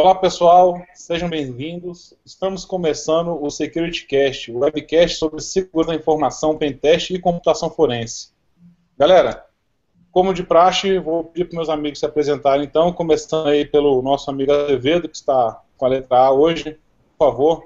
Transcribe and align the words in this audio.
Olá 0.00 0.14
pessoal, 0.14 0.80
sejam 0.94 1.28
bem-vindos. 1.28 2.14
Estamos 2.24 2.64
começando 2.64 3.36
o 3.42 3.50
SecurityCast, 3.50 4.52
o 4.52 4.60
webcast 4.60 5.18
sobre 5.18 5.42
segurança 5.42 5.90
da 5.90 5.96
informação, 5.96 6.56
pentest 6.56 7.10
e 7.10 7.18
computação 7.18 7.68
forense. 7.68 8.28
Galera, 8.96 9.44
como 10.12 10.32
de 10.32 10.44
praxe, 10.44 11.00
vou 11.00 11.24
pedir 11.24 11.46
para 11.46 11.56
meus 11.56 11.68
amigos 11.68 11.98
se 11.98 12.06
apresentarem 12.06 12.64
então, 12.64 12.92
começando 12.92 13.48
aí 13.48 13.66
pelo 13.66 14.00
nosso 14.00 14.30
amigo 14.30 14.52
Azevedo, 14.52 15.08
que 15.08 15.16
está 15.16 15.60
com 15.76 15.86
a 15.86 15.88
letra 15.88 16.16
A 16.16 16.30
hoje. 16.30 16.78
Por 17.18 17.32
favor. 17.32 17.64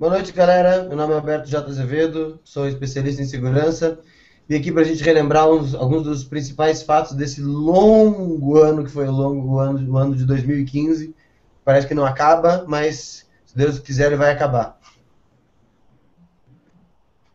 Boa 0.00 0.12
noite, 0.12 0.32
galera. 0.32 0.84
Meu 0.84 0.96
nome 0.96 1.12
é 1.12 1.16
Alberto 1.16 1.50
J. 1.50 1.68
Azevedo, 1.68 2.40
sou 2.42 2.66
especialista 2.66 3.20
em 3.20 3.26
segurança. 3.26 4.00
Vim 4.48 4.56
aqui 4.56 4.72
para 4.72 4.80
a 4.80 4.84
gente 4.84 5.04
relembrar 5.04 5.46
uns, 5.46 5.74
alguns 5.74 6.04
dos 6.04 6.24
principais 6.24 6.82
fatos 6.82 7.12
desse 7.12 7.42
longo 7.42 8.56
ano 8.56 8.82
que 8.82 8.90
foi 8.90 9.06
o 9.06 9.12
longo 9.12 9.58
ano, 9.58 9.92
o 9.92 9.98
ano 9.98 10.16
de 10.16 10.24
2015. 10.24 11.14
Parece 11.62 11.86
que 11.86 11.92
não 11.92 12.06
acaba, 12.06 12.64
mas 12.66 13.28
se 13.44 13.54
Deus 13.54 13.78
quiser, 13.78 14.06
ele 14.06 14.16
vai 14.16 14.32
acabar. 14.32 14.78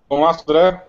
Vamos 0.09 0.25
lá, 0.25 0.41
André. 0.41 0.87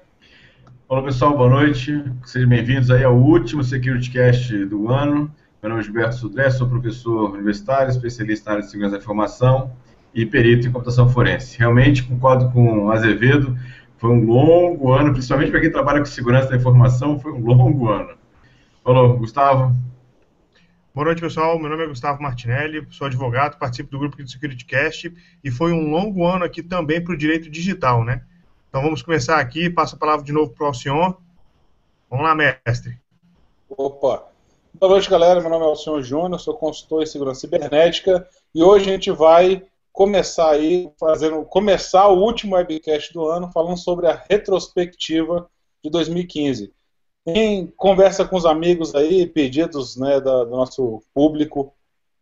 Olá 0.88 1.02
pessoal, 1.02 1.37
boa 1.37 1.51
noite. 1.51 2.02
Sejam 2.24 2.48
bem-vindos 2.48 2.91
aí 2.91 3.04
ao 3.04 3.15
último 3.15 3.62
SecurityCast 3.62 4.65
do 4.65 4.88
ano. 4.88 5.30
Meu 5.62 5.68
nome 5.68 5.82
é 5.82 5.84
Gilberto 5.84 6.16
Sudré, 6.16 6.48
sou 6.48 6.66
professor 6.66 7.32
universitário, 7.32 7.91
especialista 7.91 8.48
na 8.48 8.56
área 8.56 8.65
de 8.65 8.70
segurança 8.70 8.96
da 8.96 9.02
informação 9.02 9.73
e 10.15 10.24
perito 10.24 10.66
em 10.66 10.73
computação 10.73 11.06
forense. 11.06 11.59
Realmente 11.59 12.02
concordo 12.02 12.51
com 12.51 12.87
o 12.87 12.91
Azevedo, 12.91 13.59
foi 13.97 14.11
um 14.11 14.25
longo 14.25 14.93
ano, 14.93 15.12
principalmente 15.12 15.51
para 15.51 15.61
quem 15.61 15.71
trabalha 15.71 16.01
com 16.01 16.07
segurança 16.07 16.51
da 16.51 16.57
informação, 16.57 17.19
foi 17.19 17.33
um 17.33 17.45
longo 17.45 17.89
ano. 17.89 18.16
Falou, 18.83 19.16
Gustavo. 19.16 19.75
Boa 20.95 21.07
noite, 21.07 21.21
pessoal. 21.21 21.59
Meu 21.59 21.69
nome 21.69 21.85
é 21.85 21.87
Gustavo 21.89 22.23
Martinelli, 22.23 22.87
sou 22.91 23.07
advogado, 23.07 23.59
participo 23.59 23.91
do 23.91 23.99
grupo 23.99 24.16
do 24.16 24.30
SecurityCast 24.30 25.13
e 25.43 25.51
foi 25.51 25.73
um 25.73 25.91
longo 25.91 26.27
ano 26.27 26.45
aqui 26.45 26.63
também 26.63 27.02
para 27.02 27.15
o 27.15 27.16
direito 27.16 27.51
digital, 27.51 28.05
né? 28.05 28.23
Então 28.68 28.83
vamos 28.83 29.02
começar 29.02 29.38
aqui, 29.38 29.68
passo 29.71 29.96
a 29.96 29.99
palavra 29.99 30.24
de 30.24 30.33
novo 30.33 30.52
para 30.52 30.65
o 30.65 30.66
Alcion. 30.68 31.15
Vamos 32.09 32.24
lá, 32.24 32.35
mestre. 32.35 32.99
Opa! 33.68 34.24
Boa 34.74 34.93
noite, 34.93 35.09
galera. 35.09 35.40
Meu 35.40 35.51
nome 35.51 35.65
é 35.65 35.68
Alcion 35.68 36.02
Júnior, 36.02 36.38
sou 36.38 36.55
consultor 36.55 37.02
em 37.02 37.07
segurança 37.07 37.40
cibernética 37.40 38.29
e 38.55 38.63
hoje 38.63 38.88
a 38.88 38.93
gente 38.93 39.11
vai 39.11 39.65
começar 39.95 40.50
aí, 40.50 40.90
fazendo, 40.98 41.45
começar 41.45 42.09
o 42.09 42.18
último 42.18 42.56
webcast 42.56 43.14
do 43.14 43.26
ano 43.28 43.48
falando 43.52 43.78
sobre 43.78 44.09
a 44.09 44.24
retrospectiva 44.28 45.48
de 45.82 45.88
2015. 45.88 46.73
Em 47.24 47.68
conversa 47.68 48.24
com 48.24 48.37
os 48.37 48.45
amigos 48.45 48.92
aí, 48.92 49.24
pedidos 49.24 49.96
né, 49.96 50.20
da, 50.20 50.42
do 50.42 50.50
nosso 50.50 51.00
público, 51.15 51.72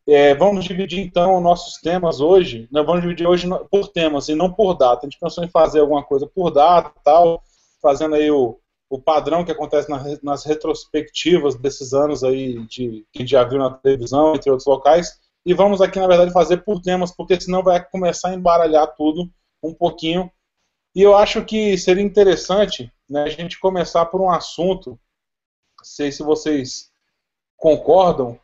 é, 0.07 0.35
vamos 0.35 0.67
dividir 0.67 1.01
então 1.01 1.41
nossos 1.41 1.81
temas 1.81 2.21
hoje, 2.21 2.69
né, 2.71 2.83
vamos 2.83 3.01
dividir 3.01 3.27
hoje 3.27 3.49
por 3.71 3.89
temas 3.89 4.29
e 4.29 4.35
não 4.35 4.53
por 4.53 4.75
data. 4.75 5.07
A 5.07 5.09
gente 5.09 5.19
pensou 5.19 5.43
em 5.43 5.49
fazer 5.49 5.81
alguma 5.81 6.05
coisa 6.05 6.27
por 6.27 6.51
data 6.51 6.93
tal, 7.03 7.43
fazendo 7.81 8.17
aí 8.17 8.31
o, 8.31 8.59
o 8.91 9.01
padrão 9.01 9.47
que 9.47 9.51
acontece 9.51 9.89
na, 9.89 10.05
nas 10.23 10.45
retrospectivas 10.45 11.55
desses 11.55 11.95
anos 11.95 12.23
aí 12.23 12.59
de, 12.67 13.07
que 13.11 13.27
já 13.27 13.43
viu 13.45 13.59
na 13.59 13.71
televisão, 13.71 14.35
entre 14.35 14.51
outros 14.51 14.67
locais, 14.67 15.22
e 15.45 15.53
vamos 15.53 15.81
aqui, 15.81 15.99
na 15.99 16.07
verdade, 16.07 16.33
fazer 16.33 16.59
por 16.59 16.81
temas, 16.81 17.11
porque 17.11 17.41
senão 17.41 17.63
vai 17.63 17.85
começar 17.85 18.31
a 18.31 18.35
embaralhar 18.35 18.95
tudo 18.95 19.29
um 19.63 19.75
pouquinho. 19.75 20.31
E 20.95 21.03
eu 21.03 21.17
acho 21.17 21.45
que 21.45 21.77
seria 21.77 22.03
interessante 22.03 22.93
né, 23.09 23.25
a 23.25 23.29
gente 23.29 23.59
começar 23.59 24.07
por 24.07 24.21
um 24.21 24.31
assunto, 24.31 24.99
sei 25.83 26.13
se 26.13 26.23
vocês 26.23 26.91
concordam, 27.57 28.39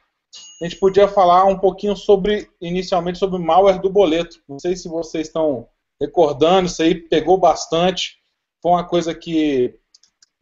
a 0.60 0.64
gente 0.64 0.76
podia 0.76 1.06
falar 1.06 1.44
um 1.44 1.58
pouquinho 1.58 1.94
sobre, 1.94 2.50
inicialmente, 2.60 3.18
sobre 3.18 3.36
o 3.36 3.42
malware 3.42 3.80
do 3.80 3.88
boleto. 3.88 4.42
Não 4.48 4.58
sei 4.58 4.74
se 4.74 4.88
vocês 4.88 5.28
estão 5.28 5.68
recordando, 6.00 6.66
isso 6.66 6.82
aí 6.82 6.94
pegou 6.94 7.38
bastante. 7.38 8.18
Foi 8.60 8.72
uma 8.72 8.84
coisa 8.84 9.14
que, 9.14 9.78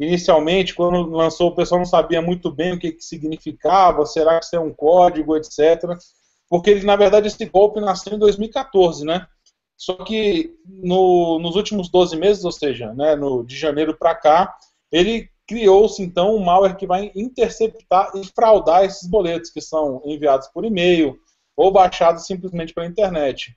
inicialmente, 0.01 0.75
quando 0.75 1.11
lançou, 1.11 1.51
o 1.51 1.55
pessoal 1.55 1.81
não 1.81 1.87
sabia 1.87 2.23
muito 2.23 2.51
bem 2.51 2.73
o 2.73 2.79
que, 2.79 2.93
que 2.93 3.05
significava, 3.05 4.07
será 4.07 4.39
que 4.39 4.47
isso 4.47 4.57
é 4.57 4.61
um 4.61 4.73
código, 4.73 5.37
etc 5.37 5.99
porque 6.49 6.71
ele, 6.71 6.85
na 6.85 6.97
verdade, 6.97 7.29
esse 7.29 7.45
golpe 7.47 7.81
nasceu 7.81 8.15
em 8.15 8.19
2014, 8.19 9.05
né? 9.05 9.27
Só 9.77 9.95
que 9.97 10.55
no, 10.65 11.39
nos 11.39 11.57
últimos 11.57 11.91
12 11.91 12.17
meses, 12.17 12.45
ou 12.45 12.53
seja, 12.53 12.95
né, 12.95 13.15
no, 13.15 13.45
de 13.45 13.57
janeiro 13.57 13.97
para 13.97 14.15
cá, 14.15 14.57
ele 14.91 15.29
criou-se 15.47 16.03
então 16.03 16.35
um 16.35 16.45
malware 16.45 16.77
que 16.77 16.87
vai 16.87 17.13
interceptar 17.15 18.11
e 18.17 18.25
fraudar 18.35 18.85
esses 18.85 19.09
boletos 19.09 19.51
que 19.51 19.61
são 19.61 20.03
enviados 20.05 20.49
por 20.49 20.65
e-mail 20.65 21.19
ou 21.57 21.71
baixados 21.71 22.27
simplesmente 22.27 22.73
pela 22.73 22.87
internet. 22.87 23.57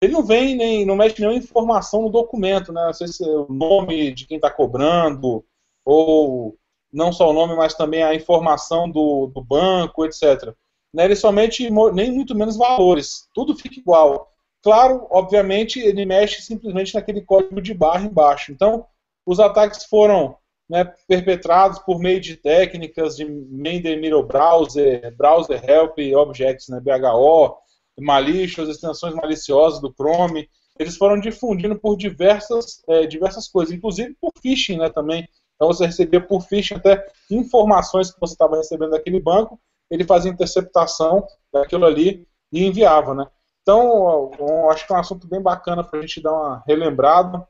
Ele 0.00 0.12
não 0.12 0.24
vem 0.24 0.56
nem 0.56 0.84
não 0.84 0.96
mexe 0.96 1.20
nenhuma 1.20 1.38
informação 1.38 2.02
no 2.02 2.10
documento, 2.10 2.72
né? 2.72 2.86
Não 2.86 2.92
sei 2.92 3.06
se 3.08 3.24
é 3.24 3.28
o 3.28 3.46
nome 3.48 4.12
de 4.12 4.26
quem 4.26 4.36
está 4.36 4.50
cobrando 4.50 5.44
ou 5.84 6.56
não 6.92 7.12
só 7.12 7.30
o 7.30 7.32
nome, 7.32 7.54
mas 7.54 7.74
também 7.74 8.02
a 8.02 8.14
informação 8.14 8.90
do, 8.90 9.28
do 9.28 9.42
banco, 9.42 10.04
etc 10.04 10.54
né, 10.92 11.04
ele 11.04 11.16
somente 11.16 11.68
nem 11.94 12.12
muito 12.12 12.34
menos 12.34 12.56
valores, 12.56 13.28
tudo 13.34 13.56
fica 13.56 13.78
igual. 13.78 14.30
Claro, 14.62 15.06
obviamente, 15.10 15.80
ele 15.80 16.04
mexe 16.04 16.42
simplesmente 16.42 16.94
naquele 16.94 17.22
código 17.22 17.60
de 17.60 17.74
barra 17.74 18.04
embaixo. 18.04 18.52
Então, 18.52 18.86
os 19.26 19.40
ataques 19.40 19.84
foram 19.84 20.36
né, 20.68 20.84
perpetrados 21.08 21.78
por 21.80 21.98
meio 21.98 22.20
de 22.20 22.36
técnicas 22.36 23.16
de 23.16 23.24
main 23.24 23.82
middle 23.82 24.22
browser, 24.22 25.14
browser 25.16 25.60
help 25.68 25.98
objects, 26.14 26.68
né, 26.68 26.80
BHO, 26.80 27.56
malicious, 27.98 28.68
extensões 28.68 29.14
maliciosas 29.14 29.80
do 29.80 29.92
Chrome. 29.92 30.48
Eles 30.78 30.96
foram 30.96 31.18
difundindo 31.18 31.78
por 31.78 31.96
diversas, 31.96 32.82
é, 32.88 33.06
diversas 33.06 33.48
coisas, 33.48 33.74
inclusive 33.74 34.16
por 34.20 34.32
phishing 34.40 34.78
né, 34.78 34.88
também. 34.88 35.28
Então 35.56 35.68
você 35.68 35.86
recebia 35.86 36.20
por 36.20 36.42
phishing 36.42 36.76
até 36.76 37.04
informações 37.30 38.12
que 38.12 38.20
você 38.20 38.34
estava 38.34 38.56
recebendo 38.56 38.90
daquele 38.90 39.20
banco 39.20 39.60
ele 39.92 40.04
fazia 40.04 40.30
interceptação 40.30 41.26
daquilo 41.52 41.84
ali 41.84 42.26
e 42.50 42.66
enviava, 42.66 43.14
né? 43.14 43.26
Então, 43.60 44.30
eu 44.38 44.70
acho 44.70 44.86
que 44.86 44.92
é 44.92 44.96
um 44.96 44.98
assunto 44.98 45.26
bem 45.26 45.40
bacana 45.40 45.84
para 45.84 45.98
a 45.98 46.02
gente 46.02 46.22
dar 46.22 46.32
uma 46.32 46.64
relembrada, 46.66 47.46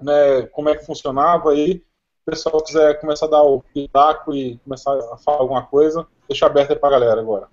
né, 0.00 0.42
como 0.52 0.68
é 0.68 0.76
que 0.76 0.84
funcionava 0.84 1.52
aí. 1.52 1.74
Se 1.74 2.22
o 2.26 2.30
pessoal 2.30 2.62
quiser 2.62 3.00
começar 3.00 3.26
a 3.26 3.30
dar 3.30 3.42
o 3.42 3.62
pitaco 3.72 4.34
e 4.34 4.58
começar 4.58 4.92
a 4.92 5.16
falar 5.18 5.38
alguma 5.38 5.62
coisa, 5.62 6.04
deixa 6.28 6.46
aberto 6.46 6.72
aí 6.72 6.78
para 6.78 6.88
a 6.88 7.00
galera 7.00 7.20
agora. 7.20 7.46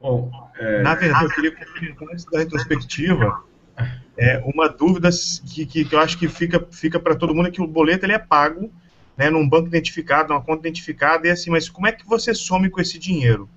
Bom, 0.00 0.30
é... 0.56 0.82
Na 0.82 0.94
verdade, 0.94 1.24
eu 1.24 1.30
queria 1.30 1.54
comentar 1.96 2.08
antes 2.08 2.24
da 2.24 2.38
retrospectiva, 2.38 3.42
é, 4.16 4.38
uma 4.54 4.68
dúvida 4.68 5.10
que, 5.52 5.66
que, 5.66 5.84
que, 5.84 5.94
eu 5.94 5.98
acho 5.98 6.16
que 6.16 6.28
fica, 6.28 6.64
fica 6.70 7.00
para 7.00 7.16
todo 7.16 7.34
mundo 7.34 7.48
é 7.48 7.50
que 7.50 7.62
o 7.62 7.66
boleto 7.66 8.06
ele 8.06 8.12
é 8.12 8.18
pago 8.18 8.70
né, 9.16 9.30
num 9.30 9.48
banco 9.48 9.68
identificado, 9.68 10.30
numa 10.30 10.40
conta 10.40 10.60
identificada, 10.60 11.26
e 11.26 11.30
assim, 11.30 11.50
mas 11.50 11.68
como 11.68 11.86
é 11.86 11.92
que 11.92 12.06
você 12.06 12.34
some 12.34 12.70
com 12.70 12.80
esse 12.80 12.98
dinheiro? 12.98 13.48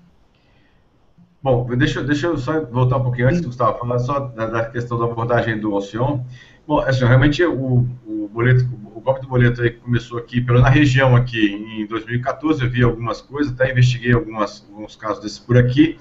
Bom, 1.42 1.64
deixa, 1.78 2.02
deixa 2.02 2.28
eu 2.28 2.38
só 2.38 2.66
voltar 2.66 2.98
um 2.98 3.04
pouquinho 3.04 3.28
antes 3.28 3.40
Gustavo, 3.40 3.78
falar 3.78 4.00
só 4.00 4.20
da, 4.20 4.48
da, 4.48 4.66
questão 4.66 4.98
da 4.98 5.06
abordagem 5.06 5.60
do 5.60 5.76
Alcion. 5.76 6.24
Bom, 6.68 6.80
assim, 6.80 7.06
realmente 7.06 7.44
o, 7.44 7.88
o 8.08 8.28
boleto, 8.34 8.68
o 8.96 9.00
golpe 9.00 9.22
do 9.22 9.28
boleto 9.28 9.62
aí 9.62 9.70
começou 9.70 10.18
aqui, 10.18 10.42
pelo 10.42 10.60
na 10.60 10.70
região 10.70 11.16
aqui, 11.16 11.54
em 11.54 11.86
2014, 11.86 12.64
eu 12.64 12.70
vi 12.70 12.82
algumas 12.82 13.22
coisas, 13.22 13.54
até 13.54 13.72
investiguei 13.72 14.14
algumas, 14.14 14.68
alguns 14.72 14.96
casos 14.96 15.22
desses 15.22 15.38
por 15.38 15.56
aqui, 15.56 16.00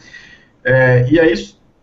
é, 0.65 1.07
e 1.11 1.21
aí 1.21 1.35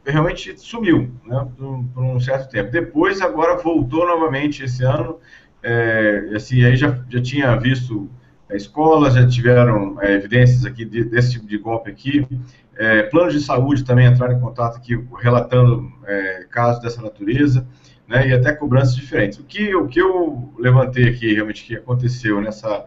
realmente 0.04 0.60
sumiu, 0.60 1.12
né, 1.24 1.48
por 1.56 2.04
um 2.04 2.20
certo 2.20 2.50
tempo. 2.50 2.72
Depois, 2.72 3.22
agora 3.22 3.62
voltou 3.62 4.08
novamente 4.08 4.64
esse 4.64 4.84
ano, 4.84 5.20
é, 5.64 6.32
assim, 6.36 6.64
aí 6.64 6.76
já, 6.76 6.98
já 7.10 7.22
tinha 7.22 7.56
visto 7.56 8.10
é, 8.50 8.58
escolas, 8.58 9.14
já 9.14 9.28
tiveram 9.28 9.98
é, 10.02 10.14
evidências 10.14 10.66
aqui 10.66 10.84
de, 10.84 11.04
desse 11.04 11.34
tipo 11.34 11.46
de 11.46 11.58
golpe 11.58 11.90
aqui, 11.90 12.28
é, 12.76 13.04
planos 13.04 13.34
de 13.34 13.42
saúde 13.42 13.84
também 13.84 14.08
entraram 14.08 14.36
em 14.36 14.40
contato 14.40 14.78
aqui 14.78 15.00
relatando 15.20 15.92
é, 16.06 16.46
casos 16.50 16.82
dessa 16.82 17.02
natureza, 17.02 17.68
né, 18.08 18.28
e 18.28 18.34
até 18.34 18.52
cobranças 18.54 18.96
diferentes. 18.96 19.40
O 19.40 19.44
que, 19.44 19.74
o 19.76 19.88
que 19.88 20.02
eu 20.02 20.52
levantei 20.58 21.08
aqui, 21.08 21.34
realmente, 21.34 21.64
que 21.64 21.76
aconteceu 21.76 22.42
nessa, 22.42 22.86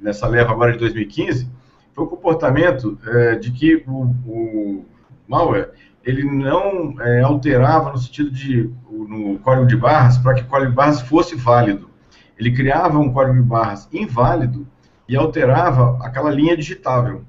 nessa 0.00 0.26
leva 0.26 0.52
agora 0.52 0.72
de 0.72 0.78
2015, 0.78 1.50
foi 1.92 2.04
o 2.04 2.08
comportamento 2.08 2.98
é, 3.06 3.36
de 3.36 3.50
que 3.50 3.84
o, 3.86 4.04
o 4.26 4.84
malware, 5.28 5.70
ele 6.02 6.24
não 6.24 7.00
é, 7.00 7.20
alterava 7.20 7.92
no 7.92 7.98
sentido 7.98 8.30
de, 8.30 8.70
no 8.90 9.38
código 9.40 9.66
de 9.66 9.76
barras, 9.76 10.16
para 10.16 10.34
que 10.34 10.42
o 10.42 10.46
código 10.46 10.70
de 10.70 10.76
barras 10.76 11.00
fosse 11.02 11.34
válido 11.34 11.93
ele 12.38 12.52
criava 12.52 12.98
um 12.98 13.12
código 13.12 13.36
de 13.36 13.42
barras 13.42 13.88
inválido 13.92 14.66
e 15.08 15.16
alterava 15.16 15.98
aquela 16.04 16.30
linha 16.30 16.56
digitável. 16.56 17.24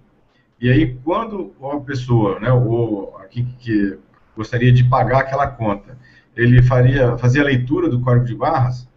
E 0.59 0.69
aí, 0.69 0.97
quando 1.03 1.53
a 1.61 1.79
pessoa, 1.81 2.39
né, 2.39 2.51
ou 2.51 3.15
aqui 3.17 3.43
que 3.59 3.97
gostaria 4.35 4.71
de 4.71 4.83
pagar 4.83 5.19
aquela 5.19 5.47
conta, 5.47 5.97
ele 6.35 6.61
faria, 6.61 7.17
fazia 7.17 7.41
a 7.41 7.45
leitura 7.45 7.89
do 7.89 8.01
código 8.01 8.25
de 8.25 8.35
barras, 8.35 8.87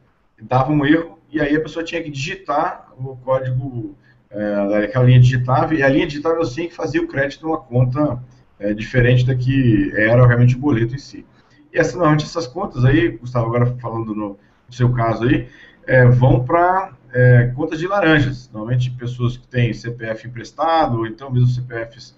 dava 0.40 0.72
um 0.72 0.84
erro, 0.84 1.18
e 1.30 1.40
aí 1.40 1.54
a 1.56 1.60
pessoa 1.60 1.84
tinha 1.84 2.02
que 2.02 2.10
digitar 2.10 2.88
o 2.96 3.16
código, 3.16 3.94
é, 4.30 4.84
aquela 4.84 5.04
linha 5.04 5.20
digitável, 5.20 5.78
e 5.78 5.82
a 5.82 5.88
linha 5.88 6.06
digitável 6.06 6.44
sim 6.44 6.68
que 6.68 6.74
fazia 6.74 7.02
o 7.02 7.06
crédito 7.06 7.44
numa 7.44 7.58
conta 7.58 8.22
é, 8.58 8.72
diferente 8.72 9.26
da 9.26 9.34
que 9.34 9.92
era 9.96 10.26
realmente 10.26 10.56
o 10.56 10.58
boleto 10.58 10.94
em 10.94 10.98
si. 10.98 11.24
E 11.72 11.78
essa, 11.78 11.96
normalmente 11.96 12.24
essas 12.24 12.46
contas 12.46 12.84
aí, 12.84 13.08
Gustavo, 13.18 13.46
agora 13.46 13.66
falando 13.80 14.14
no, 14.14 14.28
no 14.30 14.72
seu 14.72 14.92
caso 14.92 15.24
aí, 15.24 15.48
é, 15.88 16.04
vão 16.04 16.44
para 16.44 16.92
é, 17.12 17.46
contas 17.56 17.78
de 17.78 17.86
laranjas. 17.88 18.50
Normalmente 18.52 18.90
pessoas 18.90 19.38
que 19.38 19.48
têm 19.48 19.72
CPF 19.72 20.28
emprestado, 20.28 20.98
ou 20.98 21.06
então 21.06 21.30
mesmo 21.30 21.48
CPFs 21.48 22.14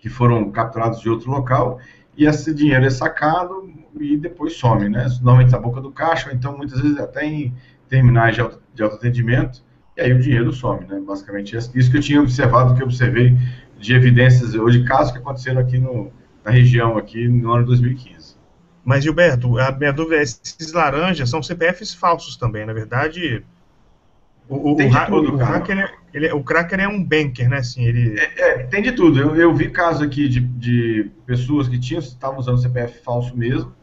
que 0.00 0.08
foram 0.08 0.50
capturados 0.50 1.00
de 1.00 1.08
outro 1.08 1.30
local, 1.30 1.78
e 2.16 2.26
esse 2.26 2.52
dinheiro 2.52 2.84
é 2.84 2.90
sacado 2.90 3.72
e 3.98 4.16
depois 4.16 4.56
some, 4.56 4.88
né? 4.88 5.06
Normalmente 5.22 5.52
na 5.52 5.58
boca 5.58 5.80
do 5.80 5.90
caixa, 5.90 6.28
ou 6.28 6.34
então 6.34 6.56
muitas 6.56 6.80
vezes 6.80 6.98
até 6.98 7.24
em 7.24 7.54
terminais 7.88 8.34
de, 8.34 8.40
auto, 8.42 8.60
de 8.74 8.82
autoatendimento, 8.82 9.62
e 9.96 10.02
aí 10.02 10.12
o 10.12 10.20
dinheiro 10.20 10.52
some, 10.52 10.84
né? 10.86 11.00
Basicamente, 11.06 11.56
isso 11.56 11.90
que 11.90 11.96
eu 11.96 12.02
tinha 12.02 12.20
observado, 12.20 12.74
que 12.74 12.82
eu 12.82 12.86
observei 12.86 13.36
de 13.78 13.94
evidências 13.94 14.54
ou 14.54 14.68
de 14.68 14.84
casos 14.84 15.12
que 15.12 15.18
aconteceram 15.18 15.60
aqui 15.60 15.78
no, 15.78 16.12
na 16.44 16.50
região, 16.50 16.98
aqui 16.98 17.26
no 17.26 17.52
ano 17.52 17.64
2015. 17.66 18.23
Mas, 18.84 19.02
Gilberto, 19.02 19.58
a 19.58 19.72
minha 19.72 19.92
dúvida 19.92 20.16
é, 20.16 20.22
esses 20.22 20.72
laranjas 20.72 21.30
são 21.30 21.42
CPFs 21.42 21.94
falsos 21.94 22.36
também, 22.36 22.66
na 22.66 22.72
verdade... 22.72 23.44
O, 24.46 24.72
o, 24.72 24.76
tudo, 25.06 25.36
o, 25.36 25.38
cracker, 25.38 25.78
é, 25.78 25.90
ele, 26.12 26.30
o 26.32 26.44
cracker 26.44 26.78
é 26.78 26.86
um 26.86 27.02
banker, 27.02 27.48
né? 27.48 27.58
Assim, 27.58 27.82
ele... 27.82 28.20
É, 28.20 28.40
é, 28.40 28.62
tem 28.64 28.82
de 28.82 28.92
tudo. 28.92 29.18
Eu, 29.18 29.34
eu 29.36 29.54
vi 29.54 29.70
casos 29.70 30.02
aqui 30.02 30.28
de, 30.28 30.40
de 30.40 31.10
pessoas 31.24 31.66
que 31.66 31.78
tinham, 31.78 32.00
estavam 32.00 32.38
usando 32.38 32.58
CPF 32.58 33.02
falso 33.02 33.34
mesmo, 33.34 33.74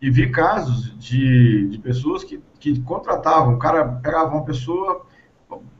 e 0.00 0.10
vi 0.10 0.30
casos 0.30 0.96
de, 0.98 1.68
de 1.68 1.78
pessoas 1.78 2.24
que, 2.24 2.40
que 2.58 2.80
contratavam, 2.80 3.54
o 3.54 3.58
cara 3.58 3.84
pegava 3.84 4.34
uma 4.34 4.44
pessoa, 4.44 5.06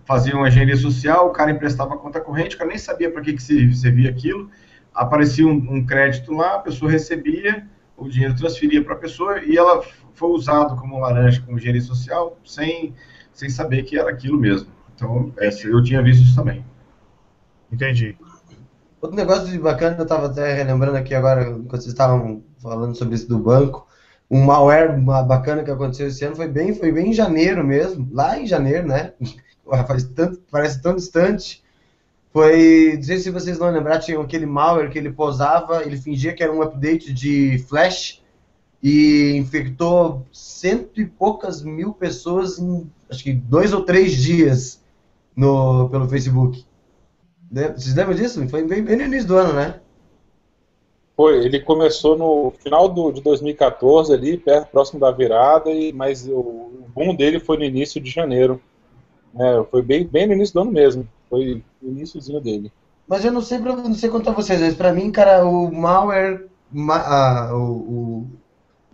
fazia 0.05 0.35
uma 0.35 0.49
engenharia 0.49 0.77
social, 0.77 1.29
o 1.29 1.31
cara 1.31 1.51
emprestava 1.51 1.97
conta 1.97 2.21
corrente, 2.21 2.57
o 2.57 2.59
cara 2.59 2.71
nem 2.71 2.79
sabia 2.79 3.11
para 3.11 3.23
que, 3.23 3.33
que 3.33 3.75
servia 3.75 4.11
aquilo, 4.11 4.51
aparecia 4.93 5.47
um, 5.47 5.51
um, 5.51 5.87
crédito 5.87 6.33
lá, 6.33 6.57
a 6.57 6.59
pessoa 6.59 6.91
recebia, 6.91 7.67
o 7.99 8.09
dinheiro 8.09 8.35
transferia 8.35 8.83
para 8.83 8.95
a 8.95 8.99
pessoa 8.99 9.43
e 9.45 9.57
ela 9.57 9.83
foi 10.15 10.31
usado 10.31 10.77
como 10.77 11.01
laranja, 11.01 11.43
como 11.43 11.59
engenharia 11.59 11.83
social, 11.83 12.39
sem, 12.45 12.95
sem 13.33 13.49
saber 13.51 13.83
que 13.83 13.99
era 13.99 14.11
aquilo 14.11 14.39
mesmo. 14.39 14.69
Então, 14.95 15.33
essa, 15.39 15.67
eu 15.67 15.83
tinha 15.83 16.03
visto 16.03 16.23
isso 16.23 16.35
também. 16.35 16.65
Entendi. 17.71 18.17
Outro 19.01 19.17
negócio 19.17 19.61
bacana, 19.61 19.97
eu 19.97 20.03
estava 20.03 20.27
até 20.27 20.55
relembrando 20.55 20.97
aqui 20.97 21.15
agora, 21.15 21.45
quando 21.45 21.71
vocês 21.71 21.87
estavam 21.87 22.43
falando 22.61 22.97
sobre 22.97 23.15
isso 23.15 23.29
do 23.29 23.39
banco, 23.39 23.87
um 24.31 24.45
malware 24.45 25.01
bacana 25.01 25.63
que 25.63 25.71
aconteceu 25.71 26.09
esse 26.09 26.25
ano 26.25 26.37
foi 26.37 26.49
bem, 26.49 26.75
foi 26.75 26.91
bem 26.93 27.11
em 27.11 27.15
janeiro 27.15 27.65
mesmo, 27.65 28.09
lá 28.13 28.39
em 28.39 28.47
janeiro, 28.47 28.87
né? 28.87 29.13
Faz 29.87 30.05
tanto, 30.05 30.41
parece 30.51 30.83
tão 30.83 30.97
distante. 30.97 31.63
Foi, 32.33 32.95
não 32.97 33.03
sei 33.03 33.19
se 33.19 33.31
vocês 33.31 33.59
vão 33.59 33.71
lembrar, 33.71 33.99
tinha 34.01 34.21
aquele 34.21 34.47
malware 34.47 34.91
que 34.91 34.99
ele 34.99 35.11
posava, 35.11 35.83
ele 35.83 35.97
fingia 35.97 36.35
que 36.35 36.43
era 36.43 36.53
um 36.53 36.63
update 36.63 37.13
de 37.13 37.59
Flash 37.69 38.23
e 38.83 39.33
infectou 39.37 40.27
cento 40.33 41.01
e 41.01 41.07
poucas 41.07 41.63
mil 41.63 41.93
pessoas 41.93 42.59
em, 42.59 42.89
acho 43.11 43.25
que 43.25 43.33
dois 43.33 43.73
ou 43.73 43.83
três 43.83 44.13
dias 44.13 44.83
no, 45.35 45.89
pelo 45.89 46.09
Facebook. 46.09 46.65
Vocês 47.51 47.95
lembram 47.95 48.15
disso? 48.15 48.47
Foi 48.49 48.63
bem, 48.63 48.83
bem 48.83 48.97
no 48.97 49.05
início 49.05 49.29
do 49.29 49.37
ano, 49.37 49.55
né? 49.55 49.81
Foi, 51.17 51.45
ele 51.45 51.59
começou 51.61 52.17
no 52.17 52.53
final 52.63 52.89
do, 52.89 53.11
de 53.11 53.21
2014 53.23 54.13
ali, 54.13 54.37
perto, 54.37 54.71
próximo 54.71 55.01
da 55.01 55.11
virada, 55.11 55.71
e, 55.71 55.93
mas 55.93 56.29
o, 56.29 56.39
o 56.39 56.87
boom 56.95 57.15
dele 57.15 57.41
foi 57.41 57.57
no 57.57 57.65
início 57.65 58.01
de 58.01 58.11
janeiro. 58.11 58.61
É, 59.37 59.65
foi 59.71 59.83
bem, 59.83 60.07
bem 60.07 60.27
no 60.27 60.35
início 60.35 60.55
do 60.55 60.61
ano 60.61 60.71
mesmo. 60.71 61.09
Foi 61.29 61.63
o 61.83 61.89
iníciozinho 61.89 62.41
dele. 62.41 62.73
Mas 63.07 63.25
eu 63.25 63.33
não 63.33 63.41
sei, 63.41 63.59
pra, 63.59 63.75
não 63.75 63.95
sei 63.95 64.11
quanto 64.11 64.31
a 64.31 64.33
vocês, 64.33 64.61
mas 64.61 64.75
pra 64.75 64.93
mim, 64.93 65.11
cara, 65.11 65.45
o 65.45 65.73
malware. 65.73 66.47
Ma, 66.71 66.97
ah, 66.97 67.57
o, 67.57 67.73
o, 67.73 68.27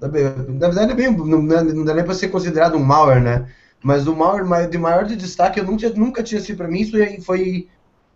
na 0.01 0.09
verdade, 0.09 0.93
é 0.93 0.95
bem, 0.95 1.17
não, 1.17 1.43
não 1.43 1.85
dá 1.85 1.95
nem 1.95 2.05
pra 2.05 2.15
ser 2.15 2.29
considerado 2.29 2.77
um 2.77 2.85
malware, 2.85 3.23
né? 3.23 3.49
Mas 3.83 4.07
o 4.07 4.15
malware 4.15 4.69
de 4.69 4.79
maior 4.79 5.05
de 5.05 5.17
destaque, 5.17 5.59
eu 5.59 5.65
nunca, 5.65 5.91
nunca 5.91 6.23
tinha 6.23 6.41
sido 6.41 6.57
pra 6.57 6.69
mim, 6.69 6.81
isso 6.81 6.97
foi 7.23 7.69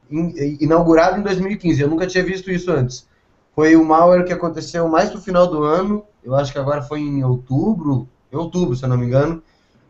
inaugurado 0.08 1.18
em 1.18 1.22
2015. 1.22 1.82
Eu 1.82 1.88
nunca 1.88 2.06
tinha 2.06 2.24
visto 2.24 2.50
isso 2.50 2.70
antes 2.70 3.08
foi 3.58 3.74
o 3.74 3.84
malware 3.84 4.24
que 4.24 4.32
aconteceu 4.32 4.86
mais 4.86 5.12
no 5.12 5.20
final 5.20 5.48
do 5.48 5.64
ano, 5.64 6.04
eu 6.22 6.32
acho 6.36 6.52
que 6.52 6.60
agora 6.60 6.80
foi 6.80 7.00
em 7.00 7.24
outubro, 7.24 8.08
em 8.32 8.36
outubro, 8.36 8.76
se 8.76 8.84
eu 8.84 8.88
não 8.88 8.96
me 8.96 9.04
engano. 9.04 9.42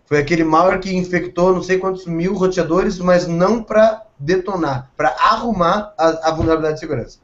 Foi 0.06 0.16
aquele 0.16 0.42
malware 0.42 0.80
que 0.80 0.96
infectou 0.96 1.52
não 1.52 1.62
sei 1.62 1.76
quantos 1.76 2.06
mil 2.06 2.32
roteadores, 2.32 2.98
mas 2.98 3.26
não 3.26 3.62
para 3.62 4.06
detonar, 4.19 4.91
para 4.97 5.11
arrumar 5.11 5.94
a, 5.99 6.29
a, 6.29 6.31
vulnerabilidade 6.32 6.75
de 6.75 6.81
segurança. 6.81 7.19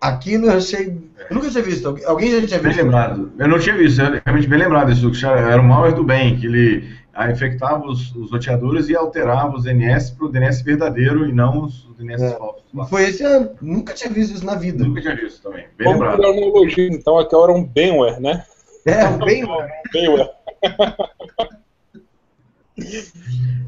Aquilo 0.00 0.46
eu 0.46 0.56
achei. 0.56 0.96
Eu 1.28 1.36
nunca 1.36 1.50
tinha 1.50 1.62
visto. 1.62 1.98
Alguém 2.06 2.30
já 2.30 2.46
tinha 2.46 2.60
visto? 2.60 2.76
Bem 2.76 2.84
lembrado. 2.84 3.32
Eu 3.38 3.48
não 3.48 3.58
tinha 3.58 3.76
visto, 3.76 4.00
eu 4.00 4.20
realmente 4.24 4.46
bem 4.46 4.58
lembrado 4.58 4.94
disso. 4.94 5.26
Era 5.26 5.60
o 5.60 5.64
malware 5.64 5.94
do 5.94 6.04
bem, 6.04 6.38
que 6.38 6.46
ele 6.46 6.98
a 7.18 7.30
infectava 7.32 7.84
os, 7.84 8.14
os 8.14 8.30
roteadores 8.30 8.88
e 8.88 8.94
alterava 8.94 9.56
os 9.56 9.64
DNS 9.64 10.12
para 10.12 10.26
o 10.26 10.28
DNS 10.28 10.62
verdadeiro 10.62 11.28
e 11.28 11.32
não 11.32 11.64
os 11.64 11.88
DNS 11.98 12.22
é. 12.22 12.30
falsos. 12.36 12.62
Foi 12.88 13.08
esse 13.08 13.24
ano. 13.24 13.50
Nunca 13.60 13.92
tinha 13.92 14.08
visto 14.08 14.36
isso 14.36 14.46
na 14.46 14.54
vida. 14.54 14.84
Nunca 14.84 15.00
tinha 15.00 15.16
visto 15.16 15.42
também. 15.42 15.66
Bem 15.76 15.84
Vamos 15.84 16.00
lembrado. 16.00 16.30
um 16.30 16.94
então. 16.94 17.18
Aqui 17.18 17.34
era 17.34 17.52
um 17.52 17.64
Benware, 17.64 18.20
né? 18.20 18.44
É, 18.86 19.04
um 19.04 19.18
Benware. 19.18 19.68
Benware. 19.92 20.30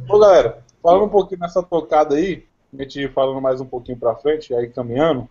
Bom, 0.06 0.20
galera, 0.20 0.62
falando 0.80 1.06
um 1.06 1.08
pouquinho 1.08 1.40
nessa 1.40 1.60
tocada 1.60 2.14
aí, 2.14 2.44
a 2.72 2.82
gente 2.82 3.08
falando 3.08 3.40
mais 3.40 3.60
um 3.60 3.66
pouquinho 3.66 3.98
para 3.98 4.14
frente, 4.14 4.54
aí 4.54 4.68
caminhando, 4.68 5.28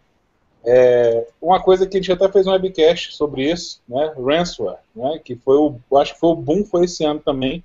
é, 0.66 1.28
uma 1.42 1.62
coisa 1.62 1.88
que 1.88 1.98
a 1.98 2.02
gente 2.02 2.12
até 2.12 2.30
fez 2.30 2.46
um 2.46 2.52
webcast 2.52 3.16
sobre 3.16 3.50
isso, 3.50 3.82
né, 3.88 4.14
ransomware, 4.18 4.80
né, 4.96 5.20
que 5.24 5.36
foi 5.36 5.56
o, 5.56 5.80
acho 5.98 6.14
que 6.14 6.20
foi 6.20 6.30
o 6.30 6.36
boom 6.36 6.66
foi 6.66 6.86
esse 6.86 7.06
ano 7.06 7.20
também, 7.20 7.64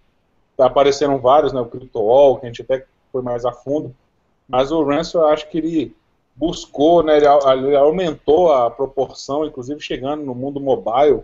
apareceram 0.56 1.18
vários, 1.18 1.52
né, 1.52 1.60
o 1.60 1.66
CryptoWall, 1.66 2.38
que 2.38 2.46
a 2.46 2.48
gente 2.48 2.62
até 2.62 2.86
foi 3.10 3.22
mais 3.22 3.44
a 3.44 3.52
fundo, 3.52 3.94
mas 4.48 4.70
o 4.70 4.84
Ransom, 4.84 5.22
acho 5.24 5.48
que 5.48 5.58
ele 5.58 5.96
buscou, 6.36 7.02
né, 7.02 7.16
ele, 7.16 7.26
ele, 7.26 7.76
aumentou 7.76 8.52
a 8.52 8.70
proporção, 8.70 9.44
inclusive 9.44 9.80
chegando 9.80 10.24
no 10.24 10.34
mundo 10.34 10.60
mobile 10.60 11.22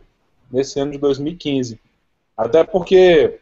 nesse 0.51 0.81
ano 0.81 0.93
de 0.93 0.99
2015. 0.99 1.79
Até 2.37 2.65
porque 2.65 3.39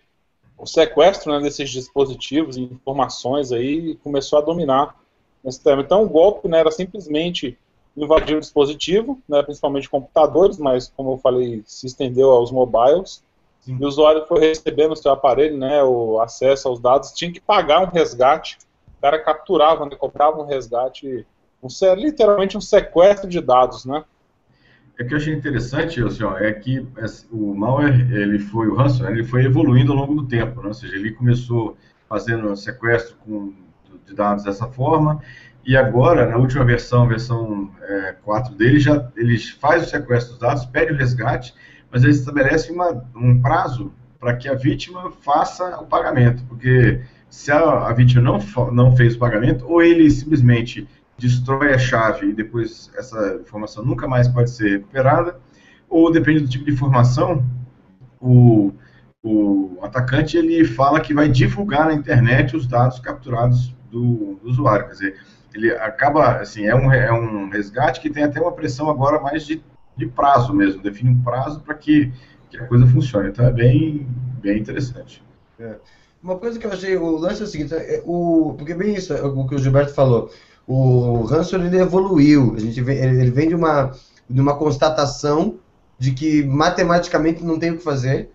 o 0.56 0.66
sequestro 0.66 1.32
né, 1.32 1.40
desses 1.40 1.70
dispositivos 1.70 2.56
e 2.56 2.62
informações 2.62 3.52
aí 3.52 3.94
começou 3.96 4.38
a 4.38 4.43
dominar 4.43 4.98
nesse 5.43 5.62
tema. 5.62 5.82
Então 5.82 6.02
o 6.02 6.08
golpe 6.08 6.49
né, 6.49 6.58
era 6.58 6.70
simplesmente 6.70 7.58
invadir 7.96 8.37
o 8.37 8.40
dispositivo, 8.40 9.20
né, 9.29 9.42
principalmente 9.42 9.88
computadores, 9.88 10.59
mas 10.59 10.92
como 10.97 11.12
eu 11.12 11.18
falei, 11.18 11.62
se 11.66 11.87
estendeu 11.87 12.30
aos 12.30 12.52
mobiles, 12.52 13.23
Sim. 13.68 13.76
E 13.78 13.85
o 13.85 13.88
usuário 13.88 14.25
foi 14.26 14.40
recebendo 14.40 14.90
no 14.90 14.97
seu 14.97 15.12
aparelho 15.12 15.59
né, 15.59 15.83
o 15.83 16.21
acesso 16.21 16.68
aos 16.68 16.80
dados, 16.80 17.12
tinha 17.12 17.30
que 17.30 17.40
pagar 17.40 17.80
um 17.80 17.90
resgate. 17.90 18.57
O 18.97 19.00
cara 19.02 19.18
capturava, 19.18 19.85
né, 19.85 19.95
cobrava 19.95 20.40
um 20.40 20.47
resgate, 20.47 21.26
um, 21.62 21.68
literalmente 21.95 22.57
um 22.57 22.62
sequestro 22.62 23.28
de 23.28 23.42
dados, 23.42 23.85
né? 23.85 24.04
É 24.99 25.04
que 25.04 25.12
eu 25.12 25.18
achei 25.18 25.35
interessante, 25.35 26.02
assim, 26.02 26.25
ó, 26.25 26.37
é 26.38 26.52
que 26.52 26.85
o 27.30 27.54
malware, 27.54 28.11
ele 28.11 28.38
foi, 28.38 28.66
o 28.66 28.75
ransomware, 28.75 29.12
ele 29.12 29.23
foi 29.23 29.45
evoluindo 29.45 29.92
ao 29.92 29.99
longo 29.99 30.14
do 30.14 30.26
tempo, 30.26 30.61
né? 30.61 30.68
ou 30.68 30.75
seja, 30.75 30.97
ele 30.97 31.12
começou 31.12 31.76
fazendo 32.09 32.57
sequestro 32.57 33.16
com, 33.25 33.52
de 34.09 34.15
dados 34.15 34.45
dessa 34.45 34.67
forma, 34.67 35.21
e 35.69 35.77
agora, 35.77 36.27
na 36.27 36.38
última 36.38 36.65
versão, 36.65 37.07
versão 37.07 37.71
é, 37.83 38.15
4 38.25 38.55
dele, 38.55 38.81
já, 38.81 39.07
ele 39.15 39.38
faz 39.38 39.87
o 39.87 39.91
sequestro 39.91 40.31
dos 40.31 40.41
dados, 40.41 40.65
pede 40.65 40.93
o 40.93 40.97
resgate, 40.97 41.55
mas 41.91 42.03
ele 42.03 42.12
estabelece 42.12 42.73
uma, 42.73 43.05
um 43.15 43.41
prazo 43.41 43.93
para 44.19 44.35
que 44.35 44.49
a 44.49 44.55
vítima 44.55 45.11
faça 45.23 45.79
o 45.79 45.87
pagamento, 45.87 46.43
porque 46.45 47.03
se 47.29 47.53
a, 47.53 47.87
a, 47.87 47.93
vítima 47.93 48.23
não, 48.23 48.38
não 48.73 48.97
fez 48.97 49.15
o 49.15 49.19
pagamento, 49.19 49.67
ou 49.69 49.83
ele 49.83 50.11
simplesmente 50.11 50.88
destrói 51.19 51.75
a 51.75 51.79
chave 51.79 52.29
e 52.29 52.33
depois 52.33 52.91
essa 52.97 53.35
informação 53.35 53.85
nunca 53.85 54.09
mais 54.09 54.27
pode 54.27 54.50
ser 54.50 54.71
recuperada, 54.71 55.38
ou 55.88 56.11
depende 56.11 56.41
do 56.41 56.49
tipo 56.49 56.65
de 56.65 56.73
informação, 56.73 57.45
o, 58.21 58.73
o 59.23 59.79
atacante 59.83 60.37
ele 60.37 60.65
fala 60.65 61.00
que 61.00 61.12
vai 61.12 61.29
divulgar 61.29 61.87
na 61.87 61.95
internet 61.95 62.57
os 62.57 62.67
dados 62.67 62.99
capturados 63.00 63.77
do, 63.90 64.38
do 64.42 64.49
usuário, 64.49 64.87
quer 64.87 64.92
dizer, 64.92 65.16
ele 65.54 65.73
acaba, 65.73 66.37
assim, 66.37 66.66
é 66.66 66.75
um, 66.75 66.92
é 66.92 67.12
um 67.12 67.49
resgate 67.49 68.00
que 68.00 68.11
tem 68.11 68.25
até 68.25 68.40
uma 68.40 68.52
pressão 68.52 68.88
agora 68.90 69.21
mais 69.21 69.45
de 69.45 69.62
de 69.99 70.07
prazo 70.07 70.54
mesmo, 70.54 70.80
define 70.80 71.11
um 71.11 71.23
prazo 71.23 71.61
para 71.61 71.75
que, 71.75 72.12
que, 72.49 72.57
a 72.57 72.66
coisa 72.66 72.87
funcione. 72.87 73.30
Então 73.30 73.45
é 73.45 73.52
bem, 73.52 74.07
bem 74.40 74.61
interessante. 74.61 75.23
É. 75.59 75.75
Uma 76.23 76.37
coisa 76.38 76.59
que 76.59 76.66
eu 76.66 76.73
achei, 76.73 76.97
o 76.97 77.16
lance 77.16 77.42
é 77.42 77.45
o 77.45 77.49
seguinte, 77.49 77.75
é, 77.75 78.02
o, 78.07 78.54
porque 78.57 78.75
bem 78.75 78.95
isso, 78.95 79.12
é 79.12 79.21
o 79.21 79.47
que 79.47 79.57
o 79.57 79.59
Gilberto 79.59 79.92
falou, 79.92 80.30
o 80.66 81.26
Hansel 81.30 81.64
ele 81.64 81.78
evoluiu, 81.78 82.54
a 82.57 82.61
gente 82.61 82.80
vem, 82.80 82.97
ele 82.99 83.30
vem 83.30 83.49
de 83.49 83.54
uma, 83.54 83.92
de 84.28 84.40
uma 84.40 84.57
constatação 84.57 85.59
de 85.99 86.12
que 86.12 86.45
matematicamente 86.45 87.45
não 87.45 87.59
tem 87.59 87.73
o 87.73 87.78
que 87.78 87.83
fazer, 87.83 88.30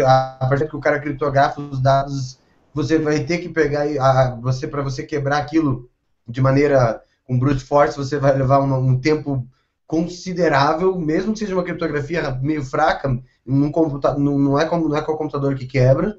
a 0.00 0.46
partir 0.48 0.68
que 0.68 0.76
o 0.76 0.80
cara 0.80 1.00
criptografa 1.00 1.60
os 1.60 1.80
dados, 1.80 2.38
você 2.76 2.98
vai 2.98 3.20
ter 3.20 3.38
que 3.38 3.48
pegar, 3.48 3.84
a, 3.84 4.38
você 4.38 4.68
para 4.68 4.82
você 4.82 5.02
quebrar 5.02 5.38
aquilo 5.38 5.88
de 6.28 6.42
maneira 6.42 7.02
com 7.24 7.38
brute 7.38 7.64
force, 7.64 7.96
você 7.96 8.18
vai 8.18 8.36
levar 8.36 8.60
um, 8.60 8.74
um 8.74 9.00
tempo 9.00 9.48
considerável, 9.86 10.98
mesmo 10.98 11.32
que 11.32 11.38
seja 11.38 11.54
uma 11.54 11.64
criptografia 11.64 12.32
meio 12.42 12.62
fraca, 12.62 13.08
num 13.46 13.72
não, 14.18 14.38
não, 14.38 14.58
é 14.58 14.66
como, 14.66 14.90
não 14.90 14.96
é 14.96 15.00
com 15.00 15.12
o 15.12 15.16
computador 15.16 15.54
que 15.54 15.64
quebra. 15.64 16.18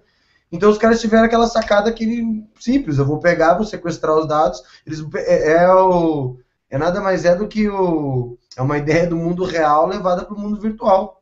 Então 0.51 0.71
os 0.71 0.79
caras 0.79 0.99
tiveram 0.99 1.25
aquela 1.25 1.45
sacada 1.45 1.91
que 1.91 2.43
simples, 2.59 2.97
eu 2.97 3.05
vou 3.05 3.19
pegar, 3.19 3.53
vou 3.53 3.65
sequestrar 3.65 4.17
os 4.17 4.27
dados. 4.27 4.63
Eles, 4.83 5.05
é, 5.13 5.51
é, 5.57 5.71
o, 5.71 6.39
é 6.71 6.77
nada 6.79 6.99
mais 6.99 7.23
é 7.23 7.35
do 7.35 7.47
que 7.47 7.69
o, 7.69 8.35
é 8.57 8.61
uma 8.61 8.77
ideia 8.79 9.05
do 9.05 9.15
mundo 9.15 9.45
real 9.45 9.87
levada 9.87 10.25
para 10.25 10.35
o 10.35 10.39
mundo 10.39 10.59
virtual. 10.59 11.21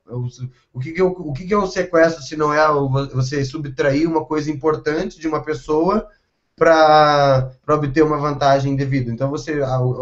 O, 0.74 0.80
que, 0.80 0.94
que, 0.94 1.02
é 1.02 1.04
o, 1.04 1.34
que, 1.34 1.46
que 1.46 1.54
é 1.54 1.58
o 1.58 1.68
sequestro 1.68 2.24
se 2.24 2.38
não 2.38 2.54
é 2.54 2.66
você 3.14 3.44
subtrair 3.44 4.10
uma 4.10 4.24
coisa 4.24 4.50
importante 4.50 5.20
de 5.20 5.28
uma 5.28 5.44
pessoa 5.44 6.08
para 6.56 7.52
obter 7.68 8.04
uma 8.04 8.18
vantagem 8.18 8.72
indevida. 8.72 9.12
Então, 9.12 9.30
você, 9.30 9.60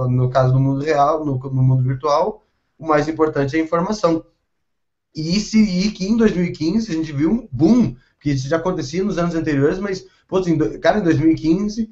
no 0.10 0.30
caso 0.30 0.54
do 0.54 0.60
mundo 0.60 0.86
real, 0.86 1.26
no, 1.26 1.40
no 1.40 1.64
mundo 1.64 1.82
virtual, 1.82 2.44
o 2.78 2.86
mais 2.86 3.08
importante 3.08 3.58
é 3.58 3.60
a 3.60 3.64
informação. 3.64 4.24
E, 5.16 5.40
se, 5.40 5.60
e 5.60 5.92
que 5.92 6.06
em 6.06 6.16
2015 6.16 6.92
a 6.92 6.94
gente 6.94 7.12
viu 7.12 7.32
um 7.32 7.48
boom, 7.52 7.96
que 8.20 8.30
isso 8.30 8.48
já 8.48 8.58
acontecia 8.58 9.04
nos 9.04 9.18
anos 9.18 9.34
anteriores, 9.34 9.80
mas, 9.80 10.06
pô, 10.28 10.38
assim, 10.38 10.56
cara, 10.80 11.00
em 11.00 11.04
2015, 11.04 11.90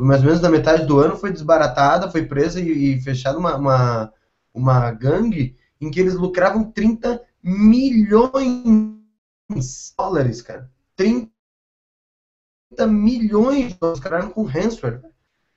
mais 0.00 0.20
ou 0.20 0.26
menos 0.26 0.40
na 0.40 0.48
metade 0.48 0.86
do 0.86 0.98
ano, 0.98 1.14
foi 1.14 1.30
desbaratada, 1.30 2.10
foi 2.10 2.24
presa 2.24 2.58
e, 2.58 2.94
e 2.94 3.00
fechada 3.02 3.38
uma, 3.38 3.54
uma, 3.56 4.12
uma 4.58 4.90
gangue 4.90 5.56
em 5.80 5.90
que 5.90 6.00
eles 6.00 6.14
lucravam 6.14 6.70
30 6.70 7.22
milhões 7.42 8.32
de 9.50 9.60
dólares, 9.96 10.42
cara. 10.42 10.70
30 10.96 11.28
milhões 12.88 13.72
de 13.72 13.78
dólares, 13.78 14.00
cara, 14.00 14.26
com 14.26 14.42
ransomware. 14.42 15.00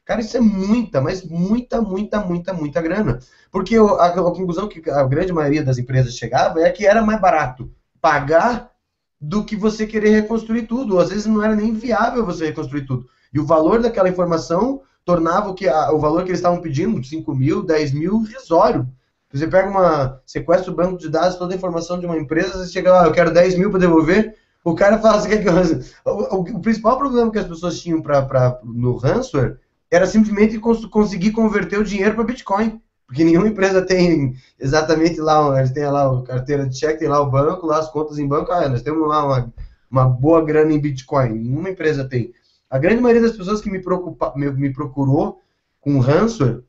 Cara, 0.05 0.22
isso 0.22 0.36
é 0.36 0.39
muita, 0.39 1.00
mas 1.00 1.24
muita, 1.24 1.81
muita, 1.81 2.20
muita, 2.20 2.53
muita 2.53 2.81
grana. 2.81 3.20
Porque 3.51 3.77
a, 3.77 3.81
a, 3.81 4.13
conclusão 4.13 4.67
que 4.67 4.89
a 4.89 5.03
grande 5.03 5.31
maioria 5.31 5.63
das 5.63 5.77
empresas 5.77 6.15
chegava 6.15 6.62
é 6.62 6.70
que 6.72 6.86
era 6.86 7.01
mais 7.01 7.22
barato 7.22 7.72
pagar 8.00 8.72
do 9.20 9.43
que 9.46 9.55
você 9.55 9.86
querer 9.86 10.10
reconstruir 10.10 10.63
tudo. 10.63 11.00
Às 11.00 11.10
vezes 11.10 11.27
não 11.27 11.43
era 11.43 11.55
nem 11.55 11.74
viável 11.74 12.25
você 12.25 12.48
reconstruir 12.48 12.86
tudo. 12.86 13.05
E 13.34 13.39
o 13.39 13.46
valor 13.46 13.81
daquela 13.81 14.10
informação 14.10 14.81
tornava 15.05 15.50
o, 15.50 15.53
que, 15.53 15.67
a, 15.67 15.91
o 15.91 16.00
valor 16.00 16.24
que 16.24 16.29
eles 16.29 16.39
estavam 16.39 16.62
pedindo, 16.62 17.03
5 17.03 17.34
mil, 17.34 17.63
10 17.63 17.93
mil, 17.93 18.24
risório. 18.24 18.88
Você 19.34 19.48
pega 19.48 19.70
uma. 19.70 20.22
sequestra 20.25 20.72
o 20.72 20.75
banco 20.75 20.98
de 20.98 21.10
dados, 21.10 21.38
toda 21.38 21.53
a 21.53 21.58
informação 21.58 22.00
de 22.00 22.05
uma 22.05 22.17
empresa, 22.17 22.58
você 22.58 22.72
chega 22.72 22.91
lá, 22.91 23.05
eu 23.05 23.12
quero 23.12 23.34
10 23.34 23.58
mil 23.58 23.70
para 23.70 23.79
devolver. 23.79 24.36
O 24.63 24.75
cara 24.75 25.00
fala 25.00 25.17
assim, 25.17 25.29
o, 26.05 26.10
o, 26.10 26.39
o, 26.41 26.60
principal 26.60 26.98
problema 26.98 27.31
que 27.31 27.39
as 27.39 27.48
pessoas 27.48 27.79
tinham 27.79 28.01
pra, 28.01 28.22
pra, 28.22 28.60
no 28.63 28.98
ransomware 28.98 29.58
era 29.89 30.05
simplesmente 30.05 30.60
cons 30.60 30.86
conseguir 30.86 31.31
converter 31.31 31.79
o 31.79 31.84
dinheiro 31.84 32.15
para 32.15 32.24
Bitcoin. 32.24 32.81
Porque 33.08 33.25
nenhuma 33.25 33.48
empresa 33.50 33.81
tem 33.81 34.36
exatamente 34.58 35.20
lá, 35.20 35.60
eles 35.60 35.72
têm 35.72 35.86
lá 35.86 36.10
a 36.10 36.24
carteira 36.24 36.65
de 36.65 36.77
cheque, 36.77 37.00
tem 37.00 37.10
lá 37.10 37.20
o 37.20 37.29
banco, 37.29 37.67
lá 37.67 37.79
as 37.79 37.91
contas 37.91 38.17
em 38.17 38.25
banco, 38.25 38.53
ah, 38.53 38.70
nós 38.70 38.81
temos 38.81 39.05
lá 39.05 39.25
uma, 39.25 39.53
uma 39.89 40.05
boa 40.05 40.41
grana 40.46 40.72
em 40.72 40.79
Bitcoin. 40.79 41.34
Nenhuma 41.34 41.70
empresa 41.70 42.08
tem. 42.08 42.34
A 42.72 42.80
grande 42.80 43.01
maioria 43.01 43.22
das 43.22 43.38
pessoas 43.38 43.62
que 43.62 43.70
me, 43.70 43.80
preocupa, 43.80 44.34
me, 44.36 44.50
me 44.50 44.74
procurou 44.74 45.42
com 45.80 46.00
ransomware 46.00 46.63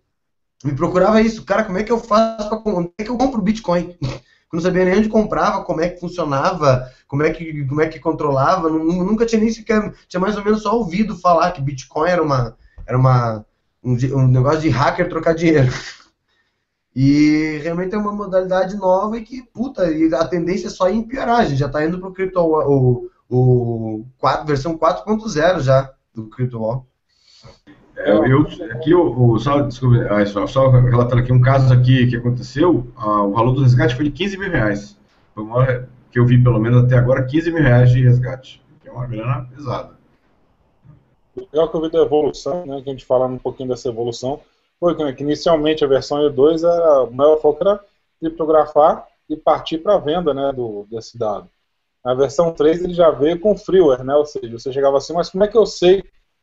me 0.65 0.75
procurava 0.75 1.21
isso, 1.21 1.45
cara, 1.45 1.65
como 1.65 1.79
é 1.79 1.83
que 1.83 1.91
eu 1.91 1.99
faço 1.99 2.49
para 2.49 2.59
como 2.59 2.93
é 2.97 3.05
que 3.05 3.11
eu 3.11 3.17
compro 3.17 3.43
Bitcoin? 3.43 3.97
Eu 4.53 4.59
não 4.59 4.63
sabia 4.63 4.85
nem 4.85 4.99
onde 4.99 5.09
comprava, 5.09 5.65
como 5.65 5.81
é 5.81 5.89
que 5.89 5.99
funcionava, 5.99 6.93
como 7.09 7.23
é 7.23 7.31
que, 7.31 7.65
como 7.65 7.81
é 7.81 7.89
que 7.89 7.99
controlava, 7.99 8.69
nunca 8.69 9.25
tinha 9.25 9.41
nem 9.41 9.51
sequer, 9.51 9.95
tinha 10.07 10.21
mais 10.21 10.37
ou 10.37 10.45
menos 10.45 10.61
só 10.61 10.77
ouvido 10.77 11.17
falar 11.17 11.53
que 11.53 11.63
Bitcoin 11.63 12.11
era 12.11 12.23
uma, 12.23 12.55
era 12.87 12.99
uma, 12.99 13.47
um, 13.83 13.93
um 13.93 14.29
negócio 14.29 14.61
de 14.61 14.69
hacker 14.69 15.09
trocar 15.09 15.35
dinheiro. 15.35 15.73
E 16.95 17.59
realmente 17.63 17.95
é 17.95 17.99
uma 17.99 18.13
modalidade 18.13 18.77
nova 18.77 19.17
e 19.17 19.23
que, 19.23 19.43
puta, 19.43 19.89
a 20.21 20.29
tendência 20.29 20.67
é 20.67 20.71
só 20.71 20.91
ir 20.91 21.05
piorar. 21.05 21.41
A 21.41 21.45
gente 21.47 21.57
já 21.57 21.65
está 21.65 21.83
indo 21.83 21.99
para 21.99 22.11
o 22.11 22.13
Crypto 22.13 22.39
o, 22.39 23.09
o 23.33 24.05
4, 24.19 24.47
versão 24.47 24.77
4.0 24.77 25.61
já 25.61 25.91
do 26.15 26.29
Crypto 26.29 26.59
Wall. 26.59 26.87
É, 27.97 28.11
eu, 28.11 28.47
aqui, 28.73 28.95
o, 28.95 29.33
o, 29.33 29.39
só, 29.39 29.61
desculpa, 29.61 30.07
ah, 30.11 30.25
só, 30.27 30.47
só 30.47 30.69
relatando 30.71 31.23
aqui 31.23 31.33
um 31.33 31.41
caso 31.41 31.73
aqui 31.73 32.07
que 32.07 32.17
aconteceu, 32.17 32.87
ah, 32.97 33.23
o 33.23 33.33
valor 33.33 33.53
do 33.53 33.63
resgate 33.63 33.95
foi 33.95 34.07
de 34.07 34.11
15 34.11 34.39
mil 34.39 34.51
reais. 34.51 34.99
Foi 35.35 35.45
uma, 35.45 35.89
que 36.11 36.19
eu 36.19 36.27
vi, 36.27 36.43
pelo 36.43 36.61
menos 36.61 36.85
até 36.85 36.97
agora, 36.97 37.25
15 37.25 37.51
mil 37.53 37.63
reais 37.63 37.91
de 37.91 38.03
resgate. 38.03 38.63
Que 38.83 38.89
é 38.89 38.93
uma 38.93 39.07
grana 39.07 39.49
pesada. 39.55 39.97
Legal 41.37 41.69
que 41.69 41.77
eu 41.77 41.81
vi 41.81 41.91
da 41.91 42.03
evolução, 42.03 42.67
né, 42.67 42.83
que 42.83 42.91
a 42.91 42.93
gente 42.93 43.07
falando 43.07 43.35
um 43.35 43.39
pouquinho 43.39 43.71
dessa 43.71 43.89
evolução, 43.89 44.41
foi 44.79 44.95
que, 44.95 45.05
né, 45.05 45.13
que 45.13 45.23
inicialmente 45.23 45.85
a 45.85 45.89
versão 45.89 46.19
E2 46.19 46.63
era, 46.65 47.05
o 47.05 47.15
maior 47.15 47.41
foco 47.41 47.63
era 47.63 47.81
criptografar 48.21 49.07
e 49.29 49.37
partir 49.37 49.79
para 49.79 49.95
a 49.95 49.99
venda 49.99 50.35
né, 50.35 50.53
do, 50.53 50.87
desse 50.91 51.17
dado. 51.19 51.49
Na 52.05 52.15
versão 52.15 52.53
3 52.53 52.83
ele 52.83 52.95
já 52.95 53.11
veio 53.11 53.39
com 53.39 53.57
freeware, 53.57 54.05
né, 54.05 54.15
ou 54.15 54.27
seja, 54.27 54.59
você 54.59 54.73
chegava 54.73 54.97
assim, 54.97 55.13
mas 55.13 55.31
como 55.31 55.45
é 55.45 55.49
que 55.49 55.57
eu 55.57 55.67
sei 55.67 56.03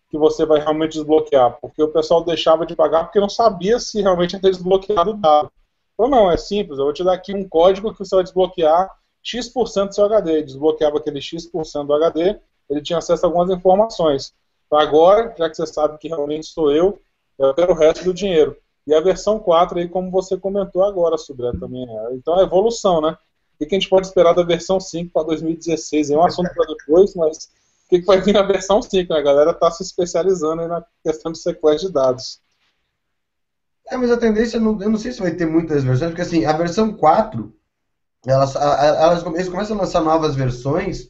que 0.10 0.18
você 0.18 0.46
vai 0.46 0.60
realmente 0.60 0.94
desbloquear, 0.94 1.58
porque 1.62 1.84
o 1.84 1.92
pessoal 1.92 2.24
deixava 2.24 2.66
de 2.66 2.75
pagar 2.75 3.04
porque 3.04 3.20
não 3.20 3.30
sabia 3.30 3.80
se 3.80 4.01
realmente 4.01 4.34
ia 4.34 4.42
ter 4.42 4.50
desbloqueado 4.50 5.12
o 5.12 5.13
dado. 5.13 5.51
Ou 5.98 6.08
não, 6.08 6.32
é 6.32 6.38
simples, 6.38 6.80
eu 6.80 6.86
vou 6.86 6.94
te 6.94 7.04
dar 7.04 7.13
aqui 7.13 7.36
um 7.36 7.48
código 7.48 7.92
que 7.92 8.00
você 8.00 8.16
vai 8.16 8.24
desbloquear 8.24 8.89
X% 9.22 9.88
do 9.88 9.94
seu 9.94 10.06
HD. 10.06 10.32
Ele 10.32 10.44
desbloqueava 10.44 10.98
aquele 10.98 11.22
X% 11.22 11.86
do 11.86 11.94
HD, 11.94 12.39
ele 12.70 12.82
tinha 12.82 12.98
acesso 13.00 13.25
a 13.25 13.30
algumas 13.30 13.50
informações. 13.50 14.34
Agora, 14.72 15.34
já 15.38 15.50
que 15.50 15.56
você 15.56 15.66
sabe 15.66 15.98
que 15.98 16.08
realmente 16.08 16.48
sou 16.48 16.72
eu, 16.72 17.01
eu 17.38 17.54
quero 17.54 17.74
o 17.74 17.75
resto 17.75 18.04
do 18.04 18.13
dinheiro. 18.13 18.56
E 18.86 18.94
a 18.94 19.01
versão 19.01 19.39
4 19.39 19.80
aí, 19.80 19.88
como 19.88 20.10
você 20.12 20.38
comentou 20.38 20.84
agora, 20.84 21.18
sobre 21.18 21.51
também. 21.60 21.88
É. 21.88 22.13
Então 22.13 22.39
é 22.39 22.44
evolução, 22.44 23.01
né? 23.01 23.18
O 23.60 23.66
que 23.66 23.75
a 23.75 23.80
gente 23.80 23.89
pode 23.89 24.08
esperar 24.08 24.34
da 24.34 24.44
versão 24.44 24.80
5 24.80 25.12
para 25.12 25.24
2016? 25.24 26.12
É 26.12 26.18
um 26.18 26.24
assunto 26.24 26.50
para 26.54 26.66
depois, 26.66 27.13
mas 27.13 27.38
o 27.86 27.89
que, 27.89 28.00
que 28.00 28.06
vai 28.06 28.22
vir 28.22 28.34
na 28.34 28.42
versão 28.42 28.82
5, 28.82 29.12
né? 29.12 29.20
A 29.20 29.24
galera 29.24 29.51
está 29.51 29.70
se 29.70 29.84
especializando 29.84 30.68
na 30.68 30.84
questão 31.04 31.32
de 31.32 31.39
sequência 31.39 31.88
de 31.88 31.94
dados. 31.94 32.39
É, 33.89 33.98
mas 33.98 34.12
a 34.12 34.18
tendência, 34.18 34.58
eu 34.58 34.62
não, 34.62 34.82
eu 34.82 34.89
não 34.89 34.98
sei 34.98 35.12
se 35.12 35.20
vai 35.20 35.32
ter 35.32 35.46
muitas 35.46 35.84
versões, 35.84 36.12
porque 36.12 36.22
assim, 36.22 36.46
a 36.46 36.54
versão 36.54 36.94
4, 36.94 37.54
elas, 38.25 38.56
elas, 38.56 39.25
eles 39.25 39.50
começam 39.50 39.75
a 39.75 39.82
lançar 39.82 40.01
novas 40.01 40.36
versões 40.36 41.10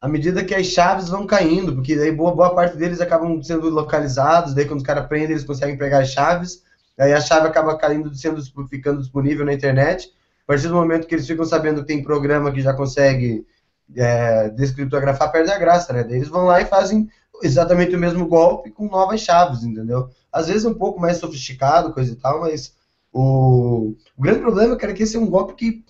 à 0.00 0.08
medida 0.08 0.44
que 0.44 0.54
as 0.54 0.66
chaves 0.66 1.08
vão 1.08 1.26
caindo, 1.26 1.74
porque 1.74 1.94
daí 1.94 2.10
boa, 2.10 2.34
boa 2.34 2.54
parte 2.54 2.76
deles 2.76 3.00
acabam 3.00 3.42
sendo 3.42 3.68
localizados, 3.68 4.54
daí 4.54 4.64
quando 4.64 4.80
os 4.80 4.86
caras 4.86 5.06
prendem, 5.06 5.32
eles 5.32 5.44
conseguem 5.44 5.76
pegar 5.76 5.98
as 5.98 6.08
chaves, 6.08 6.62
aí 6.98 7.12
a 7.12 7.20
chave 7.20 7.46
acaba 7.46 7.76
caindo, 7.76 8.14
sendo, 8.14 8.42
ficando 8.68 9.00
disponível 9.00 9.44
na 9.44 9.52
internet. 9.52 10.10
Partir 10.50 10.66
do 10.66 10.74
momento 10.74 11.06
que 11.06 11.14
eles 11.14 11.28
ficam 11.28 11.44
sabendo 11.44 11.82
que 11.82 11.86
tem 11.86 12.02
programa 12.02 12.50
que 12.50 12.60
já 12.60 12.74
consegue 12.74 13.46
é, 13.94 14.48
descriptografar 14.48 15.30
perde 15.30 15.48
a 15.48 15.56
graça, 15.56 15.92
né? 15.92 16.04
Eles 16.10 16.26
vão 16.26 16.46
lá 16.46 16.60
e 16.60 16.66
fazem 16.66 17.08
exatamente 17.40 17.94
o 17.94 17.98
mesmo 18.00 18.26
golpe 18.26 18.72
com 18.72 18.88
novas 18.88 19.20
chaves, 19.20 19.62
entendeu? 19.62 20.10
Às 20.32 20.48
vezes 20.48 20.64
um 20.64 20.74
pouco 20.74 21.00
mais 21.00 21.18
sofisticado, 21.18 21.92
coisa 21.92 22.12
e 22.12 22.16
tal, 22.16 22.40
mas 22.40 22.74
o, 23.12 23.94
o 24.16 24.20
grande 24.20 24.40
problema, 24.40 24.76
é 24.76 24.92
que 24.92 25.04
esse 25.04 25.16
é 25.16 25.20
um 25.20 25.30
golpe 25.30 25.54
que 25.54 25.84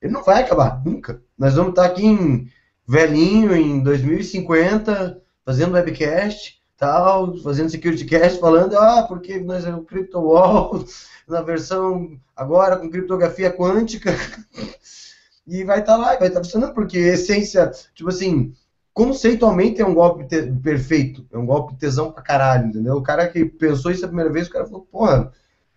ele 0.00 0.12
não 0.12 0.24
vai 0.24 0.42
acabar, 0.42 0.84
nunca. 0.84 1.22
Nós 1.38 1.54
vamos 1.54 1.70
estar 1.70 1.84
aqui 1.84 2.04
em 2.04 2.50
velhinho, 2.84 3.54
em 3.54 3.84
2050, 3.84 5.22
fazendo 5.44 5.74
webcast, 5.74 6.60
tal, 6.82 7.36
fazendo 7.36 7.70
security 7.70 8.04
cast, 8.04 8.40
falando, 8.40 8.76
ah, 8.76 9.04
porque 9.04 9.38
nós 9.38 9.64
é 9.64 9.72
o 9.72 9.84
Crypto 9.84 10.18
Wall, 10.18 10.84
na 11.28 11.40
versão 11.40 12.18
agora 12.34 12.76
com 12.76 12.90
criptografia 12.90 13.52
quântica. 13.52 14.12
e 15.46 15.62
vai 15.62 15.78
estar 15.78 15.92
tá 15.92 15.96
lá, 15.96 16.16
vai 16.16 16.26
estar 16.26 16.40
tá 16.40 16.44
funcionando, 16.44 16.74
porque 16.74 16.98
essência, 16.98 17.70
tipo 17.94 18.08
assim, 18.08 18.52
conceitualmente 18.92 19.80
é 19.80 19.86
um 19.86 19.94
golpe 19.94 20.26
perfeito, 20.60 21.24
é 21.32 21.38
um 21.38 21.46
golpe 21.46 21.76
tesão 21.76 22.10
pra 22.10 22.20
caralho, 22.20 22.66
entendeu? 22.66 22.96
O 22.96 23.02
cara 23.02 23.28
que 23.28 23.44
pensou 23.44 23.92
isso 23.92 24.04
a 24.04 24.08
primeira 24.08 24.32
vez, 24.32 24.48
o 24.48 24.50
cara 24.50 24.66
falou, 24.66 24.84
porra, 24.90 25.30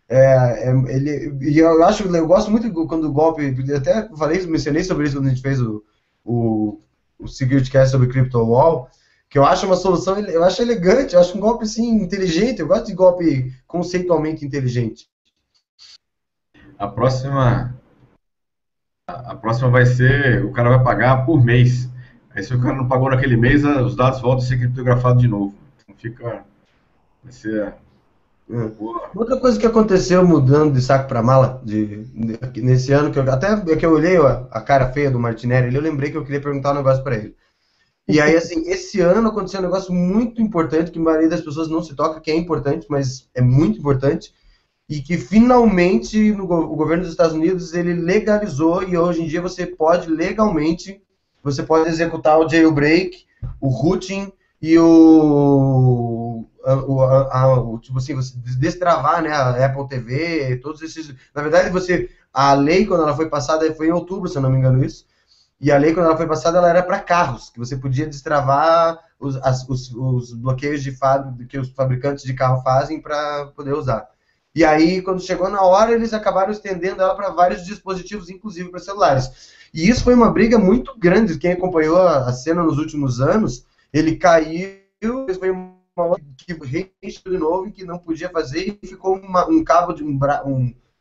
é, 0.10 0.70
é, 0.70 0.72
ele, 0.88 1.38
e 1.40 1.60
eu 1.60 1.84
acho, 1.84 2.04
eu 2.04 2.28
gosto 2.28 2.50
muito 2.50 2.74
quando 2.88 3.06
o 3.06 3.14
golpe, 3.14 3.56
até 3.76 4.10
falei, 4.18 4.44
mencionei 4.48 4.84
sobre 4.84 5.06
isso 5.06 5.18
quando 5.18 5.28
a 5.28 5.30
gente 5.30 5.42
fez 5.44 5.62
o, 5.62 5.84
o, 6.24 6.80
o 7.20 7.28
Security 7.28 7.70
Cast 7.70 7.92
sobre 7.92 8.08
Crypto 8.08 8.40
Wall, 8.40 8.90
que 9.30 9.38
eu 9.38 9.46
acho 9.46 9.66
uma 9.66 9.76
solução, 9.76 10.18
eu 10.20 10.44
acho 10.44 10.62
elegante, 10.62 11.16
eu 11.16 11.20
acho 11.20 11.38
um 11.38 11.42
golpe 11.42 11.66
assim, 11.66 11.90
inteligente, 11.96 12.60
eu 12.60 12.68
gosto 12.68 12.88
de 12.88 12.94
golpe 12.94 13.54
conceitualmente 13.68 14.46
inteligente. 14.46 15.10
A 16.78 16.88
próxima 16.88 17.76
a 19.08 19.36
próxima 19.36 19.70
vai 19.70 19.86
ser, 19.86 20.44
o 20.44 20.52
cara 20.52 20.70
vai 20.70 20.84
pagar 20.84 21.26
por 21.26 21.44
mês. 21.44 21.90
Aí 22.32 22.44
se 22.44 22.54
o 22.54 22.62
cara 22.62 22.76
não 22.76 22.88
pagou 22.88 23.10
naquele 23.10 23.38
mês, 23.38 23.64
os 23.64 23.96
dados 23.96 24.20
voltam 24.20 24.44
a 24.44 24.48
ser 24.48 24.58
criptografados 24.58 25.22
de 25.22 25.28
novo. 25.28 25.54
Então 25.84 25.96
fica. 25.96 26.44
Vai 27.24 27.32
ser. 27.32 27.74
É. 28.50 28.72
Outra 29.16 29.38
coisa 29.38 29.60
que 29.60 29.66
aconteceu 29.66 30.26
mudando 30.26 30.74
de 30.74 30.82
saco 30.82 31.08
para 31.08 31.24
mala 31.24 31.62
de, 31.64 32.04
de, 32.04 32.62
nesse 32.62 32.92
ano, 32.92 33.12
que 33.12 33.18
eu, 33.18 33.32
até 33.32 33.76
que 33.76 33.86
eu 33.86 33.92
olhei 33.92 34.18
a, 34.18 34.46
a 34.52 34.62
cara 34.62 34.92
feia 34.92 35.10
do 35.10 35.20
Martinelli, 35.20 35.74
eu 35.74 35.82
lembrei 35.82 36.12
que 36.12 36.18
eu 36.18 36.24
queria 36.24 36.42
perguntar 36.42 36.74
um 36.74 36.76
negócio 36.76 37.04
para 37.04 37.16
ele. 37.16 37.36
E 38.08 38.22
aí, 38.22 38.36
assim, 38.36 38.70
esse 38.70 39.02
ano 39.02 39.30
aconteceu 39.30 39.60
um 39.60 39.64
negócio 39.64 39.92
muito 39.92 40.42
importante 40.42 40.92
que 40.92 41.00
a 41.00 41.02
maioria 41.02 41.30
das 41.30 41.42
pessoas 41.42 41.68
não 41.68 41.82
se 41.82 41.96
toca, 41.96 42.22
que 42.22 42.30
é 42.30 42.36
importante, 42.36 42.86
mas 42.90 43.28
é 43.34 43.42
muito 43.42 43.80
importante, 43.80 44.32
e 44.88 45.02
que 45.02 45.18
finalmente 45.18 46.32
no, 46.32 46.44
o 46.44 46.76
governo 46.76 47.04
dos 47.04 47.12
Estados 47.12 47.34
Unidos 47.34 47.74
ele 47.74 47.94
legalizou 47.94 48.84
e 48.84 48.98
hoje 48.98 49.24
em 49.24 49.28
dia 49.28 49.42
você 49.42 49.66
pode 49.66 50.10
legalmente 50.10 51.02
você 51.44 51.62
pode 51.62 51.90
executar 51.90 52.40
o 52.40 52.50
jailbreak, 52.50 53.26
o 53.60 53.68
routing 53.68 54.32
e 54.62 54.78
o, 54.80 56.46
o, 56.64 57.02
a, 57.02 57.60
o 57.60 57.80
tipo 57.80 57.98
assim 57.98 58.16
você 58.16 58.36
destravar 58.60 59.22
né 59.22 59.32
a 59.32 59.66
Apple 59.66 59.88
TV 59.88 60.58
todos 60.58 60.82
esses 60.82 61.14
na 61.34 61.42
verdade 61.42 61.72
você 61.72 62.10
a 62.34 62.54
lei 62.54 62.86
quando 62.86 63.04
ela 63.04 63.16
foi 63.16 63.30
passada 63.30 63.72
foi 63.74 63.88
em 63.88 63.92
outubro 63.92 64.30
se 64.30 64.38
eu 64.38 64.42
não 64.42 64.52
me 64.52 64.58
engano 64.58 64.84
isso 64.84 65.06
e 65.60 65.72
a 65.72 65.78
lei 65.78 65.94
quando 65.94 66.08
ela 66.08 66.18
foi 66.18 66.28
passada 66.28 66.58
ela 66.58 66.70
era 66.70 66.84
para 66.84 67.00
carros 67.00 67.50
que 67.50 67.60
você 67.60 67.78
podia 67.78 68.06
destravar 68.06 69.00
os, 69.20 69.38
as, 69.38 69.68
os, 69.70 69.92
os 69.94 70.34
bloqueios 70.34 70.84
de 70.84 70.96
que 71.48 71.58
os 71.58 71.70
fabricantes 71.70 72.24
de 72.24 72.34
carro 72.34 72.62
fazem 72.62 73.02
para 73.02 73.48
poder 73.48 73.74
usar 73.74 74.08
e 74.56 74.64
aí, 74.64 75.02
quando 75.02 75.22
chegou 75.22 75.50
na 75.50 75.62
hora, 75.62 75.92
eles 75.92 76.14
acabaram 76.14 76.50
estendendo 76.50 77.02
ela 77.02 77.14
para 77.14 77.30
vários 77.30 77.66
dispositivos, 77.66 78.30
inclusive 78.30 78.70
para 78.70 78.80
celulares. 78.80 79.52
E 79.74 79.90
isso 79.90 80.02
foi 80.02 80.14
uma 80.14 80.32
briga 80.32 80.58
muito 80.58 80.98
grande. 80.98 81.38
Quem 81.38 81.52
acompanhou 81.52 81.98
a 81.98 82.32
cena 82.32 82.64
nos 82.64 82.78
últimos 82.78 83.20
anos, 83.20 83.66
ele 83.92 84.16
caiu, 84.16 84.80
foi 85.38 85.52
uma 85.52 85.76
que 86.38 86.54
reencheu 86.54 87.34
de 87.34 87.38
novo, 87.38 87.70
que 87.70 87.84
não 87.84 87.98
podia 87.98 88.30
fazer, 88.30 88.80
e 88.82 88.88
ficou 88.88 89.18
uma, 89.18 89.46
um 89.50 89.62
cabo 89.62 89.92
de 89.92 90.06
um, 90.06 90.18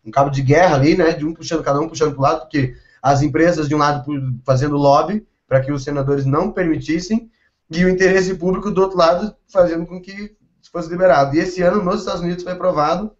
um, 0.04 0.10
cabo 0.10 0.30
de 0.30 0.42
guerra 0.42 0.74
ali, 0.74 0.96
né? 0.96 1.12
De 1.12 1.24
um 1.24 1.32
puxando, 1.32 1.62
cada 1.62 1.78
um 1.78 1.88
puxando 1.88 2.10
para 2.10 2.18
o 2.18 2.22
lado, 2.22 2.40
porque 2.40 2.74
as 3.04 3.20
empresas 3.20 3.68
de 3.68 3.74
um 3.74 3.78
lado 3.78 4.02
fazendo 4.46 4.78
lobby 4.78 5.26
para 5.46 5.60
que 5.60 5.70
os 5.70 5.84
senadores 5.84 6.24
não 6.24 6.50
permitissem, 6.50 7.30
e 7.70 7.84
o 7.84 7.88
interesse 7.90 8.34
público 8.34 8.70
do 8.70 8.80
outro 8.80 8.96
lado 8.96 9.36
fazendo 9.46 9.84
com 9.84 10.00
que 10.00 10.34
fosse 10.72 10.88
liberado. 10.88 11.36
E 11.36 11.38
esse 11.38 11.60
ano, 11.60 11.84
nos 11.84 12.00
Estados 12.00 12.22
Unidos, 12.22 12.42
foi 12.42 12.54
aprovado 12.54 13.12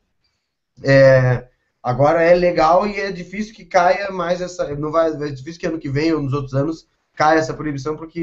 é, 0.82 1.48
agora 1.82 2.22
é 2.22 2.34
legal 2.34 2.86
e 2.86 2.98
é 2.98 3.12
difícil 3.12 3.54
que 3.54 3.66
caia 3.66 4.10
mais 4.10 4.40
essa. 4.40 4.74
Não 4.74 4.90
vai, 4.90 5.10
é 5.10 5.28
difícil 5.28 5.60
que 5.60 5.66
ano 5.66 5.78
que 5.78 5.90
vem 5.90 6.14
ou 6.14 6.22
nos 6.22 6.32
outros 6.32 6.54
anos 6.54 6.88
caia 7.14 7.38
essa 7.38 7.52
proibição, 7.52 7.94
porque 7.94 8.20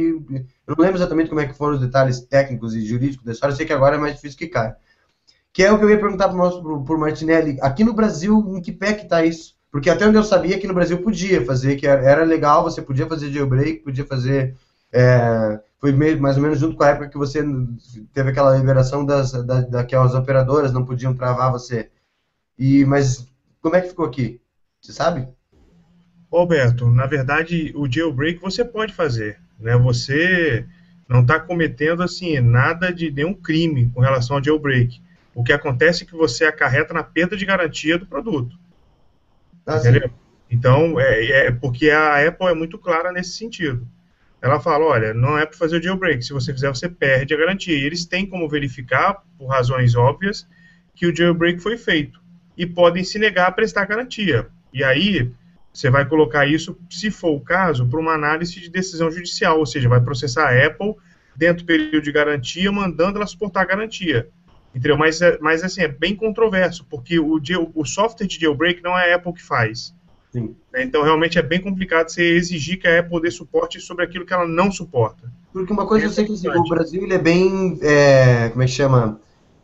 eu 0.68 0.76
não 0.76 0.84
lembro 0.84 0.98
exatamente 0.98 1.30
como 1.30 1.42
é 1.42 1.48
que 1.48 1.54
foram 1.54 1.76
os 1.76 1.82
detalhes 1.82 2.22
técnicos 2.22 2.74
e 2.74 2.84
jurídicos 2.84 3.24
da 3.24 3.34
história, 3.34 3.56
sei 3.56 3.68
que 3.68 3.72
agora 3.72 3.98
é 3.98 4.00
mais 4.00 4.16
difícil 4.16 4.38
que 4.38 4.48
caia. 4.48 4.76
Que 5.54 5.64
é 5.64 5.72
o 5.72 5.78
que 5.78 5.86
eu 5.86 5.92
ia 5.92 6.00
perguntar 6.00 6.28
para 6.28 6.38
o 6.38 7.00
Martinelli. 7.00 7.60
Aqui 7.62 7.84
no 7.84 7.94
Brasil, 7.94 8.52
em 8.56 8.62
que 8.62 8.72
pé 8.72 8.94
que 8.94 9.04
está 9.04 9.24
isso? 9.24 9.56
Porque 9.72 9.90
até 9.90 10.06
onde 10.06 10.18
eu 10.18 10.24
sabia 10.24 10.60
que 10.60 10.68
no 10.68 10.74
Brasil 10.74 11.02
podia 11.02 11.46
fazer, 11.46 11.78
que 11.78 11.88
era, 11.88 12.26
legal, 12.26 12.64
você 12.64 12.82
podia 12.82 13.08
fazer 13.08 13.32
jailbreak, 13.32 13.80
podia 13.80 14.06
fazer. 14.06 14.56
É, 14.92 15.60
foi 15.80 15.94
meio, 15.94 16.22
mais 16.22 16.36
ou 16.36 16.44
menos 16.44 16.60
junto 16.60 16.76
com 16.76 16.84
a 16.84 16.90
época 16.90 17.08
que 17.08 17.18
você 17.18 17.42
teve 18.14 18.30
aquela 18.30 18.58
liberação 18.58 19.06
das, 19.06 19.32
da, 19.32 19.62
daquelas 19.62 20.14
operadoras, 20.14 20.74
não 20.74 20.86
podiam 20.86 21.16
travar 21.16 21.52
você. 21.52 21.90
E, 22.60 22.84
mas 22.84 23.26
como 23.62 23.76
é 23.78 23.82
que 23.82 23.90
ficou 23.90 24.06
aqui? 24.06 24.42
Você 24.82 24.92
sabe? 24.92 25.28
Alberto, 26.30 26.90
na 26.90 27.06
verdade, 27.06 27.72
o 27.76 27.90
jailbreak 27.90 28.42
você 28.42 28.66
pode 28.66 28.94
fazer, 28.94 29.40
né? 29.58 29.78
Você 29.78 30.66
não 31.08 31.22
está 31.22 31.40
cometendo 31.40 32.04
assim 32.04 32.40
nada 32.40 32.94
de 32.94 33.10
nenhum 33.10 33.34
crime 33.34 33.90
com 33.94 34.02
relação 34.02 34.36
ao 34.36 34.44
jailbreak. 34.44 35.02
O 35.34 35.44
que 35.44 35.54
acontece 35.54 36.04
é 36.04 36.06
que 36.06 36.16
você 36.16 36.46
acarreta 36.46 36.94
na 36.94 37.04
perda 37.04 37.38
de 37.38 37.46
garantia 37.46 37.98
do 37.98 38.06
produto. 38.06 38.58
Ah, 39.66 39.78
entendeu? 39.78 40.10
Então, 40.50 41.00
é, 41.00 41.26
é, 41.48 41.52
porque 41.52 41.90
a 41.90 42.28
Apple 42.28 42.48
é 42.48 42.54
muito 42.54 42.78
clara 42.78 43.12
nesse 43.12 43.32
sentido. 43.32 43.88
Ela 44.42 44.60
fala, 44.60 44.86
olha, 44.86 45.14
não 45.14 45.38
é 45.38 45.46
para 45.46 45.58
fazer 45.58 45.78
o 45.78 45.82
jailbreak. 45.82 46.24
Se 46.24 46.34
você 46.34 46.52
fizer, 46.52 46.68
você 46.70 46.90
perde 46.90 47.34
a 47.34 47.38
garantia. 47.38 47.78
E 47.78 47.84
eles 47.84 48.06
têm 48.06 48.26
como 48.26 48.50
verificar, 48.50 49.24
por 49.38 49.48
razões 49.48 49.96
óbvias, 49.96 50.48
que 50.96 51.06
o 51.06 51.16
jailbreak 51.16 51.60
foi 51.60 51.78
feito 51.78 52.20
e 52.58 52.66
podem 52.66 53.04
se 53.04 53.18
negar 53.18 53.48
a 53.48 53.52
prestar 53.52 53.86
garantia. 53.86 54.48
E 54.74 54.84
aí, 54.84 55.32
você 55.74 55.90
vai 55.90 56.06
colocar 56.06 56.46
isso, 56.46 56.78
se 56.90 57.10
for 57.10 57.32
o 57.32 57.40
caso, 57.40 57.88
para 57.88 58.00
uma 58.00 58.14
análise 58.14 58.60
de 58.60 58.70
decisão 58.70 59.10
judicial, 59.10 59.60
ou 59.60 59.66
seja, 59.66 59.88
vai 59.88 60.02
processar 60.02 60.50
a 60.50 60.66
Apple 60.66 60.96
dentro 61.36 61.64
do 61.64 61.68
período 61.68 62.02
de 62.02 62.12
garantia, 62.12 62.72
mandando 62.72 63.18
ela 63.18 63.28
suportar 63.28 63.62
a 63.62 63.66
garantia. 63.66 64.30
Entendeu? 64.74 64.98
Mas, 64.98 65.22
é, 65.22 65.38
mas 65.42 65.64
assim, 65.64 65.82
é 65.82 65.88
bem 65.88 66.16
controverso, 66.16 66.86
porque 66.90 67.20
o, 67.20 67.42
o 67.76 67.86
software 67.86 68.28
de 68.28 68.40
jailbreak 68.40 68.82
não 68.82 68.98
é 68.98 69.12
a 69.12 69.16
Apple 69.16 69.34
que 69.34 69.44
faz. 69.44 69.94
Sim. 70.32 70.56
Então, 70.74 71.04
realmente 71.04 71.38
é 71.38 71.42
bem 71.42 71.60
complicado 71.60 72.10
você 72.10 72.24
exigir 72.24 72.80
que 72.80 72.88
a 72.88 73.00
Apple 73.02 73.22
dê 73.22 73.30
suporte 73.30 73.82
sobre 73.82 74.06
aquilo 74.06 74.26
que 74.26 74.34
ela 74.34 74.48
não 74.48 74.72
suporta. 74.72 75.30
Porque 75.52 75.74
uma 75.74 75.86
coisa 75.86 76.06
é 76.06 76.08
eu 76.08 76.12
sei 76.12 76.26
que 76.26 76.32
assim, 76.32 76.48
o 76.48 76.64
Brasil 76.70 77.04
ele 77.04 77.14
é 77.14 77.18
bem. 77.18 77.78
É, 77.82 78.48
como 78.50 78.64
é 78.64 78.66
que 78.66 78.72
chama? 78.72 79.20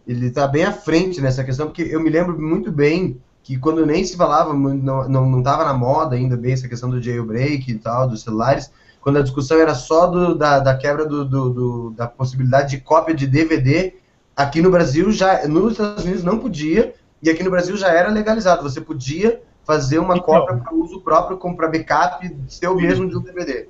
ele 0.08 0.28
está 0.28 0.48
bem 0.48 0.64
à 0.64 0.72
frente 0.72 1.20
nessa 1.20 1.44
questão, 1.44 1.68
porque 1.68 1.82
eu 1.82 2.00
me 2.00 2.10
lembro 2.10 2.40
muito 2.40 2.72
bem 2.72 3.22
que 3.44 3.58
quando 3.58 3.86
nem 3.86 4.04
se 4.06 4.16
falava, 4.16 4.54
não 4.54 4.76
estava 4.76 5.10
não, 5.10 5.30
não 5.30 5.42
na 5.42 5.74
moda 5.74 6.16
ainda 6.16 6.38
bem 6.38 6.54
essa 6.54 6.68
questão 6.68 6.90
do 6.90 7.02
jailbreak 7.02 7.70
e 7.70 7.78
tal, 7.78 8.08
dos 8.08 8.24
celulares, 8.24 8.72
quando 9.02 9.20
a 9.20 9.22
discussão 9.22 9.60
era 9.60 9.76
só 9.76 10.08
do, 10.08 10.34
da, 10.34 10.60
da 10.60 10.76
quebra 10.78 11.06
do, 11.06 11.26
do, 11.26 11.50
do, 11.50 11.90
da 11.92 12.08
possibilidade 12.08 12.72
de 12.72 12.82
cópia 12.82 13.14
de 13.14 13.28
DVD, 13.28 13.96
aqui 14.38 14.62
no 14.62 14.72
Brasil 14.72 15.12
já, 15.12 15.46
nos 15.48 15.74
Estados 15.74 16.06
Unidos 16.06 16.24
não 16.24 16.40
podia, 16.40 16.94
e 17.22 17.30
aqui 17.30 17.44
no 17.44 17.52
Brasil 17.52 17.76
já 17.76 17.90
era 17.90 18.10
legalizado, 18.10 18.64
você 18.64 18.80
podia 18.80 19.42
fazer 19.66 20.00
uma 20.00 20.16
então, 20.16 20.26
cópia 20.26 20.56
para 20.56 20.74
uso 20.74 21.02
próprio, 21.02 21.38
como 21.38 21.58
para 21.58 21.68
backup 21.68 22.38
seu 22.48 22.76
mesmo 22.76 23.10
de 23.10 23.18
um 23.18 23.22
DVD. 23.22 23.68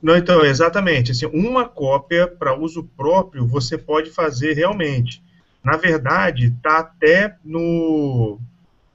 Não, 0.00 0.16
então, 0.16 0.44
exatamente. 0.44 1.10
Assim, 1.10 1.26
uma 1.26 1.68
cópia 1.68 2.28
para 2.28 2.54
uso 2.54 2.84
próprio 2.96 3.46
você 3.46 3.78
pode 3.78 4.10
fazer 4.10 4.52
realmente 4.52 5.22
na 5.62 5.76
verdade, 5.76 6.46
está 6.46 6.78
até 6.78 7.36
no, 7.44 8.38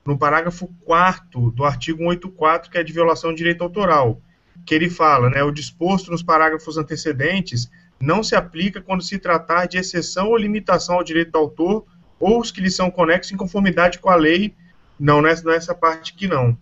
no 0.06 0.18
parágrafo 0.18 0.68
4 0.84 1.52
do 1.52 1.64
artigo 1.64 2.00
184, 2.00 2.70
que 2.70 2.78
é 2.78 2.84
de 2.84 2.92
violação 2.92 3.32
de 3.32 3.38
direito 3.38 3.64
autoral, 3.64 4.22
que 4.66 4.76
ele 4.76 4.90
fala, 4.90 5.30
né, 5.30 5.42
o 5.44 5.52
disposto 5.52 6.12
nos 6.12 6.22
parágrafos 6.22 6.78
antecedentes 6.78 7.72
não 8.00 8.24
se 8.24 8.36
aplica 8.36 8.82
quando 8.82 9.04
se 9.04 9.18
tratar 9.18 9.66
de 9.66 9.78
exceção 9.78 10.30
ou 10.30 10.38
limitação 10.38 10.96
ao 10.96 11.04
direito 11.04 11.32
do 11.32 11.38
autor 11.38 11.86
ou 12.20 12.40
os 12.40 12.52
que 12.52 12.62
lhe 12.62 12.72
são 12.72 12.90
conexos 12.90 13.32
em 13.32 13.38
conformidade 13.38 14.00
com 14.00 14.10
a 14.10 14.16
lei. 14.16 14.56
Não, 15.00 15.22
nessa, 15.22 15.44
nessa 15.44 15.76
parte 15.76 16.14
aqui 16.14 16.28
não. 16.28 16.58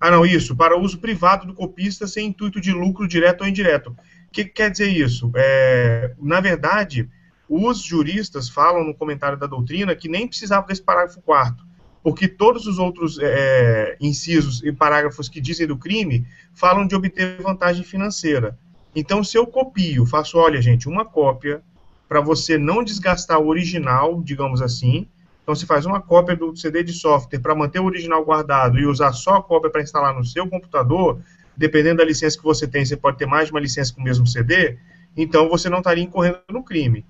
Ah, 0.00 0.10
não, 0.10 0.24
isso, 0.24 0.54
para 0.54 0.78
uso 0.78 0.98
privado 0.98 1.46
do 1.46 1.54
copista 1.54 2.06
sem 2.06 2.28
intuito 2.28 2.60
de 2.60 2.72
lucro 2.72 3.08
direto 3.08 3.40
ou 3.40 3.48
indireto. 3.48 3.90
O 3.90 4.30
que, 4.30 4.44
que 4.44 4.50
quer 4.50 4.70
dizer 4.70 4.88
isso? 4.88 5.32
É, 5.34 6.14
na 6.20 6.40
verdade, 6.40 7.08
os 7.48 7.82
juristas 7.82 8.48
falam 8.48 8.84
no 8.84 8.94
comentário 8.94 9.38
da 9.38 9.46
doutrina 9.46 9.96
que 9.96 10.08
nem 10.08 10.28
precisava 10.28 10.66
desse 10.66 10.82
parágrafo 10.82 11.20
quarto, 11.22 11.66
porque 12.02 12.28
todos 12.28 12.66
os 12.66 12.78
outros 12.78 13.18
é, 13.20 13.96
incisos 14.00 14.62
e 14.62 14.70
parágrafos 14.70 15.28
que 15.28 15.40
dizem 15.40 15.66
do 15.66 15.76
crime 15.76 16.26
falam 16.54 16.86
de 16.86 16.94
obter 16.94 17.40
vantagem 17.42 17.82
financeira. 17.82 18.56
Então, 18.94 19.22
se 19.22 19.36
eu 19.36 19.46
copio, 19.46 20.06
faço, 20.06 20.38
olha, 20.38 20.60
gente, 20.60 20.88
uma 20.88 21.04
cópia 21.04 21.62
para 22.08 22.20
você 22.20 22.56
não 22.56 22.82
desgastar 22.82 23.38
o 23.38 23.48
original, 23.48 24.22
digamos 24.22 24.62
assim. 24.62 25.06
Então, 25.42 25.54
se 25.54 25.66
faz 25.66 25.84
uma 25.84 26.00
cópia 26.00 26.34
do 26.34 26.56
CD 26.56 26.82
de 26.82 26.92
software 26.92 27.38
para 27.38 27.54
manter 27.54 27.80
o 27.80 27.84
original 27.84 28.24
guardado 28.24 28.78
e 28.78 28.86
usar 28.86 29.12
só 29.12 29.36
a 29.36 29.42
cópia 29.42 29.70
para 29.70 29.82
instalar 29.82 30.14
no 30.14 30.24
seu 30.24 30.48
computador, 30.48 31.20
dependendo 31.56 31.98
da 31.98 32.04
licença 32.04 32.38
que 32.38 32.44
você 32.44 32.66
tem, 32.66 32.84
você 32.84 32.96
pode 32.96 33.18
ter 33.18 33.26
mais 33.26 33.46
de 33.46 33.52
uma 33.52 33.60
licença 33.60 33.92
com 33.92 34.00
o 34.00 34.04
mesmo 34.04 34.26
CD, 34.26 34.78
então 35.16 35.48
você 35.48 35.68
não 35.68 35.78
estaria 35.78 36.04
incorrendo 36.04 36.40
no 36.50 36.62
crime. 36.62 37.04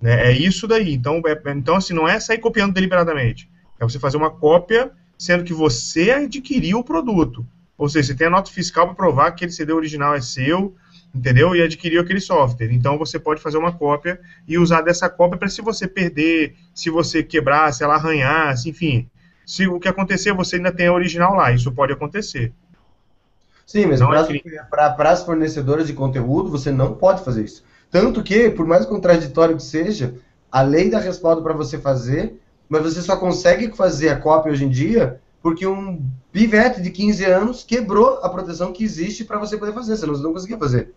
Né? 0.00 0.28
É 0.28 0.32
isso 0.32 0.66
daí. 0.66 0.94
Então, 0.94 1.20
é, 1.26 1.52
então, 1.52 1.76
assim, 1.76 1.94
não 1.94 2.06
é 2.06 2.20
sair 2.20 2.38
copiando 2.38 2.74
deliberadamente. 2.74 3.50
É 3.78 3.84
você 3.84 3.98
fazer 3.98 4.16
uma 4.16 4.30
cópia, 4.30 4.92
sendo 5.18 5.44
que 5.44 5.52
você 5.52 6.10
adquiriu 6.10 6.78
o 6.78 6.84
produto. 6.84 7.46
Ou 7.76 7.88
seja, 7.88 8.08
você 8.08 8.14
tem 8.14 8.26
a 8.26 8.30
nota 8.30 8.50
fiscal 8.50 8.86
para 8.86 8.94
provar 8.94 9.30
que 9.30 9.36
aquele 9.36 9.52
CD 9.52 9.72
original 9.72 10.14
é 10.14 10.20
seu, 10.20 10.74
entendeu? 11.14 11.54
E 11.54 11.62
adquiriu 11.62 12.00
aquele 12.00 12.20
software. 12.20 12.72
Então, 12.72 12.98
você 12.98 13.18
pode 13.18 13.40
fazer 13.40 13.58
uma 13.58 13.72
cópia 13.72 14.20
e 14.48 14.58
usar 14.58 14.80
dessa 14.82 15.08
cópia 15.08 15.38
para 15.38 15.48
se 15.48 15.62
você 15.62 15.86
perder, 15.86 16.54
se 16.74 16.90
você 16.90 17.22
quebrar, 17.22 17.72
se 17.72 17.84
ela 17.84 17.94
arranhar, 17.94 18.54
enfim. 18.66 19.08
Se 19.46 19.68
o 19.68 19.78
que 19.78 19.88
acontecer, 19.88 20.32
você 20.32 20.56
ainda 20.56 20.72
tem 20.72 20.86
a 20.86 20.92
original 20.92 21.34
lá. 21.34 21.52
Isso 21.52 21.70
pode 21.70 21.92
acontecer. 21.92 22.52
Sim, 23.66 23.86
mas 23.86 24.00
para 24.70 25.10
as 25.10 25.22
fornecedoras 25.22 25.86
de 25.86 25.92
conteúdo, 25.92 26.50
você 26.50 26.70
não 26.70 26.94
pode 26.94 27.24
fazer 27.24 27.44
isso. 27.44 27.64
Tanto 27.90 28.22
que, 28.22 28.50
por 28.50 28.66
mais 28.66 28.84
contraditório 28.84 29.56
que 29.56 29.62
seja, 29.62 30.14
a 30.50 30.62
lei 30.62 30.90
dá 30.90 30.98
respaldo 30.98 31.42
para 31.42 31.54
você 31.54 31.78
fazer, 31.78 32.40
mas 32.68 32.82
você 32.82 33.00
só 33.00 33.16
consegue 33.16 33.74
fazer 33.74 34.08
a 34.08 34.16
cópia 34.16 34.52
hoje 34.52 34.64
em 34.64 34.68
dia 34.68 35.20
porque 35.44 35.66
um 35.66 36.02
pivete 36.32 36.80
de 36.80 36.90
15 36.90 37.24
anos 37.26 37.62
quebrou 37.62 38.18
a 38.22 38.30
proteção 38.30 38.72
que 38.72 38.82
existe 38.82 39.24
para 39.24 39.38
você 39.38 39.58
poder 39.58 39.74
fazer, 39.74 39.94
senão 39.94 40.14
você 40.14 40.22
não 40.22 40.32
conseguia 40.32 40.56
fazer. 40.56 40.94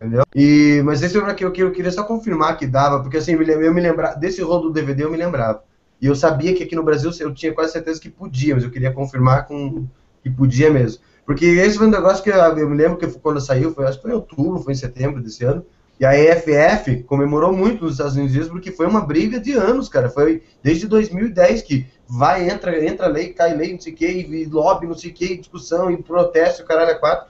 Entendeu? 0.00 0.24
E, 0.34 0.80
mas 0.84 1.02
esse 1.02 1.16
é 1.16 1.20
o 1.20 1.34
que 1.34 1.44
eu, 1.44 1.52
eu 1.54 1.72
queria 1.72 1.92
só 1.92 2.04
confirmar 2.04 2.56
que 2.56 2.66
dava, 2.66 3.00
porque 3.00 3.18
assim, 3.18 3.32
eu 3.32 3.74
me 3.74 3.80
lembrava, 3.80 4.16
desse 4.16 4.40
rolo 4.40 4.68
do 4.68 4.72
DVD 4.72 5.04
eu 5.04 5.10
me 5.10 5.16
lembrava. 5.16 5.62
E 6.00 6.06
eu 6.06 6.14
sabia 6.14 6.54
que 6.54 6.62
aqui 6.62 6.74
no 6.74 6.82
Brasil 6.82 7.10
eu 7.20 7.34
tinha 7.34 7.52
quase 7.52 7.72
certeza 7.72 8.00
que 8.00 8.08
podia, 8.08 8.54
mas 8.54 8.64
eu 8.64 8.70
queria 8.70 8.90
confirmar 8.92 9.46
com 9.46 9.86
que 10.22 10.30
podia 10.30 10.70
mesmo. 10.70 11.02
Porque 11.26 11.44
esse 11.44 11.76
foi 11.76 11.86
um 11.86 11.90
negócio 11.90 12.24
que 12.24 12.30
eu, 12.30 12.34
eu 12.36 12.68
me 12.68 12.76
lembro 12.76 12.96
que 12.96 13.06
quando 13.18 13.40
saiu, 13.40 13.74
foi, 13.74 13.84
acho 13.84 13.98
que 13.98 14.02
foi 14.02 14.10
em 14.12 14.14
outubro, 14.14 14.62
foi 14.62 14.72
em 14.72 14.76
setembro 14.76 15.22
desse 15.22 15.44
ano, 15.44 15.64
E 15.98 16.04
a 16.04 16.18
EFF 16.18 17.02
comemorou 17.04 17.52
muito 17.52 17.84
nos 17.84 17.92
Estados 17.92 18.16
Unidos 18.16 18.48
porque 18.48 18.72
foi 18.72 18.86
uma 18.86 19.02
briga 19.02 19.38
de 19.38 19.52
anos, 19.52 19.88
cara. 19.88 20.08
Foi 20.08 20.42
desde 20.62 20.88
2010 20.88 21.62
que 21.62 21.86
vai, 22.08 22.48
entra, 22.48 22.82
entra 22.84 23.06
lei, 23.06 23.34
cai 23.34 23.54
lei, 23.54 23.74
não 23.74 23.80
sei 23.80 23.92
o 23.92 23.96
que, 23.96 24.06
e 24.06 24.44
lobby, 24.46 24.86
não 24.86 24.96
sei 24.96 25.10
o 25.10 25.14
que, 25.14 25.36
discussão 25.36 25.90
e 25.90 26.02
protesto, 26.02 26.64
caralho, 26.64 26.92
é 26.92 26.94
quatro. 26.94 27.29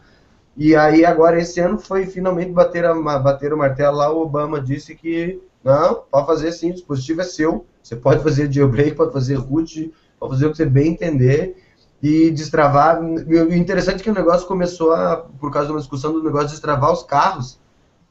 E 0.61 0.77
aí 0.77 1.07
agora 1.07 1.41
esse 1.41 1.59
ano 1.59 1.79
foi 1.79 2.05
finalmente 2.05 2.53
bater, 2.53 2.85
a, 2.85 2.93
bater 3.19 3.51
o 3.51 3.57
martelo 3.57 3.97
lá, 3.97 4.13
o 4.13 4.21
Obama 4.21 4.61
disse 4.61 4.95
que 4.95 5.41
não, 5.65 6.03
pode 6.11 6.27
fazer 6.27 6.53
sim, 6.53 6.69
o 6.69 6.75
dispositivo 6.75 7.23
é 7.23 7.25
seu, 7.25 7.65
você 7.83 7.97
pode 7.97 8.23
fazer 8.23 8.53
jailbreak, 8.53 8.95
pode 8.95 9.11
fazer 9.11 9.37
root, 9.37 9.91
pode 10.19 10.35
fazer 10.35 10.47
o 10.47 10.51
que 10.51 10.59
você 10.59 10.67
bem 10.67 10.89
entender 10.89 11.57
e 12.03 12.31
destravar. 12.31 13.01
O 13.01 13.55
interessante 13.55 14.01
é 14.01 14.05
que 14.05 14.11
o 14.11 14.15
negócio 14.15 14.47
começou 14.47 14.93
a, 14.93 15.17
por 15.17 15.51
causa 15.51 15.69
de 15.69 15.73
uma 15.73 15.81
discussão 15.81 16.13
do 16.13 16.23
negócio 16.23 16.49
de 16.49 16.53
destravar 16.53 16.93
os 16.93 17.05
carros, 17.05 17.59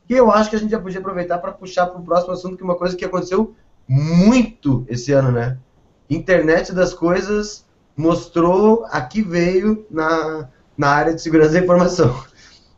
que 0.07 0.15
eu 0.15 0.31
acho 0.31 0.49
que 0.49 0.55
a 0.55 0.59
gente 0.59 0.71
já 0.71 0.79
podia 0.79 0.99
aproveitar 0.99 1.37
para 1.37 1.51
puxar 1.51 1.85
para 1.85 2.01
o 2.01 2.03
próximo 2.03 2.33
assunto, 2.33 2.57
que 2.57 2.63
é 2.63 2.65
uma 2.65 2.75
coisa 2.75 2.95
que 2.95 3.05
aconteceu 3.05 3.53
muito 3.87 4.83
esse 4.89 5.11
ano, 5.11 5.31
né? 5.31 5.59
Internet 6.09 6.73
das 6.73 6.95
coisas 6.95 7.63
mostrou 7.95 8.85
aqui 8.89 9.21
veio 9.21 9.85
na, 9.91 10.49
na 10.75 10.89
área 10.89 11.13
de 11.13 11.21
segurança 11.21 11.51
da 11.51 11.59
informação. 11.59 12.27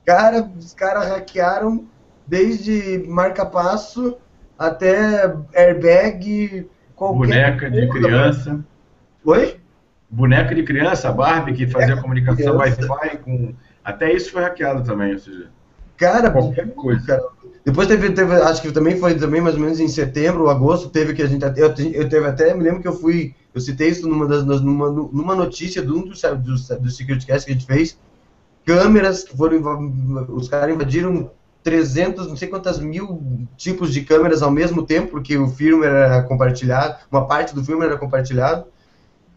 Cara, 0.06 0.50
os 0.58 0.74
caras 0.74 1.08
hackearam 1.08 1.86
desde 2.26 3.06
marca-passo 3.08 4.18
até 4.58 5.34
airbag, 5.56 6.68
qualquer 6.96 7.18
Boneca 7.18 7.72
de 7.72 7.90
criança. 7.90 8.66
Oi? 9.26 9.58
Boneca 10.10 10.54
de 10.54 10.64
criança, 10.64 11.12
Barbie, 11.12 11.54
que 11.54 11.68
fazia 11.68 11.96
é, 11.96 12.02
comunicação 12.02 12.58
Wi-Fi 12.58 13.18
com. 13.24 13.54
Até 13.84 14.12
isso 14.14 14.32
foi 14.32 14.44
hackeado 14.44 14.84
também, 14.84 15.14
ou 15.14 15.20
seja. 15.20 15.50
Cara, 15.98 16.30
qualquer 16.32 16.74
coisa. 16.74 17.06
Cara. 17.06 17.24
Depois 17.64 17.88
teve, 17.88 18.12
teve, 18.12 18.34
acho 18.34 18.62
que 18.62 18.72
também 18.72 18.98
foi 18.98 19.16
também 19.16 19.40
mais 19.40 19.56
ou 19.56 19.62
menos 19.62 19.80
em 19.80 19.88
setembro, 19.88 20.50
agosto, 20.50 20.90
teve 20.90 21.14
que 21.14 21.22
a 21.22 21.28
gente. 21.28 21.44
Eu, 21.58 21.74
eu 21.94 22.10
teve 22.10 22.26
até, 22.28 22.54
me 22.54 22.64
lembro 22.64 22.82
que 22.82 22.88
eu 22.88 22.94
fui. 22.94 23.36
Eu 23.54 23.62
citei 23.62 23.90
isso 23.90 24.08
numa, 24.08 24.28
das, 24.28 24.44
numa, 24.44 24.90
numa 24.90 25.36
notícia 25.36 25.82
de 25.82 25.92
um 25.92 26.04
dos, 26.04 26.22
dos, 26.22 26.68
dos 26.68 26.98
Security 26.98 27.26
Cast 27.26 27.46
que 27.46 27.52
a 27.52 27.56
gente 27.56 27.68
fez. 27.68 28.00
Câmeras 28.66 29.24
que 29.24 29.36
foram. 29.36 29.60
Os 30.30 30.48
caras 30.48 30.74
invadiram 30.74 31.32
300, 31.64 32.28
não 32.28 32.36
sei 32.36 32.48
quantas 32.48 32.80
mil 32.80 33.48
tipos 33.56 33.94
de 33.94 34.02
câmeras 34.02 34.42
ao 34.42 34.52
mesmo 34.52 34.86
tempo, 34.86 35.12
porque 35.12 35.38
o 35.38 35.48
firmware 35.48 35.94
era 35.94 36.24
compartilhado, 36.24 36.98
uma 37.12 37.28
parte 37.28 37.54
do 37.54 37.64
firmware 37.64 37.90
era 37.90 38.00
compartilhado. 38.00 38.66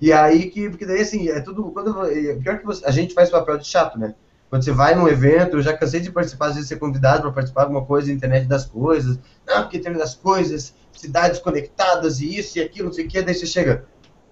E 0.01 0.13
aí 0.13 0.51
que, 0.51 0.69
porque 0.69 0.87
daí 0.87 1.01
assim, 1.01 1.29
é 1.29 1.41
tudo. 1.41 1.65
Quando, 1.71 2.07
é, 2.07 2.35
pior 2.35 2.59
que 2.59 2.67
você, 2.67 2.85
a 2.85 2.91
gente 2.91 3.15
faz 3.15 3.31
papel 3.31 3.59
de 3.59 3.67
chato, 3.67 3.99
né? 3.99 4.15
Quando 4.51 4.63
você 4.63 4.73
vai 4.73 4.95
num 4.95 5.09
evento, 5.09 5.57
eu 5.57 5.63
já 5.63 5.77
cansei 5.77 6.01
de 6.01 6.13
participar, 6.13 6.47
às 6.47 6.55
vezes 6.55 6.69
ser 6.69 6.77
convidado 6.77 7.23
para 7.23 7.33
participar 7.33 7.63
de 7.63 7.67
alguma 7.67 7.85
coisa, 7.85 8.13
internet 8.13 8.47
das 8.47 8.65
coisas, 8.65 9.19
não, 9.47 9.63
porque 9.63 9.79
internet 9.79 9.99
das 9.99 10.15
coisas, 10.15 10.75
cidades 10.93 11.41
conectadas 11.41 12.21
e 12.21 12.39
isso 12.39 12.59
e 12.59 12.63
aquilo, 12.63 12.87
não 12.87 12.93
sei 12.93 13.05
o 13.05 13.09
que, 13.09 13.21
daí 13.21 13.35
você 13.35 13.47
chega. 13.47 13.85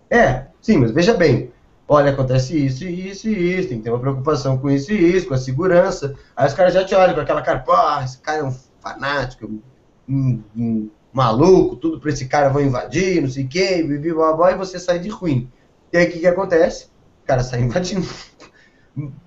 É, 0.08 0.46
sim, 0.60 0.76
mas 0.76 0.90
veja 0.90 1.14
bem, 1.14 1.50
olha, 1.88 2.10
acontece 2.12 2.56
isso 2.56 2.84
e 2.84 3.10
isso 3.10 3.28
e 3.28 3.58
isso, 3.58 3.68
tem 3.68 3.78
que 3.78 3.84
ter 3.84 3.90
uma 3.90 4.00
preocupação 4.00 4.58
com 4.58 4.70
isso 4.70 4.92
e 4.92 5.16
isso, 5.16 5.28
com 5.28 5.34
a 5.34 5.38
segurança. 5.38 6.14
Aí 6.36 6.46
os 6.46 6.54
caras 6.54 6.74
já 6.74 6.84
te 6.84 6.94
olham 6.94 7.14
com 7.14 7.20
aquela 7.20 7.42
cara, 7.42 7.60
pô, 7.60 7.74
esse 8.02 8.18
cara 8.18 8.38
é 8.38 8.44
um 8.44 8.54
fanático, 8.80 9.50
um, 10.08 10.42
um 10.56 10.90
maluco, 11.12 11.76
tudo 11.76 12.00
para 12.00 12.10
esse 12.10 12.26
cara 12.26 12.48
vão 12.48 12.62
invadir, 12.62 13.20
não 13.20 13.28
sei 13.28 13.44
o 13.44 13.48
que, 13.48 13.80
e 13.80 14.56
você 14.56 14.78
sai 14.78 14.98
de 14.98 15.08
ruim. 15.08 15.50
E 15.92 15.96
aí 15.98 16.06
o 16.06 16.10
que, 16.10 16.20
que 16.20 16.26
acontece? 16.26 16.86
O 17.22 17.26
cara 17.26 17.42
sai 17.42 17.60
invadindo 17.62 18.06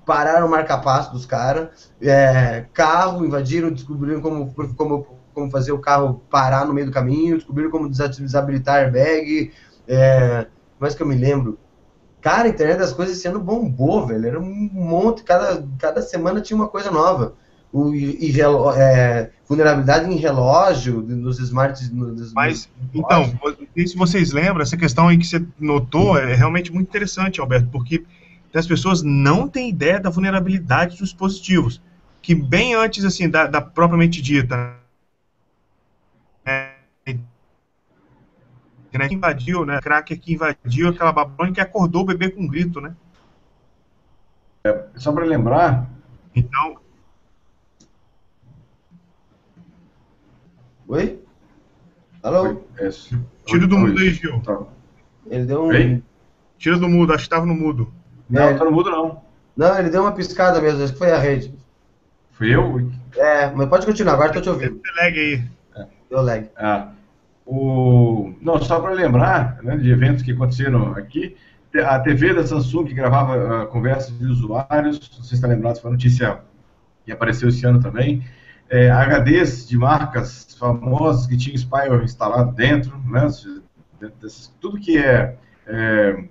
pararam 0.05 0.47
o 0.47 0.49
marca-passo 0.49 1.11
dos 1.11 1.25
caras, 1.25 1.91
é, 2.01 2.65
carro, 2.73 3.25
invadiram, 3.25 3.71
descobriram 3.71 4.21
como, 4.21 4.53
como, 4.75 5.07
como 5.33 5.51
fazer 5.51 5.71
o 5.71 5.79
carro 5.79 6.21
parar 6.29 6.65
no 6.65 6.73
meio 6.73 6.87
do 6.87 6.93
caminho, 6.93 7.37
descobriram 7.37 7.71
como 7.71 7.89
desabilitar 7.89 8.83
airbag, 8.83 9.51
é, 9.87 10.47
mas 10.79 10.93
que 10.93 11.01
eu 11.01 11.07
me 11.07 11.15
lembro. 11.15 11.57
Cara, 12.25 12.47
a 12.47 12.49
internet 12.49 12.79
das 12.79 12.91
coisas 12.91 13.19
sendo 13.19 13.39
bombou, 13.39 14.07
velho. 14.07 14.25
Era 14.27 14.39
um 14.39 14.69
monte, 14.73 15.21
cada, 15.21 15.63
cada 15.77 16.01
semana 16.01 16.41
tinha 16.41 16.57
uma 16.57 16.67
coisa 16.67 16.89
nova. 16.89 17.35
O, 17.71 17.93
e, 17.93 18.31
e 18.31 18.41
é, 18.75 19.29
vulnerabilidade 19.47 20.11
em 20.11 20.15
relógio, 20.15 21.03
nos 21.03 21.37
smarts. 21.37 21.91
Nos, 21.91 22.33
Mas, 22.33 22.67
então, 22.95 23.31
se 23.75 23.95
vocês 23.95 24.31
lembram, 24.31 24.63
essa 24.63 24.75
questão 24.75 25.07
aí 25.07 25.19
que 25.19 25.27
você 25.27 25.45
notou 25.59 26.17
é 26.17 26.33
realmente 26.33 26.73
muito 26.73 26.87
interessante, 26.87 27.39
Alberto, 27.39 27.69
porque 27.71 28.03
as 28.55 28.65
pessoas 28.65 29.03
não 29.03 29.47
têm 29.47 29.69
ideia 29.69 29.99
da 29.99 30.09
vulnerabilidade 30.09 30.97
dos 30.97 31.09
dispositivos, 31.09 31.79
que 32.23 32.33
bem 32.33 32.73
antes 32.73 33.05
assim 33.05 33.29
da, 33.29 33.45
da 33.45 33.61
propriamente 33.61 34.19
dita, 34.19 34.73
que 39.07 39.13
invadiu, 39.13 39.65
né, 39.65 39.79
cracker 39.81 40.19
que 40.19 40.33
invadiu 40.33 40.89
aquela 40.89 41.11
Babilônia 41.11 41.53
que 41.53 41.61
acordou 41.61 42.01
o 42.03 42.05
bebê 42.05 42.29
com 42.29 42.41
um 42.41 42.47
grito, 42.47 42.79
né? 42.81 42.95
É, 44.63 44.85
só 44.95 45.11
para 45.11 45.25
lembrar. 45.25 45.87
Então. 46.35 46.77
Oi? 50.87 51.19
Alô? 52.23 52.63
É, 52.77 52.89
Tira 53.45 53.67
do 53.67 53.77
mudo 53.77 53.99
aí, 53.99 54.09
Gil. 54.11 54.41
Tá. 54.41 54.59
Ele 55.27 55.45
deu 55.45 55.65
um. 55.65 55.71
Ei? 55.71 56.03
Tira 56.57 56.77
do 56.77 56.89
mudo, 56.89 57.13
acho 57.13 57.23
que 57.23 57.27
estava 57.27 57.45
no 57.45 57.53
mudo. 57.53 57.93
Não, 58.29 58.41
é. 58.41 58.53
tá 58.55 58.65
no 58.65 58.71
mudo 58.71 58.89
não. 58.89 59.21
Não, 59.55 59.77
ele 59.77 59.89
deu 59.89 60.01
uma 60.01 60.11
piscada 60.11 60.59
mesmo, 60.59 60.83
acho 60.83 60.93
que 60.93 60.99
foi 60.99 61.11
a 61.11 61.17
rede. 61.17 61.53
Fui 62.31 62.53
eu? 62.53 62.91
É, 63.15 63.49
mas 63.51 63.69
pode 63.69 63.85
continuar, 63.85 64.13
agora 64.13 64.33
tô 64.33 64.41
te 64.41 64.49
ouvindo. 64.49 64.81
Deu 64.81 64.95
lag 64.95 65.19
aí. 65.19 65.43
É. 65.75 65.87
Deu 66.09 66.21
lag. 66.21 66.49
Ah, 66.57 66.91
o... 67.45 68.33
Não, 68.41 68.59
só 68.59 68.79
para 68.79 68.91
lembrar 68.91 69.61
né, 69.61 69.77
de 69.77 69.89
eventos 69.91 70.23
que 70.23 70.31
aconteceram 70.31 70.93
aqui, 70.93 71.35
a 71.85 71.99
TV 71.99 72.33
da 72.33 72.45
Samsung 72.45 72.85
que 72.85 72.93
gravava 72.93 73.63
uh, 73.63 73.67
conversas 73.67 74.17
de 74.17 74.25
usuários, 74.25 74.97
se 75.21 75.35
está 75.35 75.47
lembrado, 75.47 75.79
foi 75.79 75.89
uma 75.89 75.95
notícia 75.95 76.39
que 77.03 77.11
apareceu 77.11 77.49
esse 77.49 77.65
ano 77.65 77.79
também, 77.79 78.23
é, 78.69 78.89
HDs 78.89 79.67
de 79.67 79.77
marcas 79.77 80.55
famosas 80.57 81.27
que 81.27 81.37
tinham 81.37 81.55
spyware 81.55 82.03
instalado 82.03 82.51
dentro, 82.53 82.97
né, 83.05 83.27
tudo 84.59 84.79
que 84.79 84.97
é, 84.97 85.37
é 85.67 86.23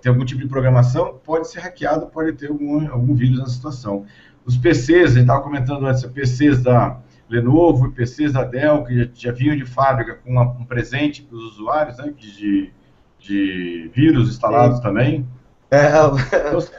tem 0.00 0.10
algum 0.10 0.24
tipo 0.24 0.40
de 0.40 0.46
programação, 0.46 1.20
pode 1.24 1.48
ser 1.48 1.60
hackeado, 1.60 2.06
pode 2.06 2.32
ter 2.34 2.48
algum, 2.48 2.88
algum 2.90 3.14
vírus 3.14 3.38
na 3.38 3.46
situação. 3.46 4.06
Os 4.44 4.56
PCs, 4.56 5.10
a 5.10 5.14
gente 5.14 5.22
estava 5.22 5.42
comentando 5.42 5.86
antes, 5.86 6.04
PCs 6.04 6.62
da 6.62 6.98
Lenovo 7.32 7.86
e 7.86 7.92
PCs 7.92 8.34
da 8.34 8.44
Dell, 8.44 8.84
que 8.84 8.98
já, 8.98 9.08
já 9.14 9.32
vinham 9.32 9.56
de 9.56 9.64
fábrica 9.64 10.16
com 10.16 10.30
uma, 10.30 10.42
um 10.42 10.64
presente 10.64 11.22
para 11.22 11.36
os 11.36 11.52
usuários, 11.52 11.96
né, 11.96 12.12
de, 12.16 12.70
de 13.18 13.90
vírus 13.94 14.28
instalados 14.28 14.76
Sim. 14.76 14.82
também. 14.82 15.26
É, 15.70 15.88
o 16.04 16.12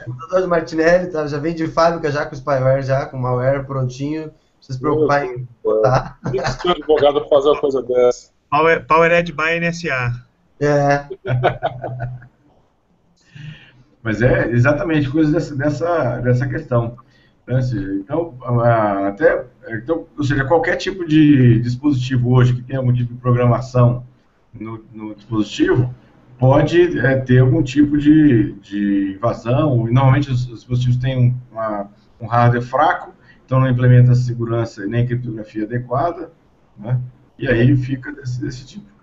computador 0.04 0.42
do 0.42 0.48
Martinelli 0.48 1.10
tá, 1.10 1.26
já 1.26 1.38
vem 1.38 1.54
de 1.54 1.66
fábrica 1.66 2.12
já 2.12 2.24
com 2.24 2.36
spyware, 2.36 2.84
já 2.84 3.06
com 3.06 3.18
malware 3.18 3.66
prontinho, 3.66 4.26
não 4.26 4.32
se 4.60 4.78
preocupar 4.78 5.24
em 5.24 5.48
botar. 5.62 6.18
Por 6.22 6.30
que 6.30 6.38
esse 6.38 6.68
advogado 6.68 7.28
fazer 7.28 7.48
uma 7.48 7.60
coisa 7.60 7.82
dessa? 7.82 8.30
Power, 8.48 8.86
Powered 8.86 9.32
by 9.32 9.58
NSA. 9.60 10.12
É. 10.60 11.04
Mas 14.00 14.22
é 14.22 14.50
exatamente 14.50 15.10
coisa 15.10 15.32
dessa, 15.32 15.56
dessa, 15.56 16.20
dessa 16.20 16.46
questão. 16.46 16.96
Né? 17.46 17.60
Então, 18.00 18.36
até, 19.06 19.46
então, 19.68 20.06
ou 20.16 20.24
seja, 20.24 20.44
qualquer 20.44 20.76
tipo 20.76 21.06
de 21.06 21.58
dispositivo 21.60 22.32
hoje 22.32 22.54
que 22.54 22.62
tenha 22.62 22.78
algum 22.78 22.92
tipo 22.92 23.12
de 23.12 23.20
programação 23.20 24.06
no, 24.52 24.84
no 24.92 25.14
dispositivo 25.14 25.94
pode 26.38 26.98
é, 26.98 27.16
ter 27.16 27.38
algum 27.38 27.62
tipo 27.62 27.98
de, 27.98 28.52
de 28.54 29.14
invasão. 29.16 29.88
E 29.88 29.92
normalmente 29.92 30.30
os, 30.30 30.48
os 30.48 30.60
dispositivos 30.60 30.96
têm 30.96 31.36
uma, 31.50 31.90
um 32.20 32.26
hardware 32.26 32.62
fraco, 32.62 33.12
então 33.44 33.60
não 33.60 33.68
implementa 33.68 34.14
segurança 34.14 34.86
nem 34.86 35.06
criptografia 35.06 35.64
adequada, 35.64 36.32
né? 36.78 37.00
e 37.38 37.48
aí 37.48 37.76
fica 37.76 38.12
desse, 38.12 38.40
desse 38.40 38.66
tipo. 38.66 38.94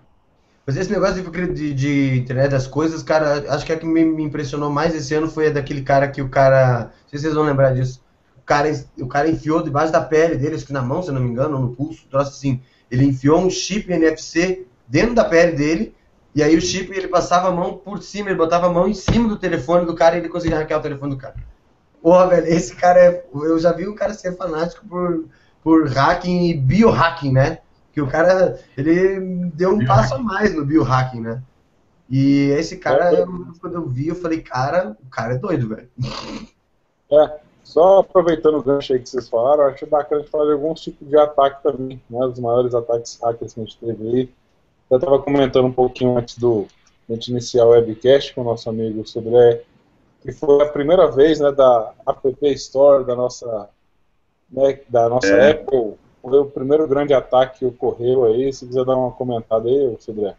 Mas 0.64 0.76
esse 0.76 0.92
negócio 0.92 1.22
de, 1.52 1.74
de, 1.74 2.18
internet 2.18 2.50
das 2.50 2.68
coisas, 2.68 3.02
cara, 3.02 3.52
acho 3.52 3.66
que 3.66 3.72
a 3.72 3.78
que 3.78 3.84
me, 3.84 4.04
me, 4.04 4.22
impressionou 4.22 4.70
mais 4.70 4.94
esse 4.94 5.12
ano 5.12 5.28
foi 5.28 5.48
a 5.48 5.50
daquele 5.50 5.82
cara 5.82 6.06
que 6.06 6.22
o 6.22 6.28
cara. 6.28 6.84
Não 6.84 7.08
sei 7.08 7.18
se 7.18 7.24
vocês 7.24 7.34
vão 7.34 7.44
lembrar 7.44 7.74
disso. 7.74 8.01
O 8.42 8.44
cara, 8.44 8.70
o 8.98 9.06
cara 9.06 9.30
enfiou 9.30 9.62
debaixo 9.62 9.92
da 9.92 10.00
pele 10.00 10.36
dele, 10.36 10.56
acho 10.56 10.66
que 10.66 10.72
na 10.72 10.82
mão, 10.82 11.02
se 11.02 11.10
não 11.10 11.20
me 11.20 11.30
engano, 11.30 11.56
ou 11.56 11.62
no 11.62 11.74
pulso, 11.74 12.06
troço 12.08 12.30
assim. 12.30 12.60
Ele 12.90 13.04
enfiou 13.04 13.40
um 13.40 13.48
chip 13.48 13.90
NFC 13.90 14.66
dentro 14.86 15.14
da 15.14 15.24
pele 15.24 15.52
dele, 15.52 15.94
e 16.34 16.42
aí 16.42 16.56
o 16.56 16.60
chip 16.60 16.92
ele 16.92 17.08
passava 17.08 17.48
a 17.48 17.52
mão 17.52 17.76
por 17.76 18.02
cima, 18.02 18.28
ele 18.28 18.38
botava 18.38 18.66
a 18.66 18.72
mão 18.72 18.88
em 18.88 18.94
cima 18.94 19.28
do 19.28 19.38
telefone 19.38 19.86
do 19.86 19.94
cara 19.94 20.16
e 20.16 20.18
ele 20.18 20.28
conseguia 20.28 20.58
hackear 20.58 20.80
o 20.80 20.82
telefone 20.82 21.14
do 21.14 21.18
cara. 21.18 21.34
Porra, 22.02 22.26
velho, 22.26 22.46
esse 22.48 22.74
cara 22.74 22.98
é. 22.98 23.24
Eu 23.32 23.58
já 23.58 23.72
vi 23.72 23.86
um 23.86 23.94
cara 23.94 24.12
ser 24.12 24.36
fanático 24.36 24.84
por, 24.86 25.26
por 25.62 25.88
hacking 25.88 26.50
e 26.50 26.54
biohacking, 26.54 27.32
né? 27.32 27.58
que 27.92 28.00
o 28.00 28.06
cara, 28.06 28.58
ele 28.76 29.50
deu 29.54 29.74
um 29.74 29.84
passo 29.84 30.14
a 30.14 30.18
mais 30.18 30.54
no 30.54 30.64
biohacking, 30.64 31.20
né? 31.20 31.42
E 32.08 32.48
esse 32.58 32.78
cara, 32.78 33.12
é. 33.12 33.24
quando 33.60 33.74
eu 33.74 33.88
vi, 33.88 34.08
eu 34.08 34.14
falei, 34.14 34.40
cara, 34.40 34.96
o 35.02 35.10
cara 35.10 35.34
é 35.34 35.38
doido, 35.38 35.68
velho. 35.68 35.88
É, 37.10 37.40
Só 37.64 38.00
aproveitando 38.00 38.58
o 38.58 38.62
gancho 38.62 38.92
aí 38.92 38.98
que 38.98 39.08
vocês 39.08 39.28
falaram, 39.28 39.64
acho 39.64 39.86
bacana 39.86 40.22
de 40.22 40.28
falar 40.28 40.46
de 40.46 40.52
alguns 40.52 40.80
tipos 40.80 41.08
de 41.08 41.16
ataque 41.16 41.62
também, 41.62 42.00
né? 42.10 42.26
Os 42.26 42.38
maiores 42.38 42.74
ataques 42.74 43.18
hackers 43.22 43.54
que 43.54 43.60
a 43.60 43.64
gente 43.64 43.78
teve 43.78 44.08
aí. 44.08 44.30
Eu 44.90 44.98
estava 44.98 45.18
comentando 45.20 45.66
um 45.66 45.72
pouquinho 45.72 46.18
antes 46.18 46.36
do 46.36 46.66
antes 47.10 47.26
de 47.26 47.32
iniciar 47.32 47.64
o 47.64 47.70
webcast 47.70 48.34
com 48.34 48.42
o 48.42 48.44
nosso 48.44 48.68
amigo 48.68 49.06
sobre 49.06 49.62
que 50.22 50.32
foi 50.32 50.62
a 50.62 50.68
primeira 50.68 51.10
vez 51.10 51.40
né, 51.40 51.50
da 51.50 51.92
App 52.06 52.36
Store 52.52 53.04
da 53.04 53.16
nossa, 53.16 53.68
né, 54.50 54.78
da 54.88 55.08
nossa 55.08 55.26
é. 55.26 55.50
Apple. 55.50 55.94
Foi 56.22 56.38
o 56.38 56.46
primeiro 56.46 56.86
grande 56.86 57.12
ataque 57.12 57.58
que 57.58 57.64
ocorreu 57.64 58.24
aí. 58.24 58.52
Se 58.52 58.64
quiser 58.64 58.84
dar 58.84 58.96
uma 58.96 59.10
comentada 59.10 59.68
aí, 59.68 59.96
Cedré. 59.98 60.36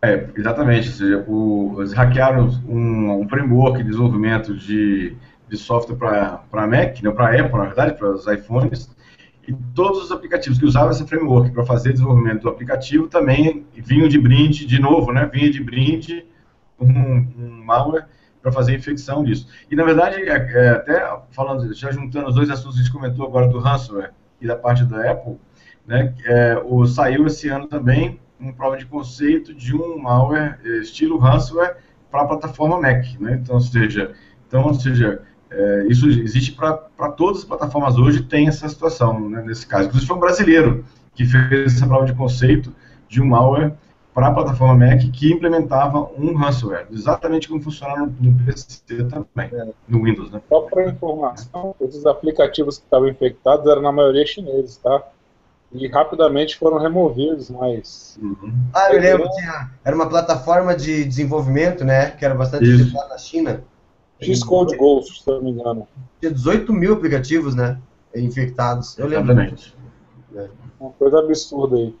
É, 0.00 0.26
exatamente. 0.34 0.88
Ou 0.88 0.94
seja, 0.94 1.24
o, 1.28 1.74
eles 1.78 1.92
hackearam 1.92 2.48
um, 2.66 3.20
um 3.20 3.28
framework 3.28 3.78
de 3.78 3.84
desenvolvimento 3.84 4.54
de, 4.56 5.14
de 5.52 5.58
software 5.58 5.96
para 5.96 6.66
Mac, 6.66 7.02
não 7.02 7.12
para 7.12 7.38
Apple, 7.38 7.58
na 7.58 7.66
verdade, 7.66 7.98
para 7.98 8.10
os 8.10 8.26
iPhones. 8.26 8.90
E 9.46 9.52
todos 9.74 10.04
os 10.04 10.10
aplicativos 10.10 10.58
que 10.58 10.64
usavam 10.64 10.90
esse 10.90 11.06
framework 11.06 11.50
para 11.50 11.64
fazer 11.64 11.92
desenvolvimento 11.92 12.42
do 12.42 12.48
aplicativo 12.48 13.06
também 13.06 13.66
vinham 13.74 14.08
de 14.08 14.18
brinde, 14.18 14.64
de 14.64 14.80
novo, 14.80 15.12
né? 15.12 15.28
Vinha 15.30 15.50
de 15.50 15.62
brinde 15.62 16.24
um, 16.80 16.88
um 16.88 17.64
malware 17.64 18.06
para 18.40 18.50
fazer 18.50 18.74
infecção 18.74 19.22
disso. 19.22 19.46
E, 19.70 19.76
na 19.76 19.84
verdade, 19.84 20.22
é, 20.22 20.30
é, 20.30 20.68
até 20.70 21.20
falando, 21.30 21.72
já 21.74 21.92
juntando 21.92 22.28
os 22.28 22.34
dois 22.34 22.48
assuntos 22.48 22.76
que 22.76 22.80
a 22.80 22.84
gente 22.84 22.92
comentou 22.92 23.26
agora 23.26 23.46
do 23.46 23.58
ransomware 23.58 24.12
e 24.40 24.46
da 24.46 24.56
parte 24.56 24.84
da 24.84 25.10
Apple, 25.10 25.36
né, 25.86 26.14
é, 26.24 26.56
o, 26.64 26.86
saiu 26.86 27.26
esse 27.26 27.48
ano 27.48 27.66
também 27.66 28.18
uma 28.40 28.52
prova 28.54 28.76
de 28.76 28.86
conceito 28.86 29.52
de 29.52 29.76
um 29.76 29.98
malware 29.98 30.58
é, 30.64 30.78
estilo 30.78 31.18
ransomware 31.18 31.76
para 32.10 32.22
a 32.22 32.26
plataforma 32.26 32.80
Mac. 32.80 33.04
Né? 33.20 33.38
Então, 33.42 33.56
ou 33.56 33.60
seja, 33.60 34.14
então, 34.52 34.64
ou 34.64 34.74
seja 34.74 35.22
é, 35.54 35.86
isso 35.88 36.08
existe 36.08 36.52
para 36.52 36.72
todas 37.16 37.38
as 37.38 37.44
plataformas 37.44 37.96
hoje, 37.96 38.22
tem 38.22 38.48
essa 38.48 38.68
situação, 38.68 39.28
né, 39.28 39.42
nesse 39.44 39.66
caso. 39.66 39.84
Inclusive, 39.86 40.08
foi 40.08 40.16
um 40.16 40.20
brasileiro 40.20 40.84
que 41.14 41.26
fez 41.26 41.76
essa 41.76 41.86
prova 41.86 42.06
de 42.06 42.14
conceito 42.14 42.72
de 43.08 43.20
um 43.20 43.26
malware 43.26 43.74
para 44.14 44.28
a 44.28 44.34
plataforma 44.34 44.86
Mac 44.86 45.00
que 45.12 45.32
implementava 45.32 46.10
um 46.18 46.34
ransomware, 46.34 46.86
exatamente 46.90 47.48
como 47.48 47.62
funciona 47.62 47.96
no, 47.96 48.14
no 48.20 48.44
PC 48.44 49.04
também, 49.04 49.50
é. 49.52 49.68
no 49.88 50.02
Windows. 50.02 50.30
Né? 50.30 50.40
Só 50.48 50.60
para 50.62 50.88
informação, 50.88 51.74
esses 51.80 52.04
aplicativos 52.04 52.78
que 52.78 52.84
estavam 52.84 53.08
infectados 53.08 53.66
eram 53.66 53.82
na 53.82 53.92
maioria 53.92 54.26
chineses, 54.26 54.76
tá? 54.76 55.02
E 55.72 55.88
rapidamente 55.88 56.58
foram 56.58 56.76
removidos, 56.76 57.48
mas... 57.48 58.18
Uhum. 58.20 58.52
Ah, 58.74 58.92
eu 58.92 59.00
lembro, 59.00 59.26
tinha, 59.30 59.70
era 59.82 59.96
uma 59.96 60.06
plataforma 60.06 60.76
de 60.76 61.04
desenvolvimento, 61.04 61.82
né, 61.82 62.10
que 62.10 62.22
era 62.22 62.34
bastante 62.34 62.68
utilizada 62.68 63.08
na 63.08 63.18
China. 63.18 63.64
Xcode 64.22 64.76
Ghost, 64.76 65.22
se 65.22 65.30
eu 65.30 65.36
não 65.36 65.42
me 65.42 65.50
engano. 65.50 65.86
Tinha 66.20 66.32
18 66.32 66.72
mil 66.72 66.94
aplicativos, 66.94 67.54
né, 67.54 67.78
infectados, 68.14 68.98
eu 68.98 69.06
lembro. 69.06 69.32
Exatamente. 69.32 69.76
É. 70.34 70.48
Uma 70.80 70.90
coisa 70.90 71.18
absurda 71.18 71.76
aí. 71.76 71.94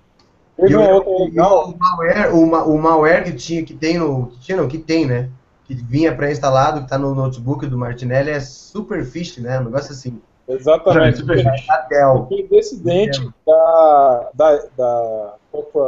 E 0.58 0.76
o, 0.76 0.98
o, 0.98 1.78
malware, 1.78 2.34
o, 2.34 2.42
o 2.42 2.78
malware 2.78 3.24
que 3.24 3.32
tinha, 3.32 3.64
que 3.64 3.74
tem 3.74 3.98
no. 3.98 4.26
Que 4.28 4.40
tinha, 4.40 4.56
não, 4.56 4.68
que 4.68 4.78
tem, 4.78 5.06
né? 5.06 5.30
Que 5.64 5.74
vinha 5.74 6.14
pré-instalado, 6.14 6.78
que 6.78 6.84
está 6.84 6.98
no 6.98 7.14
notebook 7.14 7.66
do 7.66 7.78
Martinelli, 7.78 8.30
é 8.30 8.40
Superfish, 8.40 9.38
né? 9.38 9.58
Um 9.58 9.64
negócio 9.64 9.92
assim. 9.92 10.20
Exatamente. 10.46 11.24
Dell. 11.24 12.26
Foi 12.28 12.46
descendente 12.50 13.28
da, 13.46 14.30
da, 14.34 14.56
da, 14.76 15.34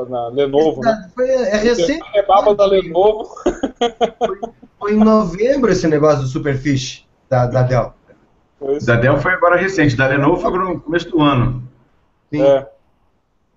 na 0.09 0.29
Lenovo, 0.29 0.81
né? 0.81 1.11
Foi, 1.15 1.29
é 1.29 1.57
recente. 1.57 2.03
É 2.15 2.25
baba 2.25 2.55
da 2.55 2.65
Lenovo. 2.65 3.29
Foi, 4.19 4.39
foi, 4.85 4.93
em 4.93 4.99
novembro 4.99 5.73
esse 5.73 5.89
negócio 5.89 6.21
do 6.21 6.27
Superfish 6.27 7.07
da, 7.29 7.47
da 7.47 7.63
Dell. 7.63 7.95
Da 8.85 8.97
Dell 8.97 9.17
foi 9.19 9.33
agora 9.33 9.57
recente, 9.57 9.97
da 9.97 10.07
Lenovo 10.07 10.43
foi 10.43 10.59
no 10.59 10.79
começo 10.79 11.11
do 11.11 11.23
ano. 11.23 11.63
Sim. 12.31 12.43
É. 12.43 12.69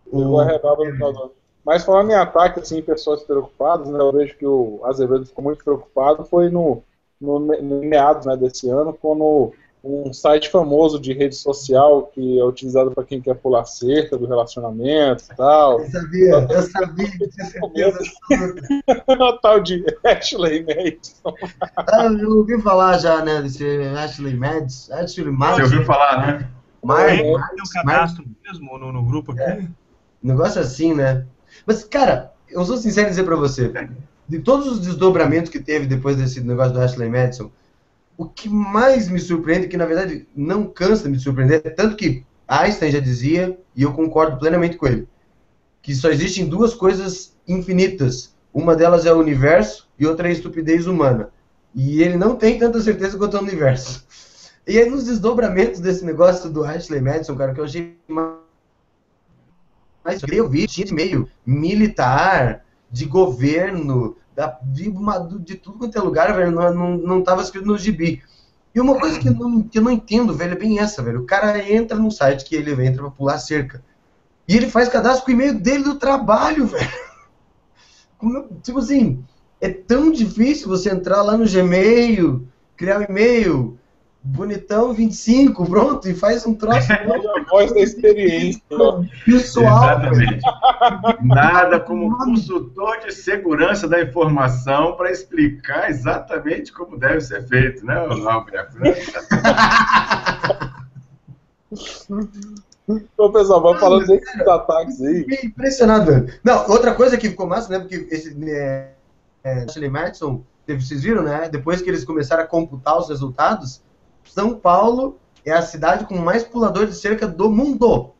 O... 0.09 0.41
no 0.41 1.31
Mas 1.65 1.83
falando 1.83 2.11
em 2.11 2.15
ataque, 2.15 2.61
assim, 2.61 2.81
pessoas 2.81 3.23
preocupadas, 3.23 3.89
né, 3.89 3.99
eu 3.99 4.11
vejo 4.13 4.37
que 4.37 4.47
o 4.47 4.79
Azevedo 4.85 5.25
ficou 5.25 5.43
muito 5.43 5.61
preocupado, 5.65 6.23
foi 6.23 6.49
no, 6.49 6.81
no, 7.19 7.39
no 7.39 7.81
meados 7.81 8.25
né, 8.25 8.37
desse 8.37 8.69
ano, 8.69 8.93
quando 8.93 9.51
um 9.87 10.11
site 10.11 10.49
famoso 10.49 10.99
de 10.99 11.13
rede 11.13 11.35
social 11.35 12.11
que 12.13 12.39
é 12.39 12.43
utilizado 12.43 12.91
para 12.91 13.05
quem 13.05 13.21
quer 13.21 13.35
pular 13.35 13.63
cerca 13.63 14.17
do 14.17 14.27
relacionamento 14.27 15.23
e 15.31 15.35
tal. 15.35 15.79
Eu 15.79 15.89
sabia, 15.89 16.47
eu 16.49 16.61
sabia 16.63 17.11
que 17.11 17.27
tinha 17.29 17.45
certeza 17.45 17.99
o 19.07 19.33
tal 19.39 19.61
de 19.61 19.85
Ashley 20.03 20.65
Madison. 20.65 21.33
Ah, 21.77 22.05
eu 22.19 22.29
ouvi 22.37 22.61
falar 22.61 22.97
já, 22.97 23.23
né, 23.23 23.41
desse 23.41 23.65
Ashley 23.97 24.35
Madison. 24.35 24.93
Ashley 24.93 25.31
Madison. 25.31 25.57
Você 25.57 25.75
ouviu 25.75 25.85
falar, 25.85 26.27
né? 26.27 26.49
Mas, 26.83 27.21
tem 27.21 27.35
um 27.35 27.73
cadastro 27.73 28.25
mesmo 28.45 28.77
no, 28.77 28.91
no 28.91 29.03
grupo 29.03 29.31
aqui? 29.31 29.41
É. 29.41 29.67
Negócio 30.21 30.61
assim, 30.61 30.93
né? 30.93 31.25
Mas, 31.65 31.83
cara, 31.83 32.33
eu 32.49 32.63
sou 32.65 32.77
sincero 32.77 33.07
em 33.07 33.11
dizer 33.11 33.23
pra 33.23 33.35
você, 33.35 33.71
de 34.27 34.39
todos 34.39 34.67
os 34.67 34.79
desdobramentos 34.79 35.49
que 35.49 35.59
teve 35.59 35.85
depois 35.85 36.17
desse 36.17 36.41
negócio 36.41 36.73
do 36.73 36.81
Ashley 36.81 37.09
Madison, 37.09 37.49
o 38.17 38.25
que 38.25 38.49
mais 38.49 39.07
me 39.07 39.19
surpreende, 39.19 39.67
que 39.67 39.77
na 39.77 39.85
verdade 39.85 40.27
não 40.35 40.65
cansa 40.65 41.03
de 41.03 41.09
me 41.09 41.19
surpreender, 41.19 41.61
tanto 41.75 41.95
que 41.95 42.25
Einstein 42.47 42.91
já 42.91 42.99
dizia, 42.99 43.57
e 43.75 43.83
eu 43.83 43.93
concordo 43.93 44.37
plenamente 44.37 44.77
com 44.77 44.87
ele, 44.87 45.07
que 45.81 45.93
só 45.93 46.09
existem 46.09 46.47
duas 46.47 46.73
coisas 46.73 47.35
infinitas. 47.47 48.35
Uma 48.53 48.75
delas 48.75 49.05
é 49.05 49.13
o 49.13 49.19
universo 49.19 49.87
e 49.99 50.07
outra 50.07 50.27
é 50.27 50.31
a 50.31 50.33
estupidez 50.33 50.87
humana. 50.87 51.29
E 51.75 52.01
ele 52.01 52.17
não 52.17 52.35
tem 52.35 52.57
tanta 52.57 52.81
certeza 52.81 53.17
quanto 53.17 53.37
o 53.37 53.41
universo. 53.41 54.05
E 54.65 54.79
aí 54.79 54.89
nos 54.89 55.03
desdobramentos 55.03 55.79
desse 55.79 56.03
negócio 56.03 56.49
do 56.49 56.63
Ashley 56.63 56.99
Madison, 56.99 57.35
cara, 57.35 57.53
que 57.53 57.59
eu 57.59 57.65
achei 57.65 57.95
mas 60.07 60.21
eu 60.31 60.47
vi, 60.47 60.65
tinha 60.67 60.87
meio 60.93 61.29
militar, 61.45 62.63
de 62.89 63.03
governo, 63.03 64.15
da, 64.37 64.55
de, 64.61 64.87
uma, 64.87 65.17
de 65.17 65.55
tudo 65.55 65.79
quanto 65.79 65.97
é 65.97 65.99
lugar, 65.99 66.31
velho, 66.35 66.51
não, 66.51 66.71
não, 66.71 66.97
não 66.97 67.23
tava 67.23 67.41
escrito 67.41 67.65
no 67.65 67.75
gibi. 67.75 68.21
E 68.73 68.79
uma 68.79 68.99
coisa 68.99 69.19
que 69.19 69.27
eu, 69.27 69.33
não, 69.33 69.63
que 69.63 69.79
eu 69.79 69.81
não 69.81 69.89
entendo, 69.89 70.31
velho, 70.35 70.53
é 70.53 70.55
bem 70.55 70.77
essa, 70.77 71.01
velho. 71.01 71.21
O 71.21 71.25
cara 71.25 71.67
entra 71.67 71.97
num 71.97 72.11
site 72.11 72.45
que 72.45 72.55
ele 72.55 72.71
entra 72.85 73.01
pra 73.01 73.09
pular 73.09 73.39
cerca. 73.39 73.83
E 74.47 74.55
ele 74.55 74.69
faz 74.69 74.89
cadastro 74.89 75.25
com 75.25 75.31
o 75.31 75.33
e-mail 75.33 75.59
dele 75.59 75.83
do 75.83 75.95
trabalho, 75.95 76.67
velho. 76.69 76.91
Como, 78.19 78.47
tipo 78.61 78.77
assim, 78.77 79.25
é 79.59 79.69
tão 79.69 80.11
difícil 80.11 80.67
você 80.67 80.91
entrar 80.91 81.23
lá 81.23 81.35
no 81.35 81.49
Gmail, 81.49 82.47
criar 82.75 82.99
um 82.99 83.05
e-mail, 83.09 83.79
bonitão 84.23 84.93
25, 84.93 85.65
pronto, 85.65 86.09
e 86.09 86.13
faz 86.13 86.45
um 86.45 86.53
troço. 86.53 86.91
a 86.91 87.43
voz 87.49 87.71
da 87.71 87.79
experiência. 87.79 88.61
Pessoal. 89.25 89.83
Exatamente. 89.83 90.41
Nada 91.23 91.79
como 91.79 92.17
consultor 92.17 92.99
de 92.99 93.13
segurança 93.13 93.87
da 93.87 94.01
informação 94.01 94.95
para 94.95 95.11
explicar 95.11 95.89
exatamente 95.89 96.71
como 96.71 96.97
deve 96.97 97.21
ser 97.21 97.47
feito, 97.47 97.85
né, 97.85 97.95
Alberto? 97.95 98.77
Né? 98.79 98.95
Então, 102.87 103.31
pessoal, 103.31 103.61
vamos 103.61 103.81
falando 103.81 104.07
desses 104.07 104.47
ataques 104.47 105.01
aí. 105.01 105.23
Fiquei 105.25 105.49
impressionado. 105.49 106.27
Não, 106.41 106.69
outra 106.69 106.93
coisa 106.93 107.17
que 107.17 107.29
ficou 107.29 107.45
massa, 107.45 107.69
né? 107.69 107.79
Porque 107.79 108.07
esse 108.09 108.33
é, 108.49 108.91
é, 109.43 109.63
Ashley 109.63 109.89
Madison, 109.89 110.41
vocês 110.65 111.03
viram, 111.03 111.21
né? 111.21 111.49
Depois 111.49 111.81
que 111.81 111.89
eles 111.89 112.05
começaram 112.05 112.43
a 112.43 112.47
computar 112.47 112.97
os 112.97 113.09
resultados, 113.09 113.81
são 114.27 114.55
Paulo 114.55 115.17
é 115.45 115.51
a 115.51 115.61
cidade 115.61 116.05
com 116.05 116.17
mais 116.17 116.43
puladores 116.43 116.95
de 116.95 117.01
cerca 117.01 117.27
do 117.27 117.49
mundo. 117.49 118.11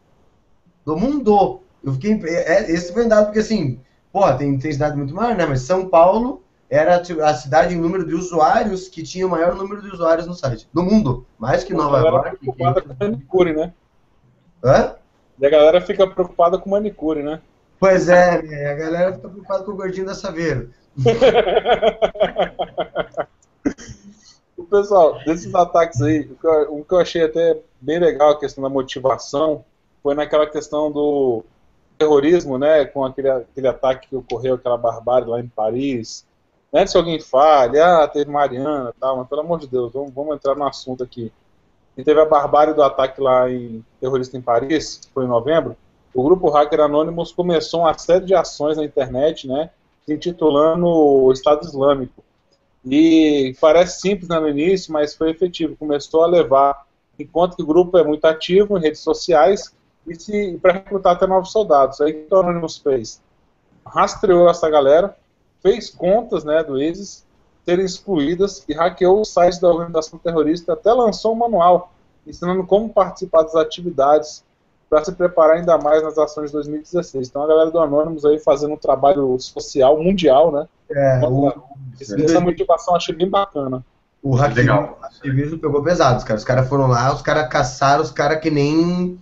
Do 0.85 0.97
mundo. 0.97 1.61
Eu 1.83 1.93
fiquei. 1.93 2.19
É, 2.23 2.53
é 2.53 2.71
esse 2.71 2.93
foi 2.93 3.05
um 3.05 3.09
dado 3.09 3.25
porque 3.25 3.39
assim, 3.39 3.79
pô, 4.11 4.31
tem, 4.33 4.57
tem 4.57 4.71
cidade 4.71 4.95
muito 4.95 5.13
maior, 5.13 5.35
né? 5.35 5.45
Mas 5.45 5.61
São 5.61 5.87
Paulo 5.87 6.41
era 6.69 6.97
a 6.97 7.33
cidade 7.33 7.73
em 7.73 7.79
número 7.79 8.05
de 8.05 8.13
usuários 8.13 8.87
que 8.87 9.03
tinha 9.03 9.25
o 9.25 9.29
maior 9.29 9.55
número 9.55 9.81
de 9.81 9.89
usuários 9.89 10.27
no 10.27 10.33
site. 10.33 10.67
Do 10.73 10.83
mundo. 10.83 11.25
Mais 11.37 11.63
que 11.63 11.73
Nova 11.73 11.99
York. 11.99 12.37
preocupada 12.37 12.81
que... 12.81 12.87
com 12.87 12.95
manicure, 12.99 13.53
né? 13.53 13.73
Hã? 14.63 14.95
E 15.39 15.45
a 15.45 15.49
galera 15.49 15.81
fica 15.81 16.07
preocupada 16.07 16.57
com 16.57 16.69
manicure, 16.69 17.23
né? 17.23 17.41
Pois 17.79 18.09
é, 18.09 18.71
a 18.71 18.75
galera 18.75 19.13
fica 19.13 19.29
preocupada 19.29 19.63
com 19.63 19.71
o 19.71 19.75
gordinho 19.75 20.05
da 20.05 20.15
Saveiro. 20.15 20.71
pessoal, 24.69 25.19
desses 25.25 25.53
ataques 25.53 26.01
aí, 26.01 26.29
o 26.69 26.83
que 26.83 26.93
eu 26.93 26.99
achei 26.99 27.23
até 27.23 27.59
bem 27.79 27.99
legal, 27.99 28.31
a 28.31 28.39
questão 28.39 28.63
da 28.63 28.69
motivação, 28.69 29.63
foi 30.03 30.15
naquela 30.15 30.47
questão 30.47 30.91
do 30.91 31.43
terrorismo, 31.97 32.57
né, 32.57 32.85
com 32.85 33.03
aquele, 33.03 33.29
aquele 33.29 33.67
ataque 33.67 34.09
que 34.09 34.15
ocorreu, 34.15 34.55
aquela 34.55 34.77
barbárie 34.77 35.27
lá 35.27 35.39
em 35.39 35.47
Paris. 35.47 36.25
Não 36.71 36.81
é 36.81 36.85
se 36.87 36.97
alguém 36.97 37.19
fale, 37.19 37.79
ah, 37.79 38.07
teve 38.07 38.29
Mariana 38.29 38.93
e 38.95 38.99
tal, 38.99 39.17
mas 39.17 39.27
pelo 39.27 39.41
amor 39.41 39.59
de 39.59 39.67
Deus, 39.67 39.91
vamos, 39.91 40.13
vamos 40.13 40.35
entrar 40.35 40.55
no 40.55 40.65
assunto 40.67 41.03
aqui. 41.03 41.31
E 41.97 42.03
teve 42.03 42.21
a 42.21 42.25
barbárie 42.25 42.73
do 42.73 42.83
ataque 42.83 43.19
lá 43.19 43.49
em 43.49 43.83
terrorista 43.99 44.37
em 44.37 44.41
Paris, 44.41 44.97
que 44.97 45.11
foi 45.11 45.25
em 45.25 45.29
novembro. 45.29 45.75
O 46.13 46.23
grupo 46.23 46.49
Hacker 46.49 46.81
Anonymous 46.81 47.31
começou 47.31 47.81
uma 47.81 47.97
série 47.97 48.25
de 48.25 48.35
ações 48.35 48.77
na 48.77 48.83
internet, 48.83 49.47
né, 49.47 49.71
se 50.05 50.13
intitulando 50.13 50.85
o 50.85 51.31
Estado 51.31 51.65
Islâmico. 51.65 52.23
E 52.89 53.55
parece 53.59 54.01
simples 54.01 54.29
né, 54.29 54.39
no 54.39 54.47
início, 54.47 54.91
mas 54.93 55.15
foi 55.15 55.31
efetivo. 55.31 55.75
Começou 55.75 56.23
a 56.23 56.27
levar, 56.27 56.85
enquanto 57.19 57.55
que 57.55 57.63
o 57.63 57.67
grupo 57.67 57.97
é 57.97 58.03
muito 58.03 58.25
ativo 58.25 58.77
em 58.77 58.81
redes 58.81 59.01
sociais, 59.01 59.73
e 60.07 60.57
para 60.57 60.73
recrutar 60.73 61.13
até 61.13 61.27
novos 61.27 61.51
soldados. 61.51 61.99
Aí 61.99 62.11
o 62.11 62.27
que 62.27 62.33
o 62.33 62.39
Anonymous 62.39 62.77
fez? 62.77 63.21
Rastreou 63.85 64.49
essa 64.49 64.69
galera, 64.69 65.17
fez 65.61 65.89
contas 65.89 66.43
né, 66.43 66.63
do 66.63 66.81
ISIS 66.81 67.25
serem 67.65 67.85
excluídas 67.85 68.63
e 68.69 68.73
hackeou 68.73 69.19
o 69.19 69.25
site 69.25 69.59
da 69.59 69.67
organização 69.67 70.17
terrorista, 70.17 70.71
até 70.71 70.93
lançou 70.93 71.33
um 71.33 71.35
manual 71.35 71.91
ensinando 72.25 72.65
como 72.65 72.89
participar 72.89 73.43
das 73.43 73.55
atividades 73.55 74.43
para 74.89 75.03
se 75.03 75.11
preparar 75.11 75.57
ainda 75.57 75.77
mais 75.77 76.01
nas 76.01 76.17
ações 76.17 76.47
de 76.47 76.53
2016. 76.53 77.27
Então 77.27 77.43
a 77.43 77.47
galera 77.47 77.71
do 77.71 77.79
Anonymous 77.79 78.25
aí 78.25 78.39
fazendo 78.39 78.73
um 78.73 78.77
trabalho 78.77 79.37
social 79.39 80.01
mundial, 80.01 80.51
né? 80.51 80.67
É, 80.89 81.19
o, 81.25 81.53
essa 81.99 82.39
motivação 82.39 82.95
achei 82.95 83.13
bem 83.13 83.29
bacana. 83.29 83.83
O 84.23 84.35
ativismo 84.37 85.59
pegou 85.59 85.83
pesado, 85.83 86.23
cara. 86.25 86.37
Os 86.37 86.43
caras 86.43 86.67
foram 86.67 86.87
lá, 86.87 87.13
os 87.13 87.21
caras 87.21 87.47
caçaram 87.49 88.01
os 88.01 88.11
caras 88.11 88.39
que 88.39 88.49
nem 88.49 89.19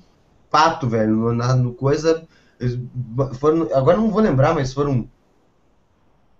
pato, 0.49 0.87
velho. 0.87 1.11
No, 1.11 1.33
na, 1.33 1.55
no 1.55 1.73
coisa. 1.73 2.25
Foram, 3.39 3.67
agora 3.73 3.97
não 3.97 4.09
vou 4.09 4.21
lembrar, 4.21 4.53
mas 4.53 4.73
foram 4.73 5.09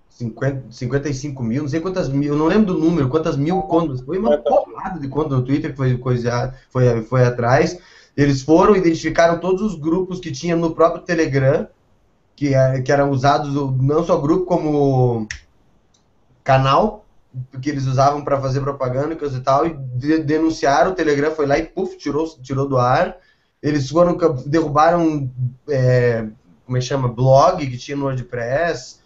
50, 0.10 0.72
55 0.72 1.44
mil, 1.44 1.64
não 1.64 1.70
sei 1.70 1.82
quantas 1.82 2.08
mil, 2.08 2.34
eu 2.34 2.40
não 2.40 2.48
lembro 2.48 2.74
do 2.74 2.80
número, 2.80 3.10
quantas 3.10 3.36
mil 3.36 3.62
contas. 3.64 4.00
Foi 4.00 4.18
uma 4.18 4.38
porrada 4.38 4.98
de 4.98 5.10
contas 5.10 5.38
no 5.38 5.44
Twitter 5.44 5.72
que 5.72 5.78
foi, 5.78 5.98
coisa, 5.98 6.54
foi, 6.70 7.02
foi 7.04 7.26
atrás. 7.26 7.78
Eles 8.15 8.41
foram, 8.41 8.75
identificaram 8.75 9.39
todos 9.39 9.62
os 9.62 9.75
grupos 9.75 10.19
que 10.19 10.32
tinha 10.32 10.56
no 10.56 10.73
próprio 10.73 11.04
Telegram, 11.04 11.67
que, 12.36 12.54
é, 12.54 12.82
que 12.82 12.91
eram 12.91 13.10
usados 13.10 13.54
não 13.82 14.04
só 14.04 14.17
grupo 14.17 14.45
como 14.45 15.28
canal, 16.43 17.06
que 17.62 17.69
eles 17.69 17.86
usavam 17.86 18.23
para 18.23 18.39
fazer 18.39 18.62
propaganda 18.62 19.13
e 19.13 19.17
coisa 19.17 19.38
e 19.38 19.41
tal, 19.41 19.65
e 19.65 19.73
de, 19.73 20.19
denunciaram, 20.19 20.91
o 20.91 20.95
Telegram 20.95 21.32
foi 21.32 21.45
lá 21.45 21.58
e 21.58 21.63
puf, 21.63 21.97
tirou, 21.97 22.25
tirou 22.41 22.67
do 22.67 22.78
ar. 22.78 23.17
Eles 23.62 23.89
foram, 23.89 24.17
derrubaram, 24.45 25.30
é, 25.67 26.28
como 26.65 26.78
é 26.78 26.80
que 26.80 26.86
chama, 26.86 27.08
blog 27.08 27.65
que 27.65 27.78
tinha 27.78 27.97
no 27.97 28.06
WordPress, 28.06 28.99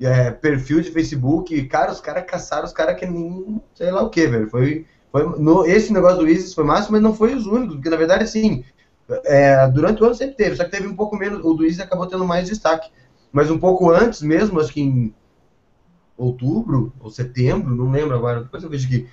é, 0.00 0.30
perfil 0.30 0.80
de 0.80 0.90
Facebook, 0.90 1.64
cara, 1.66 1.92
os 1.92 2.00
caras 2.00 2.24
caçaram 2.26 2.64
os 2.64 2.72
caras 2.72 2.98
que 2.98 3.06
nem 3.06 3.60
sei 3.74 3.90
lá 3.90 4.02
o 4.02 4.10
que, 4.10 4.26
velho. 4.26 4.48
Foi, 4.48 4.86
foi 5.12 5.24
no, 5.38 5.64
esse 5.66 5.92
negócio 5.92 6.18
do 6.18 6.28
ISIS 6.28 6.54
foi 6.54 6.64
massa, 6.64 6.90
mas 6.90 7.02
não 7.02 7.14
foi 7.14 7.34
os 7.34 7.46
únicos, 7.46 7.76
porque 7.76 7.90
na 7.90 7.96
verdade, 7.96 8.24
assim, 8.24 8.64
é, 9.24 9.68
durante 9.68 10.02
o 10.02 10.06
ano 10.06 10.14
sempre 10.14 10.36
teve, 10.36 10.56
só 10.56 10.64
que 10.64 10.70
teve 10.70 10.86
um 10.86 10.96
pouco 10.96 11.16
menos, 11.16 11.44
o 11.44 11.54
do 11.54 11.64
ISIS 11.64 11.80
acabou 11.80 12.06
tendo 12.06 12.24
mais 12.24 12.48
destaque. 12.48 12.90
Mas 13.32 13.50
um 13.50 13.58
pouco 13.58 13.90
antes 13.90 14.22
mesmo, 14.22 14.60
acho 14.60 14.72
que 14.72 14.80
em 14.80 15.14
outubro 16.16 16.92
ou 17.00 17.10
setembro, 17.10 17.74
não 17.74 17.90
lembro 17.90 18.16
agora, 18.16 18.42
depois 18.42 18.62
eu 18.62 18.70
vejo 18.70 18.86
aqui. 18.86 19.08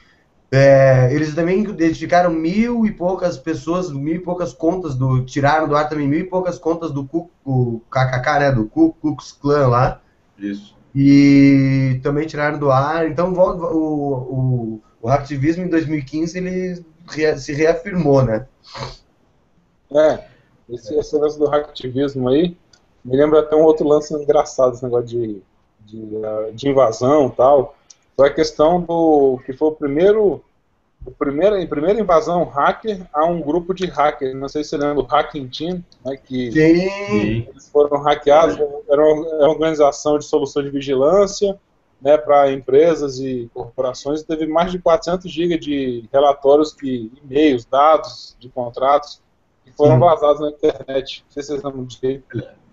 É, 0.55 1.11
eles 1.11 1.33
também 1.33 1.63
identificaram 1.63 2.29
mil 2.29 2.85
e 2.85 2.91
poucas 2.91 3.39
pessoas, 3.39 3.91
mil 3.91 4.15
e 4.15 4.19
poucas 4.19 4.53
contas 4.53 4.93
do. 4.93 5.25
Tiraram 5.25 5.67
do 5.67 5.75
ar 5.75 5.89
também 5.89 6.07
mil 6.07 6.19
e 6.19 6.23
poucas 6.23 6.59
contas 6.59 6.91
do 6.91 7.09
o 7.43 7.81
KKK, 7.89 8.39
né? 8.39 8.51
Do 8.51 8.65
Ku 8.65 8.93
Klux 8.93 9.31
Klan 9.31 9.67
lá. 9.67 9.99
Isso. 10.37 10.77
E 10.93 11.99
também 12.03 12.27
tiraram 12.27 12.59
do 12.59 12.71
ar. 12.71 13.09
Então 13.09 13.33
o, 13.33 14.13
o, 14.13 14.81
o 15.03 15.09
hacktivismo 15.09 15.65
em 15.65 15.67
2015 15.67 16.37
ele 16.37 16.85
se 17.37 17.51
reafirmou, 17.51 18.23
né? 18.23 18.47
É, 19.93 20.23
esse, 20.69 20.95
esse 20.95 21.15
lance 21.17 21.37
do 21.37 21.45
hacktivismo 21.45 22.29
aí 22.29 22.57
me 23.03 23.17
lembra 23.17 23.41
até 23.41 23.53
um 23.53 23.63
outro 23.63 23.85
lance 23.85 24.13
engraçado, 24.13 24.73
esse 24.73 24.83
negócio 24.83 25.07
de, 25.07 25.41
de, 25.81 26.01
de 26.53 26.69
invasão 26.69 27.27
e 27.27 27.31
tal. 27.31 27.75
Foi 28.15 28.29
a 28.29 28.33
questão 28.33 28.79
do 28.79 29.41
que 29.45 29.51
foi 29.51 29.67
o 29.67 29.73
primeiro 29.73 30.41
o 31.05 31.11
primeiro, 31.11 31.61
a 31.61 31.67
primeira 31.67 31.99
invasão 31.99 32.45
hacker 32.45 33.05
a 33.13 33.25
um 33.25 33.41
grupo 33.41 33.73
de 33.73 33.85
hackers, 33.85 34.33
não 34.33 34.47
sei 34.47 34.63
se 34.63 34.69
você 34.69 34.77
lembra 34.77 34.95
do 34.95 35.01
Hacking 35.03 35.49
Team, 35.49 35.83
né, 36.05 36.15
que 36.15 36.49
Sim. 36.49 37.45
eles 37.49 37.67
foram 37.67 38.01
hackeados, 38.01 38.57
era 38.89 39.03
uma 39.03 39.49
organização 39.49 40.17
de 40.17 40.23
solução 40.23 40.63
de 40.63 40.69
vigilância 40.69 41.59
né, 42.03 42.17
para 42.17 42.51
empresas 42.51 43.19
e 43.19 43.49
corporações, 43.53 44.21
e 44.21 44.27
teve 44.27 44.45
mais 44.45 44.71
de 44.71 44.79
400 44.79 45.31
GB 45.31 45.57
de 45.57 46.09
relatórios, 46.11 46.73
que 46.73 47.11
e-mails, 47.23 47.65
dados 47.65 48.35
de 48.39 48.49
contratos, 48.49 49.21
que 49.63 49.71
foram 49.71 49.95
Sim. 49.95 49.99
vazados 50.01 50.41
na 50.41 50.49
internet. 50.49 51.23
Não 51.25 51.31
sei 51.31 51.43
se 51.43 51.49
vocês 51.49 51.63
lembram 51.63 51.85
disso. 51.85 52.23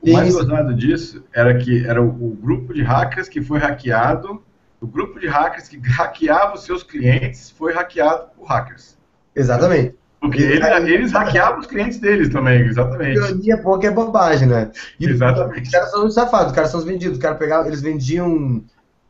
O 0.02 0.12
mais 0.12 0.34
gozado 0.34 0.74
disso 0.74 1.22
era 1.32 1.56
que 1.56 1.86
era 1.86 2.02
o, 2.02 2.08
o 2.08 2.36
grupo 2.40 2.72
de 2.74 2.82
hackers 2.82 3.28
que 3.28 3.40
foi 3.40 3.58
hackeado 3.58 4.42
o 4.80 4.86
grupo 4.86 5.20
de 5.20 5.28
hackers 5.28 5.68
que 5.68 5.78
hackeava 5.78 6.54
os 6.54 6.64
seus 6.64 6.82
clientes 6.82 7.50
foi 7.50 7.72
hackeado 7.74 8.28
por 8.36 8.46
hackers. 8.46 8.96
Exatamente. 9.36 9.94
Porque 10.20 10.42
eles, 10.42 10.66
eles 10.86 11.12
hackeavam 11.12 11.60
os 11.60 11.66
clientes 11.66 11.98
deles 11.98 12.28
também, 12.28 12.60
exatamente. 12.62 13.16
Ironia 13.16 13.58
pouco 13.58 13.86
é 13.86 13.90
bobagem, 13.90 14.48
né? 14.48 14.70
E 14.98 15.06
exatamente. 15.06 15.62
Os 15.62 15.70
caras 15.70 15.90
são 15.90 16.06
os 16.06 16.14
safados, 16.14 16.48
os 16.48 16.52
caras 16.52 16.70
são 16.70 16.80
os 16.80 16.86
vendidos. 16.86 17.16
Os 17.16 17.22
caras 17.22 17.38
pegavam, 17.38 17.66
eles 17.66 17.80
vendiam 17.80 18.62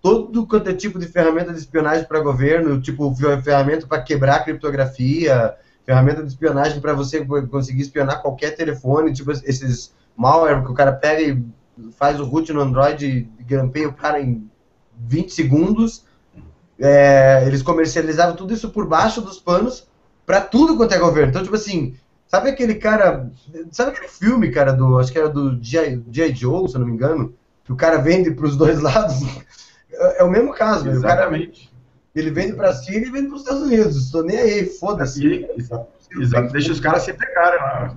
todo 0.03 0.47
quanto 0.47 0.71
é 0.71 0.75
tipo 0.75 0.99
de 0.99 1.07
ferramenta 1.07 1.53
de 1.53 1.59
espionagem 1.59 2.05
para 2.05 2.21
governo, 2.21 2.81
tipo 2.81 3.15
ferramenta 3.43 3.87
para 3.87 4.03
quebrar 4.03 4.45
criptografia, 4.45 5.55
ferramenta 5.85 6.23
de 6.23 6.29
espionagem 6.29 6.81
para 6.81 6.95
você 6.95 7.25
conseguir 7.25 7.83
espionar 7.83 8.23
qualquer 8.23 8.55
telefone, 8.57 9.13
tipo 9.13 9.31
esses 9.31 9.95
malware 10.17 10.65
que 10.65 10.71
o 10.71 10.75
cara 10.75 10.93
pega 10.93 11.23
e 11.23 11.43
faz 11.93 12.21
o 12.21 12.25
root 12.25 12.53
no 12.53 12.61
Android 12.61 13.29
e 13.39 13.43
grampeia 13.43 13.89
o 13.89 13.95
cara 13.95 14.21
em 14.21 14.49
20 14.99 15.33
segundos. 15.33 16.05
É, 16.79 17.45
eles 17.47 17.63
comercializavam 17.63 18.37
tudo 18.37 18.55
isso 18.55 18.71
por 18.71 18.87
baixo 18.87 19.21
dos 19.21 19.39
panos 19.39 19.87
para 20.25 20.41
tudo 20.41 20.77
quanto 20.77 20.95
é 20.95 20.99
governo. 20.99 21.31
Então, 21.31 21.43
tipo 21.43 21.57
assim, 21.57 21.95
sabe 22.27 22.51
aquele 22.51 22.77
cara. 22.77 23.31
Sabe 23.71 23.91
aquele 23.91 24.09
filme, 24.09 24.51
cara, 24.51 24.73
do. 24.73 24.99
Acho 24.99 25.13
que 25.13 25.19
era 25.19 25.29
do 25.29 25.57
J. 25.61 26.01
Joe, 26.35 26.69
se 26.69 26.77
eu 26.77 26.81
não 26.81 26.87
me 26.87 26.93
engano, 26.93 27.35
que 27.65 27.73
o 27.73 27.77
cara 27.77 27.99
vende 27.99 28.31
para 28.31 28.47
os 28.47 28.57
dois 28.57 28.79
lados? 28.81 29.21
É, 29.93 30.21
é, 30.21 30.25
o 30.25 30.31
mesmo 30.31 30.53
caso, 30.53 30.89
Exatamente. 30.89 31.69
Cara, 31.69 31.81
ele 32.15 32.31
vende 32.31 32.55
para 32.55 32.73
si 32.73 32.93
e 32.93 33.11
vende 33.11 33.29
para 33.29 33.37
os 33.37 33.43
Estados 33.43 33.63
Unidos. 33.63 33.97
Estou 33.97 34.25
nem 34.25 34.37
aí, 34.37 34.67
foda-se. 34.67 35.47
Exato. 35.57 36.53
Deixa 36.53 36.73
os 36.73 36.81
caras 36.81 37.03
se 37.03 37.13
pegarem 37.13 37.61
lá. 37.61 37.97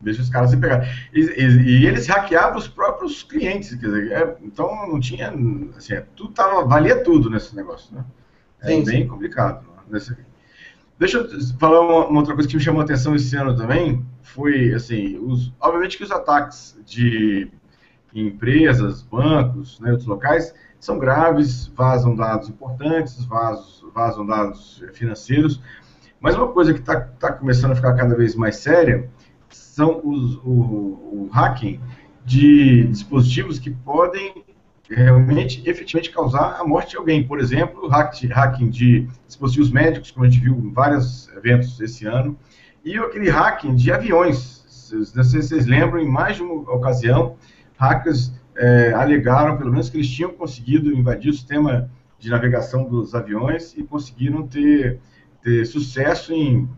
Deixa 0.00 0.22
os 0.22 0.28
caras 0.28 0.50
se 0.50 0.56
pegar. 0.56 0.88
E, 1.12 1.20
e, 1.20 1.80
e, 1.82 1.86
eles 1.86 2.06
hackeavam 2.06 2.58
os 2.58 2.68
próprios 2.68 3.22
clientes, 3.22 3.70
quer 3.70 3.86
dizer, 3.86 4.12
é, 4.12 4.36
então 4.42 4.86
não 4.88 5.00
tinha, 5.00 5.34
assim, 5.76 5.94
é, 5.94 6.04
tudo 6.14 6.32
tava, 6.32 6.64
valia 6.64 7.02
tudo 7.02 7.28
nesse 7.28 7.54
negócio, 7.56 7.94
né? 7.94 8.04
É 8.60 8.68
sim, 8.68 8.84
bem 8.84 9.02
sim. 9.02 9.08
complicado. 9.08 9.62
Né, 9.62 9.82
nesse... 9.90 10.16
Deixa 10.98 11.18
eu 11.18 11.28
falar 11.58 11.80
uma, 11.80 12.06
uma, 12.06 12.20
outra 12.20 12.34
coisa 12.34 12.48
que 12.48 12.56
me 12.56 12.62
chamou 12.62 12.80
a 12.80 12.84
atenção 12.84 13.14
esse 13.14 13.34
ano 13.36 13.56
também, 13.56 14.04
foi, 14.22 14.72
assim, 14.72 15.18
os, 15.18 15.52
obviamente 15.60 15.96
que 15.96 16.04
os 16.04 16.10
ataques 16.10 16.76
de 16.84 17.50
empresas, 18.14 19.02
bancos, 19.02 19.80
né, 19.80 19.90
outros 19.90 20.08
locais, 20.08 20.54
são 20.80 20.98
graves, 20.98 21.66
vazam 21.68 22.14
dados 22.14 22.48
importantes, 22.48 23.24
vazam, 23.24 23.90
vazam 23.94 24.26
dados 24.26 24.82
financeiros, 24.92 25.60
mas 26.20 26.36
uma 26.36 26.48
coisa 26.48 26.72
que 26.72 26.80
está 26.80 27.00
tá 27.00 27.32
começando 27.32 27.72
a 27.72 27.76
ficar 27.76 27.94
cada 27.94 28.14
vez 28.14 28.34
mais 28.34 28.56
séria 28.56 29.08
são 29.48 30.00
os, 30.04 30.36
o, 30.36 30.50
o 30.50 31.30
hacking 31.32 31.80
de 32.24 32.84
dispositivos 32.88 33.58
que 33.58 33.70
podem 33.70 34.44
realmente, 34.88 35.62
efetivamente 35.68 36.10
causar 36.10 36.58
a 36.58 36.64
morte 36.64 36.90
de 36.90 36.96
alguém. 36.96 37.26
Por 37.26 37.38
exemplo, 37.38 37.88
hacking 37.88 38.70
de 38.70 39.08
dispositivos 39.26 39.70
médicos, 39.70 40.10
como 40.10 40.26
a 40.26 40.28
gente 40.28 40.42
viu 40.42 40.54
em 40.54 40.72
vários 40.72 41.28
eventos 41.36 41.80
esse 41.80 42.06
ano, 42.06 42.36
e 42.84 42.96
aquele 42.96 43.30
hacking 43.30 43.74
de 43.74 43.92
aviões. 43.92 44.90
Não 45.14 45.24
sei 45.24 45.42
se 45.42 45.48
vocês 45.48 45.66
lembram, 45.66 46.00
em 46.00 46.08
mais 46.08 46.36
de 46.36 46.42
uma 46.42 46.54
ocasião, 46.72 47.36
hackers 47.78 48.32
é, 48.58 48.92
alegaram, 48.92 49.56
pelo 49.56 49.70
menos, 49.70 49.88
que 49.88 49.96
eles 49.96 50.10
tinham 50.10 50.32
conseguido 50.32 50.92
invadir 50.92 51.30
o 51.30 51.34
sistema 51.34 51.90
de 52.18 52.28
navegação 52.28 52.84
dos 52.84 53.14
aviões 53.14 53.74
e 53.76 53.84
conseguiram 53.84 54.46
ter, 54.46 55.00
ter 55.40 55.64
sucesso 55.64 56.32
em 56.32 56.68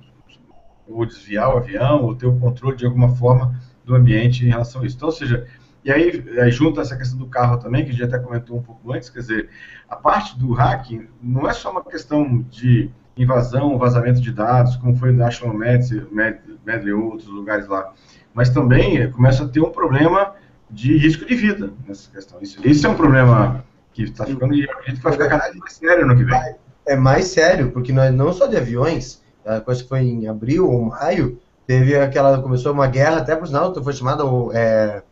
ou 0.87 1.07
desviar 1.07 1.55
o 1.55 1.59
avião, 1.59 2.03
ou 2.03 2.15
ter 2.15 2.27
o 2.27 2.37
controle 2.39 2.77
de 2.77 2.85
alguma 2.85 3.11
forma 3.11 3.59
do 3.85 3.95
ambiente 3.95 4.45
em 4.45 4.49
relação 4.49 4.83
a 4.83 4.87
isso. 4.87 4.97
Então, 4.97 5.09
ou 5.09 5.15
seja, 5.15 5.47
e 5.85 5.91
aí, 5.91 6.25
aí 6.39 6.51
junto 6.51 6.81
essa 6.81 6.97
questão 6.97 7.19
do 7.19 7.27
carro 7.27 7.59
também, 7.59 7.85
que 7.85 7.91
a 7.91 7.93
gente 7.93 8.05
até 8.05 8.19
comentou 8.19 8.59
um 8.59 8.63
pouco 8.63 8.93
antes, 8.93 9.09
quer 9.09 9.21
dizer, 9.21 9.49
a 9.89 9.97
parte 9.97 10.39
do 10.39 10.53
hacking 10.53 11.07
não 11.23 11.49
é 11.49 11.53
só 11.53 11.71
uma 11.71 11.83
questão 11.83 12.45
de 12.51 12.91
invasão, 13.17 13.79
vazamento 13.79 14.21
de 14.21 14.33
dados, 14.33 14.77
como 14.77 14.97
foi 14.97 15.13
no 15.13 15.19
National 15.19 15.55
Medley 15.55 16.93
ou 16.93 17.13
outros 17.13 17.29
lugares 17.29 17.69
lá, 17.69 17.93
mas 18.35 18.51
também 18.51 19.11
começa 19.13 19.45
a 19.45 19.49
ter 19.49 19.61
um 19.61 19.71
problema 19.71 20.35
de 20.71 20.97
risco 20.97 21.25
de 21.25 21.35
vida 21.35 21.73
nessa 21.87 22.11
questão. 22.11 22.39
Isso, 22.41 22.67
isso 22.67 22.87
é 22.87 22.91
um 22.91 22.95
problema 22.95 23.65
que 23.93 24.05
está 24.05 24.25
ficando 24.25 24.55
e 24.55 24.69
a 24.69 24.91
gente 24.91 25.01
vai 25.01 25.13
ficar 25.13 25.29
cada 25.29 25.45
vez 25.45 25.57
mais 25.57 25.73
sério 25.73 26.07
no 26.07 26.17
que 26.17 26.25
vem. 26.25 26.55
É 26.87 26.97
mais 26.97 27.27
sério, 27.27 27.71
porque 27.71 27.93
nós 27.93 28.13
não 28.15 28.33
só 28.33 28.47
de 28.47 28.57
aviões, 28.57 29.23
acho 29.45 29.83
que 29.83 29.89
foi 29.89 30.01
em 30.01 30.29
abril 30.29 30.69
ou 30.69 30.87
maio, 30.87 31.39
teve 31.67 31.97
aquela, 31.97 32.41
começou 32.41 32.73
uma 32.73 32.87
guerra, 32.87 33.19
até 33.19 33.37
por 33.37 33.47
sinal, 33.47 33.75
foi 33.83 33.93
chamada, 33.93 34.25
é, 34.53 35.03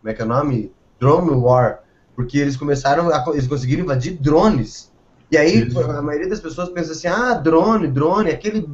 como 0.00 0.10
é 0.10 0.14
que 0.14 0.22
é 0.22 0.24
o 0.24 0.28
nome? 0.28 0.72
Drone 0.98 1.30
War, 1.30 1.80
porque 2.14 2.38
eles 2.38 2.56
começaram, 2.56 3.10
a, 3.10 3.24
eles 3.32 3.46
conseguiram 3.46 3.84
invadir 3.84 4.16
drones 4.18 4.92
E 5.30 5.36
aí 5.36 5.68
a 5.96 6.02
maioria 6.02 6.28
das 6.28 6.40
pessoas 6.40 6.68
pensa 6.70 6.92
assim, 6.92 7.08
ah, 7.08 7.34
drone, 7.34 7.88
drone, 7.88 8.30
aquele 8.30 8.68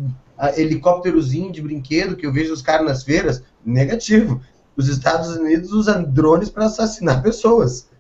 helicópterozinho 0.57 1.53
de 1.53 1.63
brinquedo 1.63 2.17
que 2.17 2.27
eu 2.27 2.33
vejo 2.33 2.53
os 2.53 2.63
caras 2.63 2.87
nas 2.87 3.03
feiras. 3.03 3.43
Negativo. 3.65 4.41
Os 4.77 4.89
Estados 4.89 5.29
Unidos 5.37 5.73
usam 5.73 6.03
drones 6.03 6.51
para 6.51 6.67
assassinar 6.67 7.23
pessoas. 7.23 7.91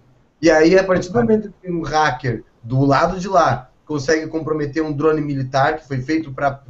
E 0.40 0.50
aí, 0.50 0.78
a 0.78 0.84
partir 0.84 1.08
do 1.10 1.18
momento 1.18 1.52
que 1.62 1.70
um 1.70 1.82
hacker 1.82 2.44
do 2.62 2.84
lado 2.84 3.18
de 3.18 3.28
lá 3.28 3.70
consegue 3.86 4.26
comprometer 4.26 4.82
um 4.82 4.92
drone 4.92 5.20
militar 5.20 5.76
que 5.76 5.86
foi 5.86 6.02
feito 6.02 6.32
para 6.32 6.60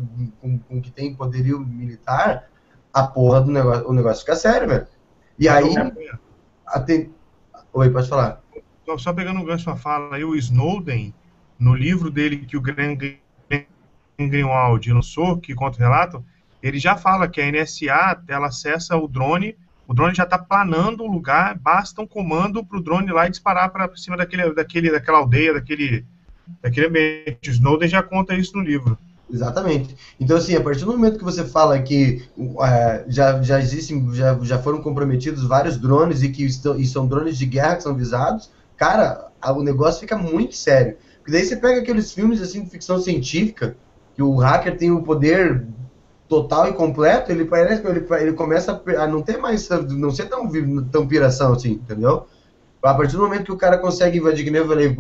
com, 0.41 0.59
com, 0.59 0.81
que 0.81 0.91
tem 0.91 1.15
poderio 1.15 1.59
militar, 1.59 2.49
a 2.93 3.03
porra 3.03 3.41
do 3.41 3.51
negócio, 3.51 3.89
o 3.89 3.93
negócio 3.93 4.21
fica 4.21 4.37
sério, 4.37 4.69
velho. 4.69 4.87
E 5.39 5.49
aí. 5.49 5.75
Até... 6.67 7.09
Oi, 7.73 7.91
pode 7.91 8.09
falar. 8.09 8.41
Só 8.99 9.13
pegando 9.13 9.41
o 9.41 9.45
gancho 9.45 9.69
na 9.69 9.77
fala 9.77 10.15
aí, 10.15 10.25
o 10.25 10.37
Snowden, 10.37 11.13
no 11.59 11.75
livro 11.75 12.11
dele 12.11 12.39
que 12.39 12.57
o 12.57 12.61
Glenn 12.61 12.97
Greenwald 14.19 14.93
lançou, 14.93 15.39
que 15.39 15.55
conta 15.55 15.77
o 15.77 15.81
relato, 15.81 16.25
ele 16.63 16.79
já 16.79 16.97
fala 16.97 17.29
que 17.29 17.41
a 17.41 17.51
NSA 17.51 18.23
ela 18.29 18.47
acessa 18.47 18.97
o 18.97 19.09
drone, 19.09 19.57
o 19.89 19.95
drone 19.95 20.15
já 20.15 20.25
está 20.25 20.39
planando 20.39 21.03
o 21.05 21.11
lugar, 21.11 21.57
basta 21.59 22.03
um 22.03 22.07
comando 22.07 22.65
para 22.65 22.79
o 22.79 22.83
drone 22.83 23.13
lá 23.13 23.27
e 23.27 23.31
disparar 23.31 23.71
para 23.71 23.95
cima 23.97 24.17
daquele, 24.17 24.53
daquele, 24.53 24.91
daquela 24.91 25.19
aldeia, 25.19 25.55
daquele, 25.55 26.05
daquele 26.61 26.87
ambiente. 26.87 27.51
Snowden 27.51 27.89
já 27.89 28.03
conta 28.03 28.35
isso 28.35 28.57
no 28.57 28.63
livro. 28.63 28.99
Exatamente. 29.33 29.97
Então, 30.21 30.37
assim, 30.37 30.55
a 30.55 30.61
partir 30.61 30.85
do 30.85 30.93
momento 30.93 31.19
que 31.19 31.25
você 31.25 31.45
fala 31.45 31.81
que 31.81 32.25
uh, 32.37 32.57
já, 33.09 33.43
já 33.43 33.61
existem, 33.61 34.15
já, 34.15 34.39
já 34.43 34.59
foram 34.59 34.81
comprometidos 34.81 35.45
vários 35.45 35.77
drones 35.77 36.23
e 36.23 36.29
que 36.29 36.45
estão, 36.45 36.79
e 36.79 36.87
são 36.87 37.07
drones 37.07 37.37
de 37.37 37.47
guerra 37.47 37.77
que 37.77 37.83
são 37.83 37.95
visados, 37.95 38.51
cara, 38.77 39.29
o 39.45 39.63
negócio 39.63 40.01
fica 40.01 40.17
muito 40.17 40.55
sério. 40.55 40.97
Porque 41.19 41.33
daí 41.33 41.45
você 41.45 41.57
pega 41.57 41.81
aqueles 41.81 42.13
filmes 42.13 42.41
assim 42.41 42.63
de 42.63 42.71
ficção 42.71 43.01
científica, 43.01 43.77
que 44.15 44.23
o 44.23 44.37
hacker 44.37 44.79
tem 44.79 44.93
o 44.93 45.03
poder 45.03 45.67
total 46.29 46.69
e 46.69 46.73
completo, 46.73 47.31
ele 47.31 47.45
parece 47.45 47.83
que 47.83 47.89
ele, 47.89 48.07
ele 48.21 48.33
começa 48.33 48.83
a 48.99 49.07
não 49.07 49.23
ter 49.23 49.37
mais, 49.39 49.69
não 49.69 50.11
ser 50.11 50.29
tão, 50.29 50.51
tão 50.91 51.07
piração 51.07 51.53
assim, 51.53 51.73
entendeu? 51.73 52.27
A 52.83 52.95
partir 52.95 53.17
do 53.17 53.23
momento 53.23 53.45
que 53.45 53.53
o 53.53 53.57
cara 53.57 53.79
consegue 53.79 54.19
invadir, 54.19 54.45
que 54.45 54.51
nem 54.51 54.61
eu 54.61 54.69
falei, 54.69 54.95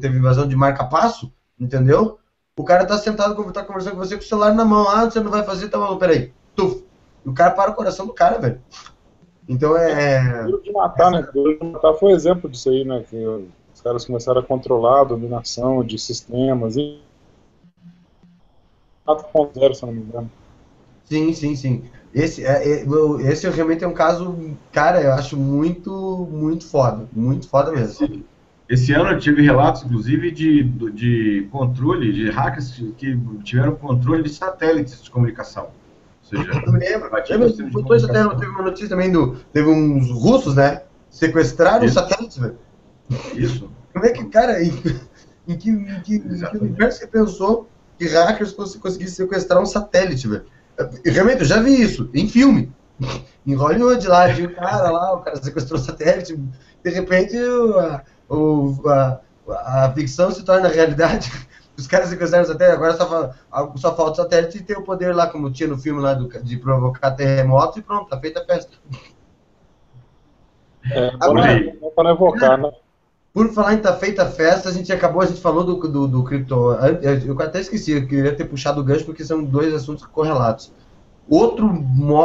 teve 0.00 0.18
invasão 0.18 0.46
de 0.46 0.54
marca-passo, 0.54 1.32
entendeu? 1.58 2.18
O 2.56 2.64
cara 2.64 2.86
tá 2.86 2.96
sentado, 2.96 3.34
tá 3.52 3.64
conversando 3.64 3.94
com 3.94 4.04
você 4.04 4.16
com 4.16 4.22
o 4.22 4.26
celular 4.26 4.54
na 4.54 4.64
mão, 4.64 4.88
ah, 4.88 5.04
você 5.04 5.20
não 5.20 5.30
vai 5.30 5.42
fazer, 5.42 5.68
tá 5.68 5.78
bom, 5.78 5.96
peraí. 5.96 6.32
Tuf. 6.54 6.84
E 7.24 7.28
o 7.28 7.34
cara 7.34 7.50
para 7.50 7.72
o 7.72 7.74
coração 7.74 8.06
do 8.06 8.12
cara, 8.12 8.38
velho. 8.38 8.60
Então 9.48 9.76
é. 9.76 10.44
Duro 10.44 10.62
de 10.62 10.72
matar, 10.72 11.10
né? 11.10 11.26
Duro 11.34 11.58
de 11.58 11.64
matar 11.64 11.94
foi 11.94 12.12
exemplo 12.12 12.48
disso 12.48 12.70
aí, 12.70 12.84
né? 12.84 13.04
Que 13.08 13.16
os 13.74 13.80
caras 13.82 14.04
começaram 14.04 14.40
a 14.40 14.44
controlar 14.44 15.00
a 15.00 15.04
dominação 15.04 15.84
de 15.84 15.98
sistemas 15.98 16.76
e. 16.76 17.00
4.0, 19.06 19.74
se 19.74 19.84
não 19.84 19.92
me 19.92 20.00
engano. 20.00 20.30
Sim, 21.14 21.32
sim, 21.32 21.54
sim. 21.54 21.84
Esse, 22.12 22.44
é, 22.44 22.82
é, 22.82 22.86
esse 23.30 23.48
realmente 23.48 23.84
é 23.84 23.86
um 23.88 23.92
caso, 23.92 24.36
cara, 24.72 25.00
eu 25.00 25.12
acho 25.12 25.36
muito, 25.36 26.28
muito 26.30 26.66
foda. 26.66 27.08
Muito 27.12 27.48
foda 27.48 27.70
mesmo. 27.70 28.24
Esse 28.68 28.92
ano 28.92 29.10
eu 29.10 29.18
tive 29.18 29.42
relatos, 29.42 29.84
inclusive, 29.84 30.32
de, 30.32 30.64
de 30.64 31.48
controle, 31.52 32.12
de 32.12 32.30
hackers 32.30 32.82
que 32.96 33.16
tiveram 33.44 33.76
controle 33.76 34.24
de 34.24 34.30
satélites 34.30 35.04
de 35.04 35.10
comunicação. 35.10 35.64
Ou 35.64 36.38
seja, 36.38 36.50
eu 36.66 36.72
lembro. 36.72 37.16
Até, 37.16 37.38
teve 37.38 38.46
uma 38.46 38.62
notícia 38.62 38.88
também 38.88 39.12
do. 39.12 39.36
Teve 39.52 39.68
uns 39.68 40.10
russos, 40.10 40.56
né? 40.56 40.82
Sequestraram 41.10 41.84
Isso. 41.84 41.94
satélites, 41.94 42.38
velho. 42.38 42.58
Isso. 43.36 43.70
Como 43.92 44.04
é 44.04 44.10
que, 44.10 44.24
cara, 44.24 44.60
em, 44.64 44.72
em 45.46 45.56
que, 45.56 45.70
em 45.70 46.00
que, 46.02 46.14
em 46.16 46.50
que 46.50 46.58
universo 46.58 46.98
você 46.98 47.06
pensou 47.06 47.68
que 47.98 48.08
hackers 48.08 48.52
conseguissem 48.52 49.26
sequestrar 49.26 49.62
um 49.62 49.66
satélite, 49.66 50.26
velho? 50.26 50.44
Realmente, 51.04 51.40
eu 51.40 51.46
já 51.46 51.60
vi 51.60 51.80
isso, 51.80 52.10
em 52.14 52.28
filme. 52.28 52.72
Em 53.46 53.54
Hollywood, 53.54 54.06
lá, 54.06 54.28
de 54.28 54.46
um 54.46 54.54
cara 54.54 54.90
lá, 54.90 55.14
o 55.14 55.20
cara 55.20 55.36
sequestrou 55.36 55.78
o 55.78 55.82
satélite, 55.82 56.36
de 56.82 56.90
repente 56.90 57.36
a, 57.36 58.02
a, 58.88 59.84
a 59.84 59.92
ficção 59.92 60.30
se 60.30 60.44
torna 60.44 60.68
realidade. 60.68 61.30
Os 61.76 61.88
caras 61.88 62.08
sequestraram 62.08 62.44
o 62.44 62.46
satélite, 62.46 62.76
agora 62.76 62.96
só, 62.96 63.32
só 63.74 63.96
falta 63.96 64.12
o 64.12 64.14
satélite 64.24 64.58
e 64.58 64.62
ter 64.62 64.78
o 64.78 64.82
poder 64.82 65.12
lá, 65.12 65.26
como 65.26 65.50
tinha 65.50 65.68
no 65.68 65.76
filme 65.76 66.00
lá, 66.00 66.14
do, 66.14 66.28
de 66.40 66.56
provocar 66.56 67.10
terremoto 67.10 67.80
e 67.80 67.82
pronto, 67.82 68.08
tá 68.08 68.20
feita 68.20 68.40
a 68.40 68.44
festa. 68.44 68.76
É, 70.88 71.10
agora, 71.20 71.74
para 71.96 72.10
evocar, 72.10 72.58
né? 72.58 72.70
Por 73.34 73.52
falar 73.52 73.74
em 73.74 73.78
tá 73.78 73.96
feita 73.96 74.22
a 74.22 74.30
festa, 74.30 74.68
a 74.68 74.72
gente 74.72 74.92
acabou, 74.92 75.20
a 75.20 75.26
gente 75.26 75.40
falou 75.40 75.64
do, 75.64 75.74
do, 75.88 76.06
do 76.06 76.22
cripto. 76.22 76.54
Eu 77.26 77.40
até 77.40 77.60
esqueci, 77.60 77.90
eu 77.90 78.06
queria 78.06 78.32
ter 78.32 78.44
puxado 78.44 78.80
o 78.80 78.84
gancho 78.84 79.04
porque 79.04 79.24
são 79.24 79.42
dois 79.42 79.74
assuntos 79.74 80.06
correlatos. 80.06 80.72
Outro, 81.28 81.66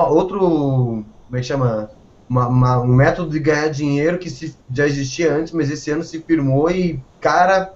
outro 0.08 1.04
como 1.26 1.38
é 1.38 1.40
que 1.40 1.48
chama? 1.48 1.90
Uma, 2.30 2.48
uma, 2.48 2.82
um 2.82 2.94
método 2.94 3.32
de 3.32 3.40
ganhar 3.40 3.70
dinheiro 3.70 4.20
que 4.20 4.30
se, 4.30 4.56
já 4.72 4.86
existia 4.86 5.34
antes, 5.34 5.52
mas 5.52 5.72
esse 5.72 5.90
ano 5.90 6.04
se 6.04 6.20
firmou 6.22 6.70
e, 6.70 7.02
cara, 7.20 7.74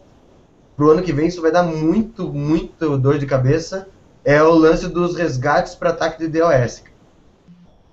pro 0.78 0.92
ano 0.92 1.02
que 1.02 1.12
vem 1.12 1.26
isso 1.26 1.42
vai 1.42 1.52
dar 1.52 1.64
muito, 1.64 2.32
muito 2.32 3.00
dor 3.00 3.18
de 3.18 3.26
cabeça. 3.26 3.88
É 4.24 4.44
o 4.44 4.54
lance 4.54 4.88
dos 4.88 5.16
resgates 5.16 5.74
para 5.74 5.90
ataque 5.90 6.20
de 6.20 6.40
DOS. 6.40 6.84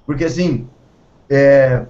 Porque 0.05 0.27
assim, 0.27 0.69
é, 1.31 1.87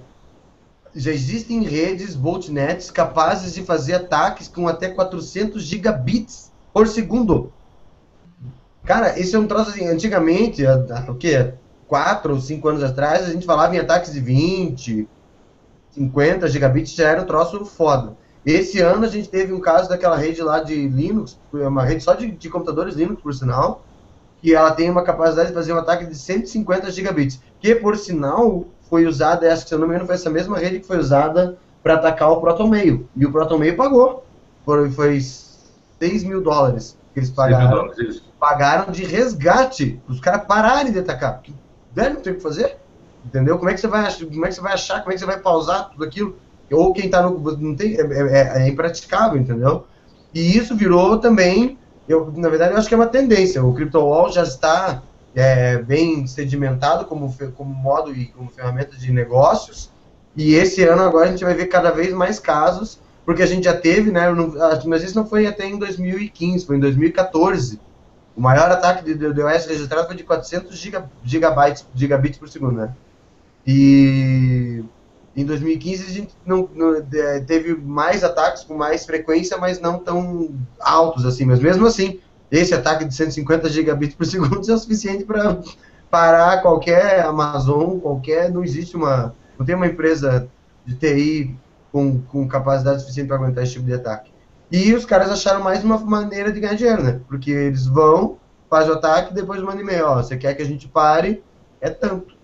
já 0.95 1.11
existem 1.11 1.63
redes 1.63 2.15
botnets 2.15 2.91
capazes 2.91 3.53
de 3.53 3.63
fazer 3.63 3.95
ataques 3.95 4.47
com 4.47 4.67
até 4.67 4.89
400 4.89 5.63
gigabits 5.63 6.51
por 6.73 6.87
segundo. 6.87 7.51
Cara, 8.83 9.17
esse 9.19 9.35
é 9.35 9.39
um 9.39 9.47
troço 9.47 9.69
assim, 9.69 9.87
antigamente, 9.87 10.63
o 11.07 11.15
que? 11.15 11.53
4 11.87 12.33
ou 12.33 12.39
5 12.39 12.67
anos 12.67 12.83
atrás, 12.83 13.25
a 13.25 13.31
gente 13.31 13.45
falava 13.45 13.75
em 13.75 13.79
ataques 13.79 14.13
de 14.13 14.19
20, 14.19 15.07
50 15.91 16.47
gigabits, 16.47 16.93
já 16.93 17.09
era 17.09 17.21
um 17.21 17.25
troço 17.25 17.63
foda. 17.65 18.15
Esse 18.45 18.79
ano 18.81 19.05
a 19.05 19.09
gente 19.09 19.29
teve 19.29 19.53
um 19.53 19.59
caso 19.59 19.87
daquela 19.87 20.17
rede 20.17 20.41
lá 20.41 20.63
de 20.63 20.87
Linux, 20.87 21.37
uma 21.53 21.83
rede 21.83 22.03
só 22.03 22.15
de, 22.15 22.31
de 22.31 22.49
computadores 22.49 22.95
Linux, 22.95 23.21
por 23.21 23.33
sinal, 23.33 23.85
que 24.41 24.55
ela 24.55 24.71
tem 24.71 24.89
uma 24.89 25.03
capacidade 25.03 25.49
de 25.49 25.53
fazer 25.53 25.73
um 25.73 25.77
ataque 25.77 26.05
de 26.05 26.15
150 26.15 26.89
gigabits, 26.91 27.39
que 27.59 27.75
por 27.75 27.95
sinal 27.97 28.65
foi 28.91 29.07
usada, 29.07 29.47
que 29.47 29.69
se 29.69 29.73
eu 29.73 29.79
não 29.79 29.87
me 29.87 29.93
engano 29.93 30.05
foi 30.05 30.15
essa 30.15 30.29
mesma 30.29 30.57
rede 30.59 30.81
que 30.81 30.85
foi 30.85 30.97
usada 30.97 31.57
para 31.81 31.93
atacar 31.93 32.29
o 32.29 32.41
ProtonMail. 32.41 33.07
E 33.15 33.25
o 33.25 33.31
ProtonMail 33.31 33.77
pagou. 33.77 34.25
Foi, 34.65 34.91
foi 34.91 35.17
6 35.21 36.23
mil 36.25 36.41
dólares 36.41 36.97
que 37.13 37.21
eles 37.21 37.29
pagaram. 37.29 37.89
Pagaram 38.37 38.91
de 38.91 39.05
resgate. 39.05 40.01
Os 40.09 40.19
caras 40.19 40.43
pararem 40.45 40.91
de 40.91 40.99
atacar. 40.99 41.35
Porque, 41.35 41.53
velho, 41.93 42.15
não 42.15 42.21
tem 42.21 42.33
o 42.33 42.35
que 42.35 42.41
fazer. 42.41 42.77
Entendeu? 43.25 43.57
Como 43.57 43.69
é 43.69 43.73
que 43.73 43.79
você 43.79 43.87
vai, 43.87 44.13
como 44.13 44.45
é 44.45 44.49
que 44.49 44.55
você 44.55 44.61
vai 44.61 44.73
achar, 44.73 44.99
como 44.99 45.11
é 45.11 45.13
que 45.13 45.19
você 45.21 45.25
vai 45.25 45.39
pausar 45.39 45.89
tudo 45.91 46.03
aquilo? 46.03 46.37
Ou 46.69 46.93
quem 46.93 47.05
está 47.05 47.21
no. 47.21 47.39
Não 47.57 47.73
tem, 47.73 47.95
é, 47.95 48.01
é, 48.01 48.63
é 48.63 48.67
impraticável, 48.67 49.39
entendeu? 49.39 49.87
E 50.33 50.57
isso 50.57 50.75
virou 50.75 51.17
também. 51.17 51.77
Eu, 52.09 52.29
na 52.35 52.49
verdade, 52.49 52.73
eu 52.73 52.77
acho 52.77 52.89
que 52.89 52.93
é 52.93 52.97
uma 52.97 53.07
tendência. 53.07 53.63
O 53.63 53.73
CryptoWall 53.73 54.31
já 54.31 54.43
está 54.43 55.01
é, 55.35 55.77
bem 55.77 56.27
sedimentado 56.27 57.05
como, 57.05 57.33
como 57.55 57.73
modo 57.73 58.13
e 58.13 58.27
como 58.27 58.49
ferramenta 58.49 58.95
de 58.97 59.11
negócios. 59.11 59.89
E 60.35 60.55
esse 60.55 60.83
ano 60.83 61.01
agora 61.03 61.27
a 61.27 61.31
gente 61.31 61.43
vai 61.43 61.53
ver 61.53 61.67
cada 61.67 61.91
vez 61.91 62.13
mais 62.13 62.39
casos, 62.39 62.99
porque 63.25 63.43
a 63.43 63.45
gente 63.45 63.65
já 63.65 63.75
teve, 63.75 64.11
né? 64.11 64.27
Mas 64.85 65.03
isso 65.03 65.15
não 65.15 65.25
foi 65.25 65.45
até 65.45 65.65
em 65.65 65.77
2015, 65.77 66.65
foi 66.65 66.77
em 66.77 66.79
2014. 66.79 67.79
O 68.35 68.41
maior 68.41 68.71
ataque 68.71 69.03
de 69.03 69.13
DOS 69.15 69.65
registrado 69.65 70.07
foi 70.07 70.15
de 70.15 70.23
400 70.23 70.77
gigabytes, 71.23 71.85
gigabits 71.93 72.37
por 72.37 72.49
segundo, 72.49 72.73
né? 72.73 72.93
E 73.67 74.83
em 75.35 75.45
2015 75.45 76.03
a 76.05 76.09
gente 76.09 76.35
não, 76.45 76.69
não, 76.73 77.01
teve 77.45 77.75
mais 77.75 78.23
ataques 78.23 78.63
com 78.63 78.75
mais 78.75 79.05
frequência, 79.05 79.57
mas 79.57 79.79
não 79.79 79.99
tão 79.99 80.55
altos 80.79 81.25
assim. 81.25 81.45
Mas 81.45 81.59
mesmo 81.59 81.85
assim, 81.85 82.19
esse 82.51 82.73
ataque 82.73 83.05
de 83.05 83.15
150 83.15 83.69
gigabits 83.69 84.15
por 84.15 84.25
segundo 84.25 84.69
é 84.69 84.73
o 84.73 84.77
suficiente 84.77 85.23
para 85.23 85.61
parar 86.09 86.61
qualquer 86.61 87.21
Amazon, 87.21 87.97
qualquer. 87.99 88.51
Não 88.51 88.63
existe 88.63 88.97
uma. 88.97 89.33
Não 89.57 89.65
tem 89.65 89.73
uma 89.73 89.87
empresa 89.87 90.49
de 90.85 90.95
TI 90.95 91.55
com, 91.91 92.19
com 92.23 92.47
capacidade 92.47 93.01
suficiente 93.01 93.27
para 93.27 93.37
aguentar 93.37 93.63
esse 93.63 93.73
tipo 93.73 93.85
de 93.85 93.93
ataque. 93.93 94.31
E 94.69 94.93
os 94.93 95.05
caras 95.05 95.29
acharam 95.29 95.63
mais 95.63 95.83
uma 95.83 95.97
maneira 95.97 96.51
de 96.51 96.59
ganhar 96.59 96.75
dinheiro, 96.75 97.03
né? 97.03 97.21
Porque 97.27 97.51
eles 97.51 97.85
vão, 97.85 98.37
fazem 98.69 98.91
o 98.91 98.95
ataque 98.95 99.33
depois 99.33 99.61
mandam 99.61 99.81
e-mail. 99.81 100.05
Ó, 100.05 100.15
você 100.15 100.35
quer 100.35 100.53
que 100.53 100.61
a 100.61 100.65
gente 100.65 100.87
pare? 100.87 101.41
É 101.79 101.89
tanto. 101.89 102.35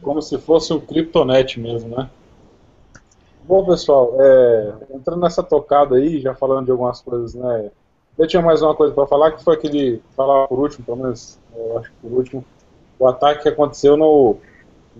Como 0.00 0.20
se 0.20 0.38
fosse 0.38 0.72
um 0.72 0.80
criptonet 0.80 1.58
mesmo, 1.58 1.96
né? 1.96 2.10
Bom, 3.46 3.64
pessoal, 3.66 4.14
é, 4.18 4.72
entrando 4.94 5.20
nessa 5.20 5.42
tocada 5.42 5.96
aí, 5.96 6.20
já 6.20 6.34
falando 6.34 6.64
de 6.64 6.70
algumas 6.70 7.02
coisas, 7.02 7.34
né? 7.34 7.70
Eu 8.16 8.26
tinha 8.26 8.40
mais 8.40 8.62
uma 8.62 8.74
coisa 8.74 8.94
para 8.94 9.06
falar, 9.06 9.32
que 9.32 9.44
foi 9.44 9.54
aquele, 9.54 10.02
falar 10.16 10.48
por 10.48 10.58
último, 10.58 10.84
pelo 10.84 10.96
menos, 10.98 11.38
eu 11.54 11.78
acho 11.78 11.90
que 11.90 11.96
por 12.00 12.12
último, 12.12 12.44
o 12.98 13.06
ataque 13.06 13.42
que 13.42 13.48
aconteceu 13.48 13.96
no 13.96 14.36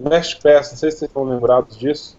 Pass, 0.03 0.37
não 0.43 0.79
sei 0.79 0.91
se 0.91 0.99
vocês 0.99 1.03
estão 1.03 1.25
lembrados 1.25 1.77
disso, 1.77 2.19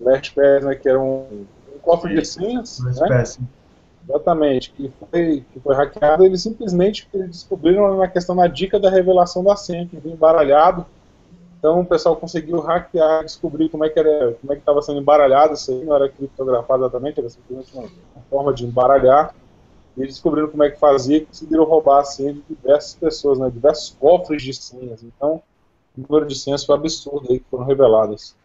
LastPass, 0.00 0.64
né, 0.64 0.74
que 0.76 0.88
era 0.88 1.00
um, 1.00 1.46
um 1.74 1.78
cofre 1.82 2.14
de 2.14 2.24
senhas, 2.24 2.78
né? 2.78 3.24
Exatamente, 4.08 4.70
que 4.70 4.92
foi, 5.00 5.44
que 5.52 5.60
foi 5.60 5.74
hackeado, 5.74 6.24
eles 6.24 6.40
simplesmente 6.40 7.08
descobriram 7.12 7.96
na 7.96 8.06
questão 8.06 8.36
da 8.36 8.46
dica 8.46 8.78
da 8.78 8.88
revelação 8.88 9.42
da 9.42 9.56
senha, 9.56 9.86
que 9.86 9.96
vinha 9.96 10.14
embaralhado. 10.14 10.86
Então 11.66 11.80
o 11.80 11.84
pessoal 11.84 12.14
conseguiu 12.14 12.60
hackear, 12.60 13.24
descobrir 13.24 13.68
como 13.68 13.84
é 13.84 13.88
que 13.88 13.98
era, 13.98 14.34
como 14.40 14.52
é 14.52 14.54
que 14.54 14.62
estava 14.62 14.80
sendo 14.80 15.00
embaralhado 15.00 15.54
isso 15.54 15.72
aí, 15.72 15.84
não 15.84 15.96
era 15.96 16.08
criptografado 16.08 16.84
exatamente, 16.84 17.18
era 17.18 17.28
simplesmente 17.28 17.76
uma, 17.76 17.88
forma 18.30 18.54
de 18.54 18.64
embaralhar. 18.64 19.34
E 19.96 20.06
descobriram 20.06 20.46
como 20.46 20.62
é 20.62 20.70
que 20.70 20.78
fazia 20.78 21.16
e 21.16 21.26
conseguiram 21.26 21.64
roubar 21.64 22.02
a 22.02 22.04
senha 22.04 22.34
de 22.34 22.42
diversas 22.48 22.94
pessoas, 22.94 23.40
né, 23.40 23.50
diversos 23.50 23.96
cofres 23.98 24.44
de 24.44 24.54
senhas. 24.54 25.02
Então, 25.02 25.42
o 25.98 26.02
número 26.08 26.28
de 26.28 26.36
senhas 26.36 26.64
foi 26.64 26.76
absurdo 26.76 27.32
aí 27.32 27.40
que 27.40 27.46
foram 27.50 27.64
reveladas. 27.64 28.36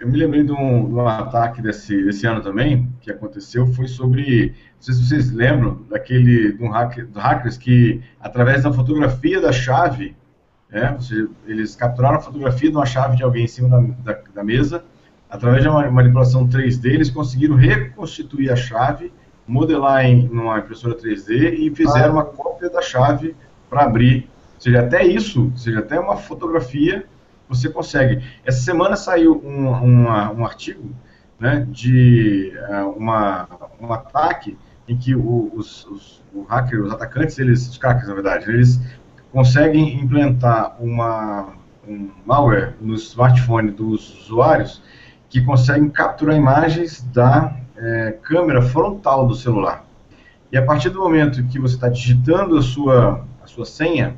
Eu 0.00 0.08
me 0.08 0.18
lembrei 0.18 0.42
de 0.42 0.50
um, 0.50 0.88
de 0.88 0.94
um, 0.94 1.06
ataque 1.06 1.62
desse, 1.62 2.02
desse 2.02 2.26
ano 2.26 2.40
também, 2.40 2.90
que 3.00 3.12
aconteceu, 3.12 3.64
foi 3.74 3.86
sobre, 3.86 4.56
não 4.74 4.82
sei 4.82 4.94
se 4.94 5.06
vocês 5.06 5.30
lembram, 5.30 5.84
daquele, 5.88 6.54
de 6.54 6.64
um 6.64 6.68
hacker, 6.68 7.06
do 7.06 7.20
hackers 7.20 7.56
que, 7.56 8.02
através 8.20 8.64
da 8.64 8.72
fotografia 8.72 9.40
da 9.40 9.52
chave, 9.52 10.16
é, 10.70 10.98
seja, 11.00 11.28
eles 11.46 11.74
capturaram 11.74 12.18
a 12.18 12.20
fotografia 12.20 12.70
de 12.70 12.76
uma 12.76 12.86
chave 12.86 13.16
de 13.16 13.22
alguém 13.22 13.44
em 13.44 13.48
cima 13.48 13.68
da, 13.68 14.12
da, 14.12 14.20
da 14.34 14.44
mesa, 14.44 14.84
através 15.28 15.62
de 15.62 15.68
uma 15.68 15.90
manipulação 15.90 16.46
3D, 16.46 16.86
eles 16.86 17.10
conseguiram 17.10 17.56
reconstituir 17.56 18.50
a 18.50 18.56
chave, 18.56 19.12
modelar 19.46 20.04
em 20.04 20.28
uma 20.28 20.58
impressora 20.58 20.94
3D 20.94 21.58
e 21.58 21.74
fizeram 21.74 22.10
ah. 22.10 22.12
uma 22.12 22.24
cópia 22.24 22.68
da 22.68 22.82
chave 22.82 23.34
para 23.68 23.84
abrir. 23.84 24.28
Ou 24.56 24.60
seja, 24.60 24.80
até 24.80 25.06
isso, 25.06 25.52
seja, 25.56 25.78
até 25.78 25.98
uma 25.98 26.16
fotografia 26.16 27.06
você 27.48 27.68
consegue. 27.68 28.22
Essa 28.44 28.60
semana 28.60 28.94
saiu 28.94 29.40
um, 29.42 29.70
uma, 29.70 30.30
um 30.32 30.44
artigo 30.44 30.90
né, 31.40 31.66
de 31.70 32.52
uh, 32.68 32.90
uma, 32.90 33.48
um 33.80 33.92
ataque 33.92 34.58
em 34.86 34.96
que 34.96 35.14
os, 35.14 35.86
os, 35.86 36.22
o 36.34 36.42
hacker, 36.42 36.82
os 36.82 36.92
atacantes, 36.92 37.38
eles, 37.38 37.68
os 37.68 37.78
hackers 37.78 38.08
na 38.08 38.14
verdade, 38.14 38.50
eles 38.50 38.80
conseguem 39.32 40.00
implantar 40.00 40.76
uma, 40.80 41.54
um 41.86 42.10
malware 42.24 42.74
no 42.80 42.94
smartphone 42.94 43.70
dos 43.70 44.24
usuários 44.24 44.82
que 45.28 45.44
conseguem 45.44 45.88
capturar 45.90 46.36
imagens 46.36 47.02
da 47.12 47.54
é, 47.76 48.18
câmera 48.22 48.62
frontal 48.62 49.26
do 49.26 49.34
celular. 49.34 49.84
E 50.50 50.56
a 50.56 50.64
partir 50.64 50.88
do 50.90 51.00
momento 51.00 51.44
que 51.44 51.58
você 51.58 51.74
está 51.74 51.88
digitando 51.88 52.56
a 52.56 52.62
sua, 52.62 53.24
a 53.42 53.46
sua 53.46 53.66
senha, 53.66 54.16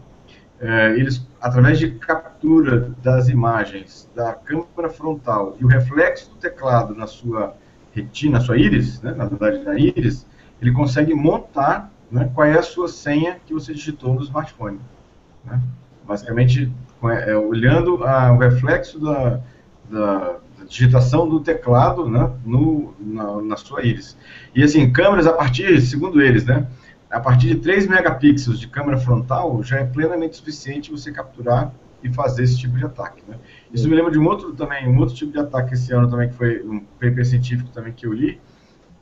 é, 0.61 0.90
eles, 0.90 1.26
através 1.40 1.78
de 1.78 1.92
captura 1.92 2.92
das 3.02 3.28
imagens 3.28 4.08
da 4.14 4.34
câmera 4.34 4.90
frontal 4.90 5.56
e 5.58 5.64
o 5.64 5.68
reflexo 5.68 6.30
do 6.30 6.36
teclado 6.36 6.94
na 6.94 7.06
sua 7.06 7.56
retina, 7.92 8.38
na 8.38 8.44
sua 8.44 8.56
íris, 8.56 9.00
né, 9.02 9.12
na 9.12 9.24
verdade 9.24 9.64
na 9.64 9.76
íris, 9.76 10.26
ele 10.62 10.72
consegue 10.72 11.14
montar 11.14 11.90
né, 12.11 12.30
qual 12.34 12.46
é 12.46 12.58
a 12.58 12.62
sua 12.62 12.88
senha 12.88 13.40
que 13.44 13.52
você 13.52 13.72
digitou 13.72 14.14
no 14.14 14.22
smartphone. 14.22 14.78
Né? 15.45 15.61
Basicamente, 16.07 16.72
é, 17.26 17.36
olhando 17.36 18.05
a, 18.05 18.32
o 18.32 18.38
reflexo 18.38 18.99
da, 18.99 19.41
da, 19.91 20.36
digitação 20.68 21.28
do 21.28 21.41
teclado 21.41 22.09
né, 22.09 22.30
no, 22.45 22.95
na, 23.01 23.43
na 23.43 23.57
sua 23.57 23.84
íris. 23.84 24.16
E 24.55 24.62
assim, 24.62 24.91
câmeras 24.93 25.26
a 25.26 25.32
partir, 25.32 25.80
segundo 25.80 26.22
eles, 26.22 26.45
né, 26.45 26.66
a 27.11 27.18
partir 27.18 27.49
de 27.49 27.57
3 27.57 27.88
megapixels 27.88 28.59
de 28.61 28.68
câmera 28.68 28.99
frontal, 28.99 29.62
já 29.62 29.78
é 29.78 29.84
plenamente 29.84 30.36
suficiente 30.36 30.91
você 30.91 31.11
capturar 31.11 31.72
e 32.03 32.12
fazer 32.12 32.45
esse 32.45 32.57
tipo 32.57 32.76
de 32.78 32.84
ataque. 32.84 33.22
Né? 33.26 33.36
Isso 33.72 33.88
me 33.88 33.97
lembra 33.97 34.12
de 34.12 34.18
um 34.18 34.26
outro 34.26 34.53
também, 34.53 34.88
um 34.88 34.99
outro 34.99 35.14
tipo 35.14 35.32
de 35.32 35.38
ataque 35.38 35.74
esse 35.74 35.93
ano 35.93 36.09
também, 36.09 36.28
que 36.28 36.34
foi 36.34 36.62
um 36.62 36.80
paper 37.01 37.26
científico 37.26 37.68
também 37.70 37.93
que 37.93 38.07
eu 38.07 38.12
li, 38.12 38.41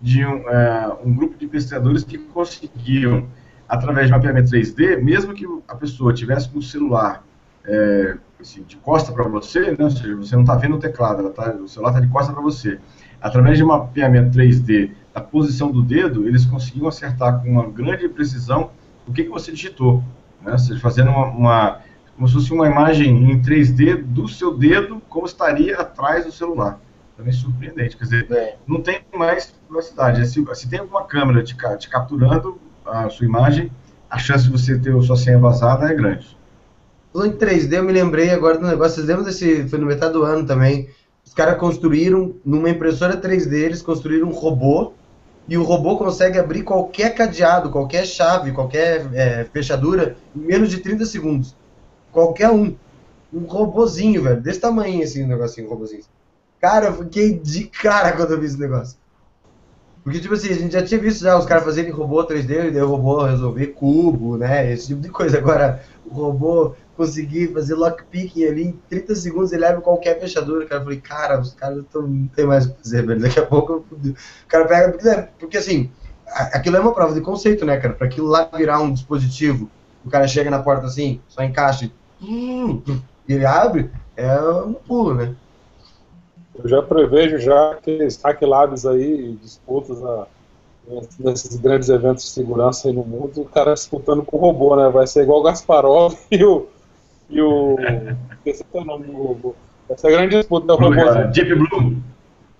de 0.01 0.25
um, 0.25 0.39
uh, 0.39 0.99
um 1.05 1.15
grupo 1.15 1.37
de 1.37 1.47
pesquisadores 1.47 2.03
que 2.05 2.19
conseguiam, 2.19 3.29
através 3.69 4.07
de 4.07 4.13
mapeamento 4.13 4.51
3D, 4.51 5.03
mesmo 5.03 5.35
que 5.35 5.47
a 5.69 5.75
pessoa 5.75 6.13
tivesse 6.13 6.49
com 6.49 6.59
o 6.59 6.63
celular 6.63 7.23
é, 7.65 8.17
assim, 8.41 8.63
de 8.63 8.77
costa 8.77 9.13
para 9.13 9.25
você, 9.25 9.73
né? 9.73 9.77
ou 9.81 9.91
seja, 9.91 10.17
você 10.17 10.35
não 10.35 10.43
está 10.43 10.55
vendo 10.55 10.77
o 10.77 10.79
teclado, 10.79 11.29
tá, 11.31 11.51
o 11.53 11.69
celular 11.69 11.91
está 11.91 12.01
de 12.01 12.09
costa 12.11 12.33
para 12.33 12.41
você, 12.41 12.79
através 13.21 13.59
de 13.59 13.65
mapeamento 13.65 14.37
3D 14.39 14.93
a 15.19 15.21
posição 15.21 15.71
do 15.71 15.83
dedo, 15.83 16.27
eles 16.27 16.47
conseguiam 16.47 16.89
acertar 16.89 17.43
com 17.43 17.51
uma 17.51 17.69
grande 17.69 18.09
precisão 18.09 18.71
o 19.07 19.13
que, 19.13 19.25
que 19.25 19.31
você 19.31 19.51
digitou. 19.53 20.03
Né? 20.41 20.53
Ou 20.53 20.59
seja, 20.59 20.81
fazendo 20.81 21.11
uma, 21.11 21.27
uma, 21.27 21.81
como 22.15 22.29
se 22.29 22.35
fosse 22.35 22.53
uma 22.53 22.67
imagem 22.67 23.31
em 23.31 23.43
3D 23.43 24.03
do 24.03 24.29
seu 24.29 24.57
dedo, 24.57 25.03
como 25.09 25.27
estaria 25.27 25.77
atrás 25.77 26.25
do 26.25 26.33
celular. 26.33 26.81
Também 27.17 27.33
surpreendente. 27.33 27.97
Quer 27.97 28.05
dizer, 28.05 28.33
é. 28.33 28.57
não 28.67 28.81
tem 28.81 29.01
mais 29.15 29.53
velocidade. 29.69 30.25
Se, 30.27 30.45
se 30.55 30.71
tem 30.71 30.79
alguma 30.79 31.05
câmera 31.05 31.43
te, 31.43 31.57
te 31.79 31.89
capturando 31.89 32.61
a 32.89 33.11
sua 33.11 33.27
imagem, 33.27 33.71
a 34.11 34.19
chance 34.19 34.45
de 34.45 34.51
você 34.51 34.79
ter 34.79 34.95
a 34.95 35.03
sua 35.03 35.17
senha 35.17 35.39
vazada 35.39 35.91
é 35.91 35.95
grande. 35.95 36.37
Falando 37.13 37.35
em 37.35 37.37
3D, 37.37 37.73
eu 37.73 37.83
me 37.83 37.93
lembrei 37.93 38.31
agora 38.31 38.59
do 38.59 38.67
negócio. 38.67 38.97
Vocês 38.97 39.07
lembram 39.07 39.25
desse. 39.25 39.69
Foi 39.69 39.79
no 39.79 39.87
metade 39.87 40.13
do 40.13 40.25
ano 40.25 40.47
também. 40.47 40.89
Os 41.25 41.35
caras 41.35 41.59
construíram, 41.59 42.35
numa 42.45 42.71
impressora 42.71 43.21
3D, 43.21 43.53
eles 43.53 43.83
construíram 43.83 44.29
um 44.29 44.33
robô 44.33 44.95
e 45.47 45.57
o 45.57 45.63
robô 45.63 45.97
consegue 45.97 46.39
abrir 46.39 46.63
qualquer 46.63 47.15
cadeado, 47.15 47.71
qualquer 47.71 48.07
chave, 48.07 48.53
qualquer 48.53 49.07
é, 49.15 49.45
fechadura 49.45 50.17
em 50.35 50.41
menos 50.41 50.71
de 50.71 50.79
30 50.79 51.07
segundos. 51.07 51.55
Qualquer 52.13 52.51
um. 52.51 52.75
Um 53.31 53.41
robozinho, 53.41 54.23
velho. 54.23 54.41
Desse 54.41 54.61
tamanho 54.61 55.03
assim, 55.03 55.25
um 55.25 55.29
negocinho, 55.29 55.67
um 55.67 55.71
robozinho. 55.71 56.03
Cara, 56.61 56.87
eu 56.87 56.95
fiquei 56.95 57.39
de 57.39 57.65
cara 57.65 58.13
quando 58.13 58.33
eu 58.33 58.41
vi 58.41 58.47
esse 58.47 58.59
negócio. 58.59 58.97
Porque, 60.09 60.21
tipo 60.21 60.33
assim, 60.33 60.49
a 60.49 60.55
gente 60.55 60.73
já 60.73 60.83
tinha 60.83 60.99
visto 60.99 61.23
já 61.23 61.37
os 61.37 61.45
caras 61.45 61.65
fazerem 61.65 61.91
robô 61.91 62.27
3D, 62.27 62.69
e 62.69 62.71
daí 62.71 62.81
o 62.81 62.89
robô 62.89 63.25
resolver 63.25 63.67
cubo, 63.67 64.39
né? 64.39 64.73
Esse 64.73 64.87
tipo 64.87 65.03
de 65.03 65.11
coisa. 65.11 65.37
Agora, 65.37 65.83
o 66.07 66.15
robô 66.15 66.75
conseguir 66.97 67.53
fazer 67.53 67.75
lockpicking 67.75 68.47
ali 68.47 68.65
em 68.69 68.73
30 68.89 69.15
segundos, 69.15 69.53
ele 69.53 69.67
abre 69.67 69.83
qualquer 69.83 70.19
fechadura. 70.19 70.65
Cara, 70.65 70.83
falei, 70.83 70.99
cara, 70.99 71.39
os 71.39 71.53
caras 71.53 71.85
tão, 71.93 72.09
não 72.09 72.27
tem 72.29 72.47
mais 72.47 72.65
o 72.65 72.71
que 72.71 72.79
fazer, 72.83 73.05
velho. 73.05 73.21
Daqui 73.21 73.39
a 73.39 73.45
pouco 73.45 73.85
o 73.93 74.15
cara 74.49 74.65
pega. 74.65 74.93
Porque, 74.93 75.05
né, 75.07 75.29
porque 75.39 75.59
assim, 75.59 75.91
aquilo 76.27 76.79
é 76.79 76.81
uma 76.81 76.95
prova 76.95 77.13
de 77.13 77.21
conceito, 77.21 77.67
né, 77.67 77.77
cara? 77.77 77.93
Para 77.93 78.07
aquilo 78.07 78.29
lá 78.29 78.49
virar 78.57 78.81
um 78.81 78.91
dispositivo, 78.91 79.69
o 80.07 80.09
cara 80.09 80.27
chega 80.27 80.51
na 80.51 80.63
porta 80.63 80.87
assim, 80.87 81.21
só 81.29 81.43
encaixa 81.43 81.85
e, 81.85 81.93
hum, 82.25 82.83
e 83.29 83.35
ele 83.35 83.45
abre, 83.45 83.91
é 84.17 84.41
um 84.41 84.73
pulo, 84.73 85.13
né? 85.13 85.35
Eu 86.63 86.69
já 86.69 86.83
prevejo 86.83 87.39
já 87.39 87.73
aqueles 87.73 88.21
hack 88.23 88.43
labs 88.43 88.85
aí, 88.85 89.39
disputas 89.41 90.01
na, 90.01 90.27
nesses 91.19 91.57
grandes 91.57 91.89
eventos 91.89 92.25
de 92.25 92.31
segurança 92.31 92.89
aí 92.89 92.95
no 92.95 93.05
mundo, 93.05 93.43
o 93.43 93.45
cara 93.45 93.75
disputando 93.75 94.25
com 94.25 94.37
o 94.37 94.41
robô, 94.41 94.75
né? 94.75 94.89
Vai 94.89 95.07
ser 95.07 95.23
igual 95.23 95.41
o 95.41 95.43
Gasparov 95.43 96.15
e 96.31 96.45
o, 96.45 96.67
e 97.31 97.41
o. 97.41 97.77
Esse 98.45 98.65
é 98.73 98.79
o 98.79 98.85
nome 98.85 99.07
do 99.07 99.13
robô. 99.13 99.55
Essa 99.89 100.09
é 100.09 100.13
a 100.13 100.17
grande 100.17 100.37
disputa 100.37 100.67
do 100.67 100.77
robô. 100.77 101.25
Deep 101.33 101.55
Blue. 101.55 101.97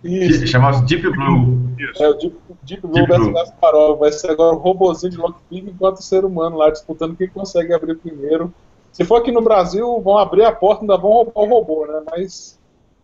Isso. 0.05 0.47
Chamava 0.47 0.81
Deep 0.83 1.03
Blue. 1.11 1.59
É, 1.99 2.09
o 2.09 2.15
Deep, 2.15 2.37
Deep 2.63 2.83
Blue 2.83 2.93
Deep 2.93 3.09
versus 3.09 3.33
Gasparov. 3.33 3.99
Vai 3.99 4.13
ser 4.13 4.31
agora 4.31 4.55
o 4.55 4.59
robôzinho 4.59 5.13
de 5.13 5.19
lockpick 5.19 5.69
enquanto 5.69 5.97
o 5.97 6.03
ser 6.03 6.25
humano 6.25 6.57
lá 6.57 6.71
disputando 6.71 7.17
quem 7.17 7.29
consegue 7.29 7.75
abrir 7.75 7.97
primeiro. 7.97 8.53
Se 8.93 9.05
for 9.05 9.17
aqui 9.17 9.33
no 9.33 9.43
Brasil, 9.43 10.01
vão 10.01 10.19
abrir 10.19 10.45
a 10.45 10.53
porta 10.53 10.83
e 10.83 10.85
ainda 10.85 10.97
vão 10.97 11.11
roubar 11.11 11.41
o 11.41 11.47
robô, 11.47 11.87
né? 11.87 12.03
Mas 12.11 12.59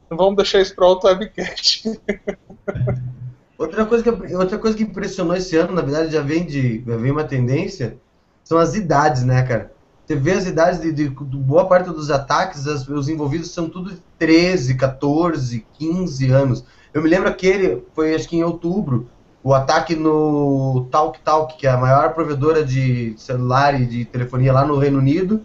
vamos 0.09 0.37
deixar 0.37 0.61
isso 0.61 0.75
para 0.75 0.87
outro 0.87 1.09
webcast. 1.09 2.01
Outra 3.57 3.87
coisa, 3.87 4.03
que, 4.03 4.35
outra 4.35 4.59
coisa 4.59 4.77
que 4.77 4.83
impressionou 4.83 5.37
esse 5.37 5.57
ano, 5.57 5.73
na 5.73 5.81
verdade, 5.81 6.13
já 6.13 6.21
vem 6.21 6.45
de 6.45 6.83
já 6.85 6.97
vem 6.97 7.13
uma 7.13 7.23
tendência, 7.23 7.97
são 8.43 8.59
as 8.59 8.75
idades, 8.75 9.23
né, 9.23 9.43
cara? 9.45 9.73
Você 10.05 10.17
vê 10.17 10.33
as 10.33 10.45
idades 10.45 10.81
de, 10.81 10.93
de, 10.93 11.09
de 11.09 11.37
boa 11.37 11.67
parte 11.67 11.89
dos 11.89 12.11
ataques, 12.11 12.67
as, 12.67 12.87
os 12.89 13.09
envolvidos 13.09 13.53
são 13.53 13.69
tudo 13.69 13.93
de 13.93 14.03
13, 14.19 14.77
14, 14.77 15.65
15 15.79 16.31
anos. 16.31 16.65
Eu 16.93 17.01
me 17.01 17.09
lembro 17.09 17.29
aquele, 17.29 17.83
foi 17.95 18.15
acho 18.15 18.29
que 18.29 18.37
em 18.37 18.45
outubro, 18.45 19.09
o 19.43 19.55
ataque 19.55 19.95
no 19.95 20.87
Talk 20.91 21.21
Talk, 21.21 21.57
que 21.57 21.67
é 21.67 21.71
a 21.71 21.77
maior 21.77 22.13
provedora 22.13 22.65
de 22.65 23.15
celular 23.17 23.81
e 23.81 23.87
de 23.87 24.05
telefonia 24.05 24.53
lá 24.53 24.67
no 24.67 24.79
Reino 24.79 24.99
Unido. 24.99 25.43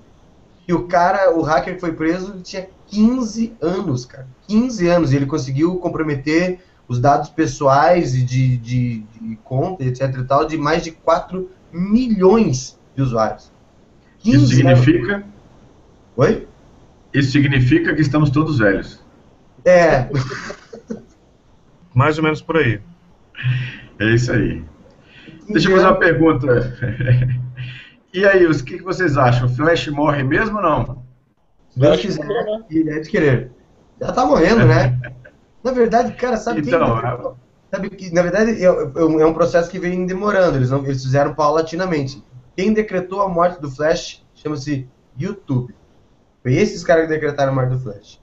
E 0.68 0.74
o 0.74 0.88
cara, 0.88 1.36
o 1.36 1.42
hacker 1.42 1.76
que 1.76 1.80
foi 1.80 1.94
preso, 1.94 2.40
tinha 2.42 2.70
15 2.90 3.54
anos, 3.62 4.06
cara. 4.06 4.28
15 4.48 4.88
anos. 4.88 5.14
E 5.14 5.16
ele 5.16 5.26
conseguiu 5.26 5.76
comprometer 5.78 6.60
os 6.88 7.00
dados 7.00 7.30
pessoais 7.30 8.16
e 8.16 8.24
de, 8.24 8.58
de, 8.58 9.00
de 9.00 9.36
conta, 9.44 9.84
etc 9.84 10.16
e 10.18 10.24
tal, 10.24 10.46
de 10.46 10.58
mais 10.58 10.84
de 10.84 10.92
4 10.92 11.50
milhões 11.72 12.80
de 12.96 13.02
usuários. 13.02 13.52
Isso 14.26 14.48
significa. 14.48 15.18
Anos. 15.18 15.28
Oi? 16.18 16.48
Isso 17.14 17.32
significa 17.32 17.94
que 17.94 18.02
estamos 18.02 18.30
todos 18.30 18.60
velhos. 18.60 19.00
É. 19.66 20.10
Mais 21.94 22.18
ou 22.18 22.24
menos 22.24 22.42
por 22.42 22.58
aí. 22.58 22.80
É 24.00 24.14
isso 24.14 24.32
aí. 24.32 24.64
Deixa 25.50 25.70
eu 25.70 25.76
fazer 25.76 25.88
uma 25.88 26.00
pergunta. 26.00 26.48
E 28.12 28.26
aí, 28.26 28.44
o 28.48 28.64
que, 28.64 28.82
vocês 28.82 29.18
acham? 29.18 29.46
O 29.46 29.50
Flash 29.50 29.88
morre 29.90 30.24
mesmo 30.24 30.58
ou 30.58 30.64
não? 30.64 31.04
Se 31.70 31.80
Deus 31.80 32.02
quiser, 32.02 32.28
ele 32.70 32.90
é 32.90 33.00
de 33.00 33.10
querer. 33.10 33.52
Já 34.00 34.12
tá 34.12 34.26
morrendo, 34.26 34.66
né? 34.66 35.00
Na 35.64 35.72
verdade, 35.72 36.14
cara, 36.14 36.38
sabe 36.38 36.62
Então, 36.62 37.02
tem, 37.02 37.34
sabe 37.72 37.90
que 37.90 38.14
na 38.14 38.22
verdade 38.22 38.64
é, 38.64 38.66
é 38.66 39.26
um 39.26 39.34
processo 39.34 39.70
que 39.70 39.80
vem 39.80 40.06
demorando. 40.06 40.58
Eles 40.58 40.70
não, 40.70 40.86
eles 40.86 41.04
fizeram 41.04 41.34
paulatinamente. 41.34 42.24
Quem 42.56 42.74
decretou 42.74 43.22
a 43.22 43.30
morte 43.30 43.62
do 43.62 43.70
Flash 43.70 44.26
chama-se 44.36 44.88
YouTube. 45.18 45.76
Foi 46.42 46.54
esses 46.54 46.84
caras 46.84 47.08
que 47.08 47.14
decretaram 47.14 47.52
a 47.52 47.56
morte 47.56 47.72
do 47.72 47.80
Flash. 47.80 48.22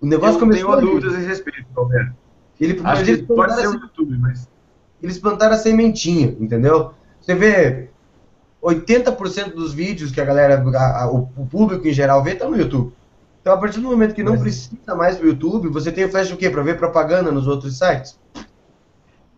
O 0.00 0.06
negócio 0.06 0.36
eu 0.36 0.40
começou 0.40 0.76
tenho 0.76 0.92
dúvidas 0.92 1.14
a 1.14 1.18
respeito, 1.18 1.66
Alberto. 1.76 2.14
Ele, 2.60 2.72
Acho 2.72 2.82
mas 2.82 3.02
que 3.02 3.10
eles 3.10 3.26
pode 3.26 3.54
ser 3.54 3.68
o 3.68 3.72
YouTube, 3.72 4.18
mas 4.18 4.48
eles 5.02 5.18
plantaram 5.18 5.54
a 5.54 5.58
sementinha, 5.58 6.36
entendeu? 6.38 6.92
Você 7.20 7.34
vê 7.34 7.89
80% 8.62 9.54
dos 9.54 9.72
vídeos 9.72 10.10
que 10.12 10.20
a 10.20 10.24
galera, 10.24 10.62
a- 10.76 11.02
a- 11.04 11.10
o, 11.10 11.26
público 11.50 11.86
em 11.88 11.92
geral 11.92 12.22
vê, 12.22 12.34
tá 12.34 12.48
no 12.48 12.56
YouTube. 12.56 12.92
Então, 13.40 13.54
a 13.54 13.56
partir 13.56 13.80
do 13.80 13.88
momento 13.88 14.14
que 14.14 14.22
não 14.22 14.32
Mas- 14.32 14.42
precisa 14.42 14.94
mais 14.94 15.16
do 15.16 15.26
YouTube, 15.26 15.68
você 15.68 15.90
tem 15.90 16.04
o 16.04 16.10
Flash 16.10 16.30
o 16.30 16.36
quê? 16.36 16.50
Pra 16.50 16.62
ver 16.62 16.76
propaganda 16.76 17.32
nos 17.32 17.46
outros 17.46 17.78
sites? 17.78 18.18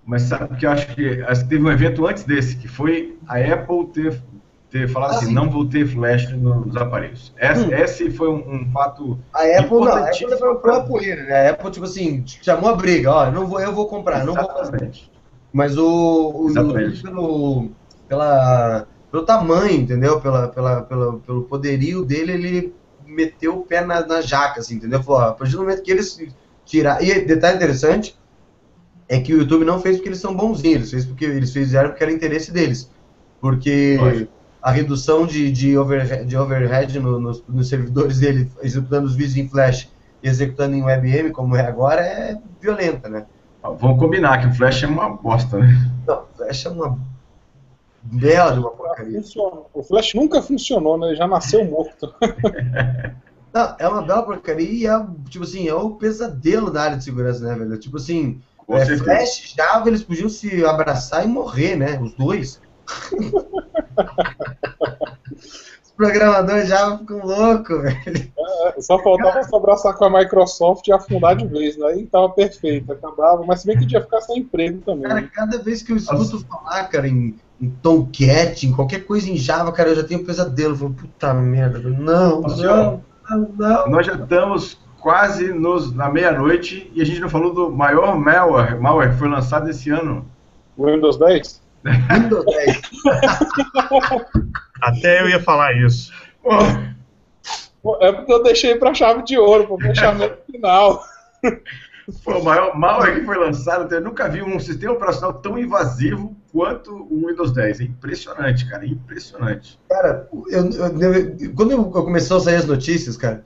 Mas 0.04 0.22
sabe 0.22 0.56
que 0.56 0.66
eu 0.66 0.70
acho 0.70 0.88
que, 0.94 1.22
acho 1.22 1.42
que 1.44 1.48
teve 1.48 1.62
um 1.64 1.70
evento 1.70 2.04
antes 2.06 2.24
desse, 2.24 2.56
que 2.56 2.66
foi 2.66 3.16
a 3.28 3.38
Apple 3.38 3.86
ter, 3.94 4.20
ter 4.68 4.88
falado 4.88 5.12
Ah, 5.12 5.16
assim, 5.18 5.26
sim. 5.26 5.32
não 5.34 5.48
vou 5.48 5.64
ter 5.68 5.86
flash 5.86 6.28
no- 6.32 6.64
nos 6.66 6.76
aparelhos. 6.76 7.32
Esse, 7.38 7.64
Hum. 7.66 7.72
esse 7.72 8.10
foi 8.10 8.28
um, 8.28 8.54
um 8.54 8.70
fato. 8.72 9.16
A 9.32 9.42
Apple 9.60 9.78
não, 9.78 9.86
a 9.92 10.00
Apple 10.08 10.26
levou 10.26 10.56
pra 10.56 10.80
poeira, 10.80 11.22
né? 11.22 11.46
A 11.46 11.50
Apple, 11.52 11.70
tipo 11.70 11.86
assim, 11.86 12.24
chamou 12.26 12.70
a 12.70 12.74
briga, 12.74 13.12
ó, 13.12 13.30
não 13.30 13.46
vou, 13.46 13.60
eu 13.60 13.72
vou 13.72 13.86
comprar, 13.86 14.24
não 14.24 14.34
vou. 14.34 14.60
Exatamente. 14.60 15.08
Mas 15.52 15.78
o, 15.78 16.32
o 16.34 16.48
Exatamente. 16.48 17.02
Pelo, 17.02 17.68
pela, 18.08 18.86
pelo 19.12 19.24
tamanho, 19.26 19.82
entendeu? 19.82 20.20
Pela, 20.22 20.48
pela, 20.48 20.82
pela, 20.82 21.18
pelo 21.18 21.42
poderio 21.42 22.02
dele, 22.02 22.32
ele 22.32 22.74
meteu 23.06 23.58
o 23.58 23.66
pé 23.66 23.84
na, 23.84 24.04
na 24.06 24.22
jaca, 24.22 24.60
assim, 24.60 24.76
entendeu? 24.76 25.02
Falou, 25.02 25.20
ó, 25.20 25.24
a 25.28 25.32
partir 25.32 25.52
do 25.52 25.60
momento 25.60 25.82
que 25.82 25.90
eles 25.90 26.18
tiraram. 26.64 27.04
E 27.04 27.20
detalhe 27.20 27.56
interessante 27.56 28.18
é 29.06 29.20
que 29.20 29.34
o 29.34 29.38
YouTube 29.38 29.66
não 29.66 29.80
fez 29.80 29.96
porque 29.96 30.08
eles 30.08 30.18
são 30.18 30.34
bonzinhos, 30.34 30.76
eles 30.76 30.90
fez 30.90 31.04
porque 31.04 31.26
eles 31.26 31.52
fizeram 31.52 31.90
porque 31.90 32.02
era 32.02 32.12
interesse 32.12 32.50
deles. 32.50 32.90
Porque 33.38 33.98
Lógico. 34.00 34.32
a 34.62 34.70
redução 34.70 35.26
de, 35.26 35.52
de, 35.52 35.76
overhead, 35.76 36.24
de 36.24 36.36
overhead 36.36 36.98
no- 36.98 37.20
nos, 37.20 37.44
nos 37.46 37.68
servidores 37.68 38.18
dele, 38.18 38.50
executando 38.62 39.06
os 39.06 39.14
vídeos 39.14 39.36
em 39.36 39.46
flash 39.46 39.90
e 40.22 40.28
executando 40.28 40.74
em 40.74 40.82
WebM, 40.82 41.32
como 41.32 41.54
é 41.54 41.66
agora, 41.66 42.00
é 42.00 42.38
violenta, 42.60 43.10
né? 43.10 43.26
Vamos 43.62 43.98
combinar 43.98 44.40
que 44.40 44.46
o 44.46 44.54
flash 44.54 44.82
é 44.82 44.86
uma 44.86 45.10
bosta, 45.10 45.58
né? 45.58 45.68
Não, 46.06 46.24
Flash 46.36 46.66
é 46.66 46.68
uma 46.70 46.98
bela 48.02 48.52
de 48.52 48.58
uma 48.58 48.70
porcaria. 48.70 49.20
O 49.72 49.82
Flash 49.82 50.14
nunca 50.14 50.42
funcionou, 50.42 50.98
né? 50.98 51.08
Ele 51.08 51.16
já 51.16 51.26
nasceu 51.26 51.64
morto. 51.64 52.12
Não, 53.52 53.76
é 53.78 53.86
uma 53.86 54.02
bela 54.02 54.22
porcaria 54.22 54.70
e 54.70 54.86
é, 54.86 55.06
tipo 55.28 55.44
assim, 55.44 55.68
é 55.68 55.74
o 55.74 55.90
pesadelo 55.90 56.70
da 56.70 56.82
área 56.82 56.96
de 56.96 57.04
segurança, 57.04 57.44
né, 57.44 57.54
velho? 57.54 57.78
Tipo 57.78 57.98
assim, 57.98 58.40
é. 58.68 58.96
Flash, 58.96 59.54
Java, 59.56 59.88
eles 59.88 60.02
podiam 60.02 60.28
se 60.28 60.64
abraçar 60.64 61.24
e 61.24 61.28
morrer, 61.28 61.76
né? 61.76 62.00
Os 62.00 62.14
dois. 62.14 62.60
Os 65.84 65.90
programadores 65.94 66.68
Java 66.68 66.98
ficam 66.98 67.26
loucos, 67.26 67.82
velho. 67.82 68.31
Só 68.82 68.98
faltava 68.98 69.42
se 69.42 69.54
abraçar 69.54 69.94
com 69.94 70.04
a 70.04 70.18
Microsoft 70.18 70.86
e 70.86 70.92
afundar 70.92 71.36
de 71.36 71.46
vez, 71.46 71.76
né? 71.76 71.86
Aí 71.86 72.06
tava 72.06 72.28
perfeito, 72.30 72.92
acabava. 72.92 73.44
Mas 73.46 73.60
se 73.60 73.66
bem 73.66 73.78
que 73.78 73.92
ia 73.92 74.00
ficar 74.00 74.20
sem 74.20 74.38
emprego 74.38 74.80
também. 74.80 75.08
Cara, 75.08 75.20
né? 75.20 75.30
cada 75.32 75.58
vez 75.58 75.82
que 75.82 75.92
eu 75.92 75.96
escuto 75.96 76.44
falar, 76.46 76.84
cara, 76.84 77.08
em, 77.08 77.36
em 77.60 77.70
Tomcat, 77.70 78.66
em 78.66 78.72
qualquer 78.72 79.06
coisa 79.06 79.30
em 79.30 79.36
Java, 79.36 79.72
cara, 79.72 79.90
eu 79.90 79.96
já 79.96 80.04
tenho 80.04 80.20
um 80.20 80.24
pesadelo. 80.24 80.74
Eu 80.74 80.78
falo, 80.78 80.94
puta 80.94 81.34
merda, 81.34 81.78
não, 81.78 82.40
Nossa, 82.40 82.66
não, 82.66 83.04
não, 83.30 83.48
não. 83.56 83.88
Nós 83.88 84.06
já 84.06 84.14
estamos 84.14 84.78
quase 85.02 85.52
nos, 85.52 85.92
na 85.94 86.08
meia-noite 86.08 86.90
e 86.94 87.02
a 87.02 87.04
gente 87.04 87.20
não 87.20 87.28
falou 87.28 87.52
do 87.52 87.70
maior 87.70 88.16
malware, 88.16 88.80
malware 88.80 89.12
que 89.12 89.18
foi 89.18 89.28
lançado 89.28 89.68
esse 89.68 89.90
ano. 89.90 90.24
O 90.76 90.86
Windows 90.86 91.18
10? 91.18 91.60
Windows 91.84 92.44
10. 92.46 92.80
Até 94.80 95.20
eu 95.22 95.28
ia 95.28 95.40
falar 95.40 95.72
isso. 95.74 96.12
Pô, 96.42 96.50
É 98.00 98.12
porque 98.12 98.32
eu 98.32 98.42
deixei 98.42 98.76
pra 98.76 98.94
chave 98.94 99.22
de 99.24 99.36
ouro, 99.38 99.66
pro 99.66 99.78
fechamento 99.78 100.38
final. 100.50 101.02
pô, 102.24 102.38
o 102.38 102.44
maior 102.44 102.78
malware 102.78 103.18
que 103.20 103.24
foi 103.26 103.36
lançado, 103.36 103.92
eu 103.92 104.00
nunca 104.00 104.28
vi 104.28 104.42
um 104.42 104.58
sistema 104.60 104.92
operacional 104.94 105.34
tão 105.34 105.58
invasivo 105.58 106.36
quanto 106.52 106.92
o 106.94 107.26
Windows 107.26 107.52
10. 107.52 107.80
É 107.80 107.84
impressionante, 107.84 108.68
cara, 108.68 108.86
impressionante. 108.86 109.78
Cara, 109.88 110.28
eu, 110.48 110.70
eu- 110.70 111.14
eu- 111.40 111.54
quando 111.54 111.72
eu 111.72 111.84
começou 111.86 112.36
a 112.36 112.40
sair 112.40 112.56
as 112.56 112.66
notícias, 112.66 113.16
cara, 113.16 113.42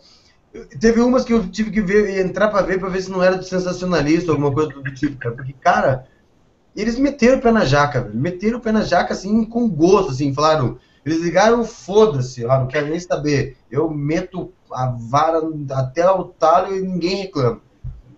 teve 0.80 1.00
umas 1.00 1.24
que 1.24 1.32
eu 1.32 1.48
tive 1.48 1.70
que 1.70 1.80
ver, 1.80 2.18
entrar 2.24 2.48
pra 2.48 2.62
ver, 2.62 2.78
pra 2.78 2.88
ver 2.88 3.00
se 3.02 3.10
não 3.10 3.22
era 3.22 3.38
de 3.38 3.48
sensacionalista 3.48 4.30
ou 4.32 4.36
alguma 4.36 4.52
coisa 4.52 4.70
do 4.70 4.94
tipo, 4.94 5.16
cara. 5.16 5.34
Porque, 5.34 5.54
cara, 5.54 6.06
eles 6.74 6.98
meteram 6.98 7.38
o 7.38 7.40
pé 7.42 7.50
na 7.52 7.64
jaca, 7.64 8.02
velho. 8.02 8.14
Meteram 8.16 8.58
o 8.58 8.60
pé 8.60 8.72
na 8.72 8.82
jaca, 8.82 9.14
assim, 9.14 9.44
com 9.44 9.68
gosto, 9.68 10.10
assim, 10.10 10.34
falaram. 10.34 10.78
Eles 11.06 11.22
ligaram, 11.22 11.64
foda-se, 11.64 12.44
ó, 12.44 12.58
não 12.58 12.66
quero 12.66 12.88
nem 12.88 12.98
saber. 12.98 13.56
Eu 13.70 13.88
meto 13.88 14.52
a 14.72 14.86
vara 14.88 15.40
até 15.70 16.10
o 16.10 16.24
talo 16.24 16.76
e 16.76 16.80
ninguém 16.80 17.14
reclama. 17.22 17.60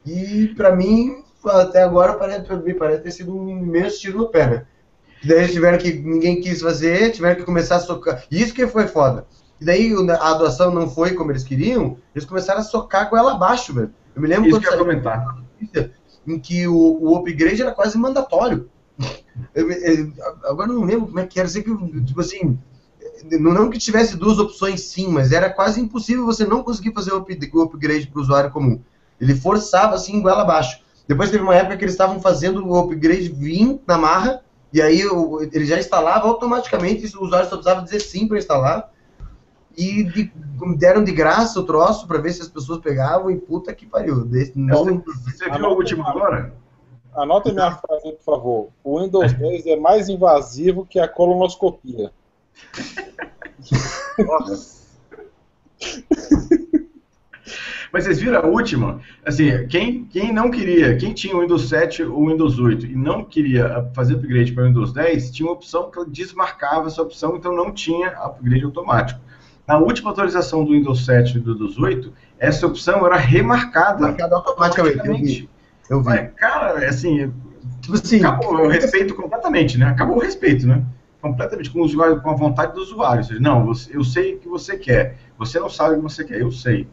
E 0.07 0.49
pra 0.57 0.75
mim, 0.75 1.23
até 1.45 1.83
agora, 1.83 2.15
parece, 2.15 2.47
parece 2.75 3.03
ter 3.03 3.11
sido 3.11 3.37
um 3.37 3.51
imenso 3.51 4.01
tiro 4.01 4.17
no 4.17 4.29
pé, 4.31 4.47
né? 4.49 4.67
Daí 5.23 5.39
eles 5.39 5.53
tiveram 5.53 5.77
que. 5.77 5.93
Ninguém 5.93 6.41
quis 6.41 6.63
fazer, 6.63 7.13
tiveram 7.13 7.37
que 7.37 7.45
começar 7.45 7.77
a 7.77 7.81
socar. 7.81 8.25
Isso 8.31 8.55
que 8.55 8.67
foi 8.67 8.87
foda. 8.87 9.27
E 9.61 9.65
daí 9.67 9.93
a 10.21 10.35
doação 10.35 10.71
não 10.73 10.89
foi 10.89 11.13
como 11.15 11.31
eles 11.33 11.45
queriam, 11.45 11.99
eles 12.15 12.27
começaram 12.27 12.61
a 12.61 12.65
socar 12.65 13.11
com 13.11 13.19
ela 13.19 13.33
abaixo, 13.33 13.75
velho. 13.75 13.93
Eu 14.15 14.23
me 14.23 14.29
lembro 14.29 14.49
Isso 14.49 14.57
quando 14.57 14.63
que 14.67 14.75
eu 14.75 14.79
comentar. 14.79 15.27
notícia 15.61 15.93
em 16.27 16.39
que 16.39 16.67
o, 16.69 16.75
o 17.03 17.17
upgrade 17.17 17.61
era 17.61 17.73
quase 17.73 17.99
mandatório. 17.99 18.71
Eu- 19.55 19.71
eu- 19.71 20.13
agora 20.45 20.71
eu 20.71 20.75
não 20.75 20.85
lembro 20.85 21.07
como 21.09 21.21
é 21.21 21.27
que 21.27 21.39
era. 21.39 21.49
Sei 21.49 21.63
que, 21.63 22.03
tipo 22.05 22.21
assim, 22.21 22.59
não, 23.39 23.71
que 23.71 23.79
tivesse 23.79 24.17
duas 24.17 24.39
opções 24.39 24.83
sim, 24.83 25.09
mas 25.09 25.33
era 25.33 25.51
quase 25.51 25.81
impossível 25.81 26.25
você 26.25 26.45
não 26.45 26.63
conseguir 26.63 26.93
fazer 26.93 27.13
o 27.13 27.19
up- 27.19 27.51
o 27.55 27.61
upgrade 27.63 28.07
para 28.07 28.19
o 28.19 28.23
usuário 28.23 28.51
comum. 28.51 28.81
Ele 29.21 29.35
forçava 29.35 29.95
assim, 29.95 30.21
goela 30.23 30.43
abaixo. 30.43 30.81
Depois 31.07 31.31
teve 31.31 31.43
uma 31.43 31.55
época 31.55 31.77
que 31.77 31.85
eles 31.85 31.95
estavam 31.95 32.21
fazendo 32.21 32.67
o 32.67 32.79
upgrade 32.79 33.29
vir 33.31 33.81
na 33.87 33.97
marra, 33.99 34.43
e 34.73 34.81
aí 34.83 35.07
o- 35.07 35.41
ele 35.43 35.65
já 35.65 35.79
instalava 35.79 36.29
automaticamente, 36.29 37.07
e 37.07 37.17
o 37.17 37.23
usuário 37.25 37.49
só 37.49 37.57
precisava 37.57 37.83
dizer 37.83 38.01
sim 38.01 38.29
para 38.29 38.39
instalar. 38.39 38.93
E 39.77 40.03
de- 40.05 40.33
deram 40.77 41.03
de 41.05 41.13
graça 41.13 41.61
o 41.61 41.65
troço 41.65 42.07
para 42.07 42.19
ver 42.19 42.33
se 42.33 42.43
as 42.43 42.49
pessoas 42.49 42.81
pegavam, 42.81 43.31
e 43.31 43.37
puta 43.37 43.73
que 43.73 43.87
pariu. 43.87 44.25
Desse- 44.25 44.53
não, 44.57 44.85
Você 44.85 45.51
viu 45.51 45.67
o 45.69 45.75
último 45.75 46.07
agora? 46.07 46.53
Anotem 47.15 47.53
minha 47.53 47.73
frase, 47.73 48.13
por 48.13 48.25
favor. 48.25 48.69
O 48.85 49.01
Windows 49.01 49.33
10 49.33 49.67
é 49.67 49.77
mais 49.77 50.09
invasivo 50.09 50.85
que 50.87 51.01
a 51.01 51.09
colonoscopia. 51.09 52.13
Mas 57.91 58.05
vocês 58.05 58.21
viram 58.21 58.41
a 58.41 58.47
última? 58.47 59.01
Assim, 59.25 59.67
quem, 59.69 60.05
quem 60.05 60.33
não 60.33 60.51
queria, 60.51 60.97
quem 60.97 61.15
tinha 61.15 61.35
o 61.35 61.41
Windows 61.41 61.69
7 61.71 62.03
ou 62.03 62.23
o 62.23 62.29
Windows 62.29 62.59
8 62.59 62.85
e 62.85 62.95
não 62.95 63.25
queria 63.25 63.89
fazer 63.95 64.15
upgrade 64.15 64.53
para 64.53 64.65
o 64.65 64.67
Windows 64.67 64.93
10, 64.93 65.31
tinha 65.31 65.49
uma 65.49 65.55
opção 65.55 65.91
que 65.91 65.99
ela 65.99 66.07
desmarcava 66.09 66.89
essa 66.89 67.01
opção, 67.01 67.37
então 67.37 67.55
não 67.55 67.73
tinha 67.73 68.09
upgrade 68.09 68.65
automático. 68.65 69.21
Na 69.67 69.79
última 69.79 70.11
atualização 70.11 70.65
do 70.65 70.73
Windows 70.73 71.05
7 71.07 71.39
e 71.39 71.41
do 71.41 71.55
Windows 71.55 71.79
8, 71.79 72.13
essa 72.39 72.67
opção 72.67 73.07
era 73.07 73.17
remarcada 73.17 74.15
automaticamente. 74.33 75.49
Eu 75.89 76.03
vi. 76.03 76.11
Eu 76.11 76.23
vi. 76.23 76.29
Cara, 76.37 76.87
assim, 76.87 77.33
Tipo 77.81 77.95
assim, 77.95 78.19
acabou 78.19 78.67
o 78.67 78.69
respeito 78.69 79.15
completamente, 79.15 79.79
né? 79.79 79.87
Acabou 79.87 80.17
o 80.17 80.21
respeito, 80.21 80.67
né? 80.67 80.83
Completamente 81.31 81.71
com, 81.71 81.81
o 81.81 81.85
usuário, 81.85 82.21
com 82.21 82.31
a 82.31 82.35
vontade 82.35 82.75
do 82.75 82.81
usuário. 82.81 83.23
Ou 83.23 83.25
seja, 83.29 83.41
não, 83.41 83.65
você- 83.67 83.97
eu 83.97 84.03
sei 84.05 84.35
o 84.35 84.39
que 84.39 84.49
você 84.49 84.77
quer. 84.77 85.17
Você 85.39 85.59
não 85.61 85.69
sabe 85.71 85.95
o 85.95 85.97
que 85.99 86.03
você 86.03 86.25
quer, 86.25 86.41
eu 86.41 86.51
sei. 86.51 86.87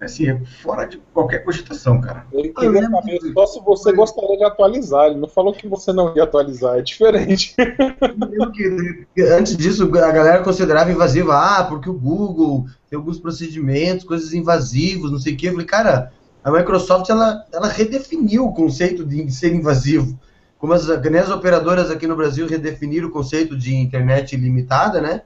Assim, 0.00 0.28
é 0.28 0.38
fora 0.62 0.84
de 0.86 0.98
qualquer 1.14 1.38
cogitação, 1.44 2.00
cara. 2.00 2.26
Ele 2.32 2.48
Eu 2.48 2.54
queria 2.54 2.70
lembro 2.80 2.96
saber 2.96 3.18
que- 3.20 3.32
só 3.32 3.46
se 3.46 3.60
você 3.64 3.92
gostaria 3.92 4.36
de 4.36 4.44
atualizar. 4.44 5.06
Ele 5.06 5.16
não 5.20 5.28
falou 5.28 5.52
que 5.54 5.66
você 5.68 5.92
não 5.92 6.14
ia 6.16 6.24
atualizar, 6.24 6.76
é 6.78 6.82
diferente. 6.82 7.54
que 9.14 9.22
antes 9.22 9.56
disso 9.56 9.84
a 9.84 10.10
galera 10.12 10.42
considerava 10.42 10.90
invasiva, 10.90 11.34
ah, 11.36 11.64
porque 11.64 11.88
o 11.88 11.94
Google 11.98 12.66
tem 12.90 12.98
alguns 12.98 13.18
procedimentos, 13.18 14.04
coisas 14.04 14.32
invasivos, 14.34 15.10
não 15.10 15.18
sei 15.18 15.34
o 15.34 15.36
quê. 15.36 15.48
Eu 15.48 15.52
falei, 15.52 15.66
cara, 15.66 16.12
a 16.42 16.50
Microsoft 16.50 17.08
ela, 17.08 17.44
ela 17.52 17.68
redefiniu 17.68 18.46
o 18.46 18.52
conceito 18.52 19.04
de 19.04 19.30
ser 19.32 19.54
invasivo. 19.54 20.18
Como 20.64 20.72
as, 20.72 20.88
as 20.88 21.30
operadoras 21.30 21.90
aqui 21.90 22.06
no 22.06 22.16
Brasil 22.16 22.46
redefiniram 22.46 23.08
o 23.08 23.10
conceito 23.10 23.54
de 23.54 23.74
internet 23.76 24.32
ilimitada, 24.34 24.98
né? 24.98 25.20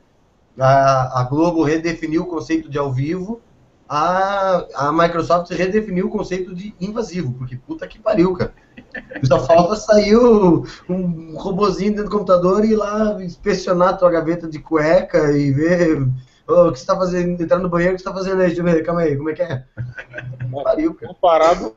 A, 0.58 1.20
a 1.20 1.22
Globo 1.22 1.62
redefiniu 1.62 2.22
o 2.22 2.26
conceito 2.26 2.68
de 2.68 2.76
ao 2.76 2.92
vivo. 2.92 3.40
A, 3.88 4.66
a 4.74 4.92
Microsoft 4.92 5.48
redefiniu 5.52 6.08
o 6.08 6.10
conceito 6.10 6.52
de 6.52 6.74
invasivo, 6.80 7.34
porque 7.34 7.54
puta 7.54 7.86
que 7.86 8.00
pariu, 8.00 8.34
cara. 8.34 8.52
Só 9.22 9.38
falta 9.46 9.76
sair 9.76 10.16
o- 10.16 10.64
um 10.88 11.36
robozinho 11.38 11.90
dentro 11.92 12.06
do 12.06 12.10
computador 12.10 12.64
e 12.64 12.72
ir 12.72 12.76
lá 12.76 13.22
inspecionar 13.22 13.90
a 13.90 13.96
tua 13.96 14.10
gaveta 14.10 14.48
de 14.48 14.58
cueca 14.58 15.30
e 15.38 15.52
ver 15.52 16.02
ô, 16.48 16.66
o 16.66 16.72
que 16.72 16.80
você 16.80 16.86
tá 16.86 16.96
fazendo, 16.96 17.40
entrar 17.40 17.60
no 17.60 17.68
banheiro, 17.68 17.94
o 17.94 17.96
que 17.96 18.02
você 18.02 18.08
tá 18.08 18.12
fazendo 18.16 18.40
aí? 18.40 18.48
Deixa 18.48 18.60
eu 18.60 18.64
ver, 18.64 18.82
calma 18.82 19.02
aí, 19.02 19.16
como 19.16 19.30
é 19.30 19.34
que 19.34 19.42
é? 19.42 19.62
Pariu, 20.64 20.94
cara. 20.94 21.14
Comparado, 21.14 21.76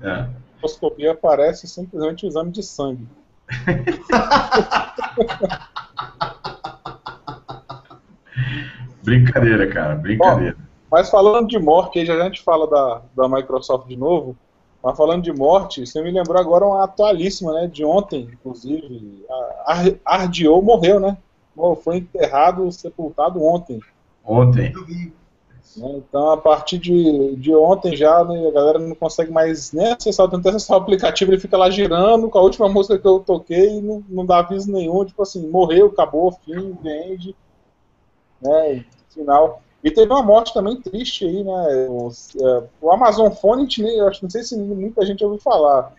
É. 0.00 0.45
Endoscopia 0.58 1.14
parece 1.14 1.68
simplesmente 1.68 2.24
um 2.24 2.28
exame 2.28 2.50
de 2.50 2.62
sangue. 2.62 3.06
brincadeira, 9.02 9.68
cara, 9.68 9.94
brincadeira. 9.94 10.56
mas 10.90 11.08
falando 11.08 11.48
de 11.48 11.58
morte, 11.58 11.98
aí 11.98 12.06
já 12.06 12.14
a 12.14 12.24
gente 12.24 12.42
fala 12.42 12.66
da, 12.66 13.02
da 13.16 13.28
Microsoft 13.28 13.86
de 13.86 13.96
novo. 13.96 14.36
Mas 14.82 14.96
falando 14.96 15.24
de 15.24 15.32
morte, 15.32 15.84
você 15.84 16.00
me 16.00 16.12
lembrou 16.12 16.38
agora 16.38 16.64
uma 16.64 16.84
atualíssima, 16.84 17.52
né? 17.52 17.66
De 17.66 17.84
ontem, 17.84 18.30
inclusive. 18.32 19.24
A 19.64 19.82
Ardio 20.04 20.62
morreu, 20.62 21.00
né? 21.00 21.16
Foi 21.82 21.96
enterrado, 21.96 22.70
sepultado 22.70 23.42
ontem. 23.42 23.80
Ontem. 24.24 24.72
Né, 24.72 25.10
então, 25.76 26.30
a 26.30 26.36
partir 26.38 26.78
de, 26.78 27.36
de 27.36 27.54
ontem 27.54 27.94
já, 27.94 28.24
né, 28.24 28.48
a 28.48 28.50
galera 28.50 28.78
não 28.78 28.94
consegue 28.94 29.30
mais 29.30 29.72
nem 29.72 29.92
acessar, 29.92 30.28
tentar 30.30 30.50
acessar 30.50 30.78
o 30.78 30.80
aplicativo, 30.80 31.30
ele 31.30 31.40
fica 31.40 31.56
lá 31.56 31.68
girando 31.68 32.30
com 32.30 32.38
a 32.38 32.42
última 32.42 32.68
música 32.68 32.98
que 32.98 33.06
eu 33.06 33.20
toquei 33.20 33.76
e 33.76 33.82
não, 33.82 34.02
não 34.08 34.24
dá 34.24 34.38
aviso 34.38 34.72
nenhum, 34.72 35.04
tipo 35.04 35.22
assim, 35.22 35.46
morreu, 35.48 35.86
acabou, 35.86 36.32
fim, 36.32 36.72
vende, 36.82 37.36
né, 38.40 38.84
final. 39.10 39.62
E 39.84 39.90
teve 39.90 40.10
uma 40.10 40.22
morte 40.22 40.54
também 40.54 40.80
triste 40.80 41.26
aí, 41.26 41.44
né? 41.44 41.86
O, 41.88 42.10
é, 42.40 42.62
o 42.80 42.90
Amazon 42.90 43.30
eu 43.30 44.08
acho, 44.08 44.22
não 44.22 44.30
sei 44.30 44.42
se 44.42 44.56
muita 44.56 45.04
gente 45.04 45.22
ouviu 45.22 45.38
falar. 45.38 45.92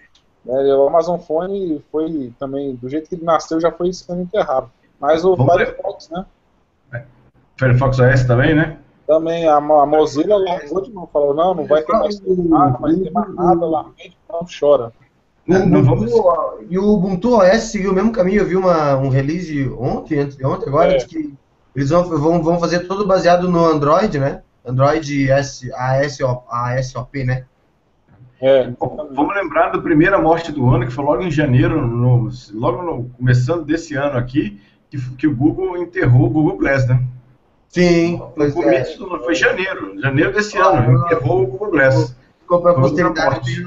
Né, 0.44 0.74
o 0.74 0.88
Amazon 0.88 1.20
Phone 1.20 1.84
foi 1.92 2.34
também, 2.40 2.76
do 2.76 2.90
jeito 2.90 3.08
que 3.08 3.16
ele 3.16 3.24
nasceu, 3.24 3.62
já 3.62 3.72
foi 3.72 3.94
sendo 3.94 4.24
enterrado. 4.24 4.70
Mas 5.00 5.24
o 5.24 5.38
Firefox, 5.38 6.10
né? 6.10 6.26
É. 6.94 7.04
Firefox 7.56 8.00
OS 8.00 8.24
também, 8.26 8.56
né? 8.56 8.80
Também 9.08 9.48
a, 9.48 9.56
a 9.56 9.86
Mozilla 9.86 10.38
largou 10.38 10.82
de 10.82 10.92
mão, 10.92 11.08
falou, 11.12 11.34
não, 11.34 11.54
não 11.54 11.66
vai 11.66 11.82
ter 11.82 11.94
mais 11.94 12.20
nada, 12.20 12.72
não 12.72 12.80
vai 12.80 12.94
ter 12.94 13.12
mais 13.12 13.36
nada, 13.36 13.66
larguei 13.66 14.12
não 14.30 14.46
chora. 14.60 14.92
Não, 15.48 15.66
não 15.66 15.82
vamos... 15.82 16.12
E 16.70 16.78
o 16.78 16.94
Ubuntu 16.94 17.38
OS 17.38 17.64
seguiu 17.64 17.92
o 17.92 17.96
mesmo 17.96 18.12
caminho, 18.12 18.42
eu 18.42 18.46
vi 18.46 18.58
uma, 18.58 18.98
um 18.98 19.08
release 19.08 19.70
ontem, 19.80 20.20
antes 20.20 20.36
de 20.36 20.46
ontem, 20.46 20.68
agora, 20.68 20.94
é. 20.94 20.98
que 21.00 21.34
eles 21.74 21.90
vão, 21.90 22.04
vão, 22.04 22.44
vão 22.44 22.60
fazer 22.60 22.82
tudo 22.82 23.08
baseado 23.08 23.50
no 23.50 23.64
Android, 23.66 24.20
né? 24.20 24.42
Android 24.66 25.32
S, 25.32 25.72
ASO, 25.74 26.44
ASOP, 26.50 27.24
né? 27.24 27.46
É, 28.42 28.70
vamos 28.80 29.36
lembrar 29.36 29.72
da 29.72 29.80
primeira 29.80 30.22
morte 30.22 30.52
do 30.52 30.70
ano, 30.70 30.86
que 30.86 30.92
foi 30.92 31.06
logo 31.06 31.24
em 31.24 31.32
janeiro, 31.32 31.88
no, 31.88 32.30
logo 32.54 32.84
no, 32.84 33.10
começando 33.18 33.64
desse 33.64 33.96
ano 33.96 34.18
aqui, 34.18 34.60
que, 34.90 35.00
que 35.16 35.28
o 35.28 35.36
Google 35.36 35.78
enterrou 35.78 36.26
o 36.26 36.30
Google 36.30 36.58
Glass, 36.58 36.86
né? 36.88 37.02
Sim. 37.70 38.22
No 38.36 38.52
começo 38.52 39.16
é. 39.16 39.20
foi 39.20 39.36
janeiro, 39.36 40.00
janeiro 40.00 40.34
desse 40.34 40.58
ah, 40.58 40.68
ano, 40.68 41.06
enterrou 41.06 41.44
o 41.44 41.48
Google 41.48 41.72
Glass. 41.72 42.16
Ficou 42.42 42.62
para 42.62 42.74
posteridade. 42.74 43.66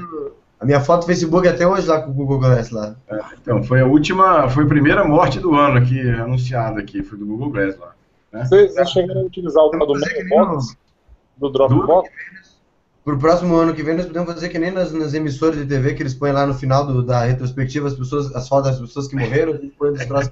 A 0.59 0.65
minha 0.65 0.79
foto 0.79 1.01
do 1.01 1.07
Facebook 1.07 1.47
até 1.47 1.67
hoje 1.67 1.87
lá 1.87 2.01
com 2.01 2.11
o 2.11 2.13
Google 2.13 2.39
Glass 2.39 2.69
lá. 2.69 2.95
É, 3.09 3.19
então, 3.41 3.63
foi 3.63 3.81
a 3.81 3.85
última, 3.85 4.47
foi 4.49 4.63
a 4.63 4.67
primeira 4.67 5.03
morte 5.03 5.39
do 5.39 5.55
ano 5.55 5.79
aqui, 5.79 5.99
anunciada 6.09 6.79
aqui, 6.79 7.01
foi 7.01 7.17
do 7.17 7.25
Google 7.25 7.49
Glass 7.49 7.77
lá. 7.79 7.95
Né? 8.31 8.45
Vocês 8.45 8.89
chegaram 8.91 9.21
a 9.21 9.23
utilizar 9.25 9.63
o 9.63 9.69
do 9.69 9.77
Dropbox? 9.77 10.77
Do 11.37 11.49
Dropbox? 11.49 12.09
Pro 13.03 13.17
próximo 13.17 13.55
ano 13.55 13.73
que 13.73 13.81
vem 13.81 13.95
nós 13.95 14.05
podemos 14.05 14.31
fazer 14.31 14.49
que 14.49 14.59
nem 14.59 14.69
nas, 14.69 14.91
nas 14.91 15.15
emissoras 15.15 15.57
de 15.57 15.65
TV 15.65 15.95
que 15.95 16.03
eles 16.03 16.13
põem 16.13 16.31
lá 16.31 16.45
no 16.45 16.53
final 16.53 16.85
do, 16.85 17.01
da 17.01 17.23
retrospectiva 17.23 17.87
as 17.87 17.95
pessoas, 17.95 18.33
as 18.35 18.47
fotos 18.47 18.69
das 18.69 18.79
pessoas 18.79 19.07
que 19.07 19.15
morreram, 19.15 19.53
a 19.53 19.57
gente 19.57 19.75
põe 19.75 19.91
dos 19.91 20.05
troços, 20.05 20.31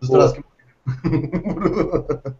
dos 0.00 0.08
troços 0.08 0.32
que 0.32 0.38
morreram. 0.38 0.53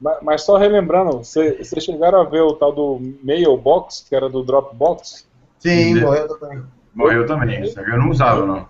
mas, 0.00 0.18
mas, 0.22 0.42
só 0.42 0.56
relembrando, 0.56 1.18
vocês 1.18 1.68
chegaram 1.84 2.20
a 2.20 2.24
ver 2.24 2.40
o 2.40 2.54
tal 2.54 2.72
do 2.72 3.00
Mailbox, 3.22 4.06
que 4.08 4.14
era 4.14 4.28
do 4.28 4.42
Dropbox? 4.42 5.26
Sim, 5.58 6.00
morreu 6.00 6.28
também. 6.28 6.62
Morreu 6.94 7.26
também, 7.26 7.62
eu 7.64 7.98
não 7.98 8.10
usava 8.10 8.46
não 8.46 8.68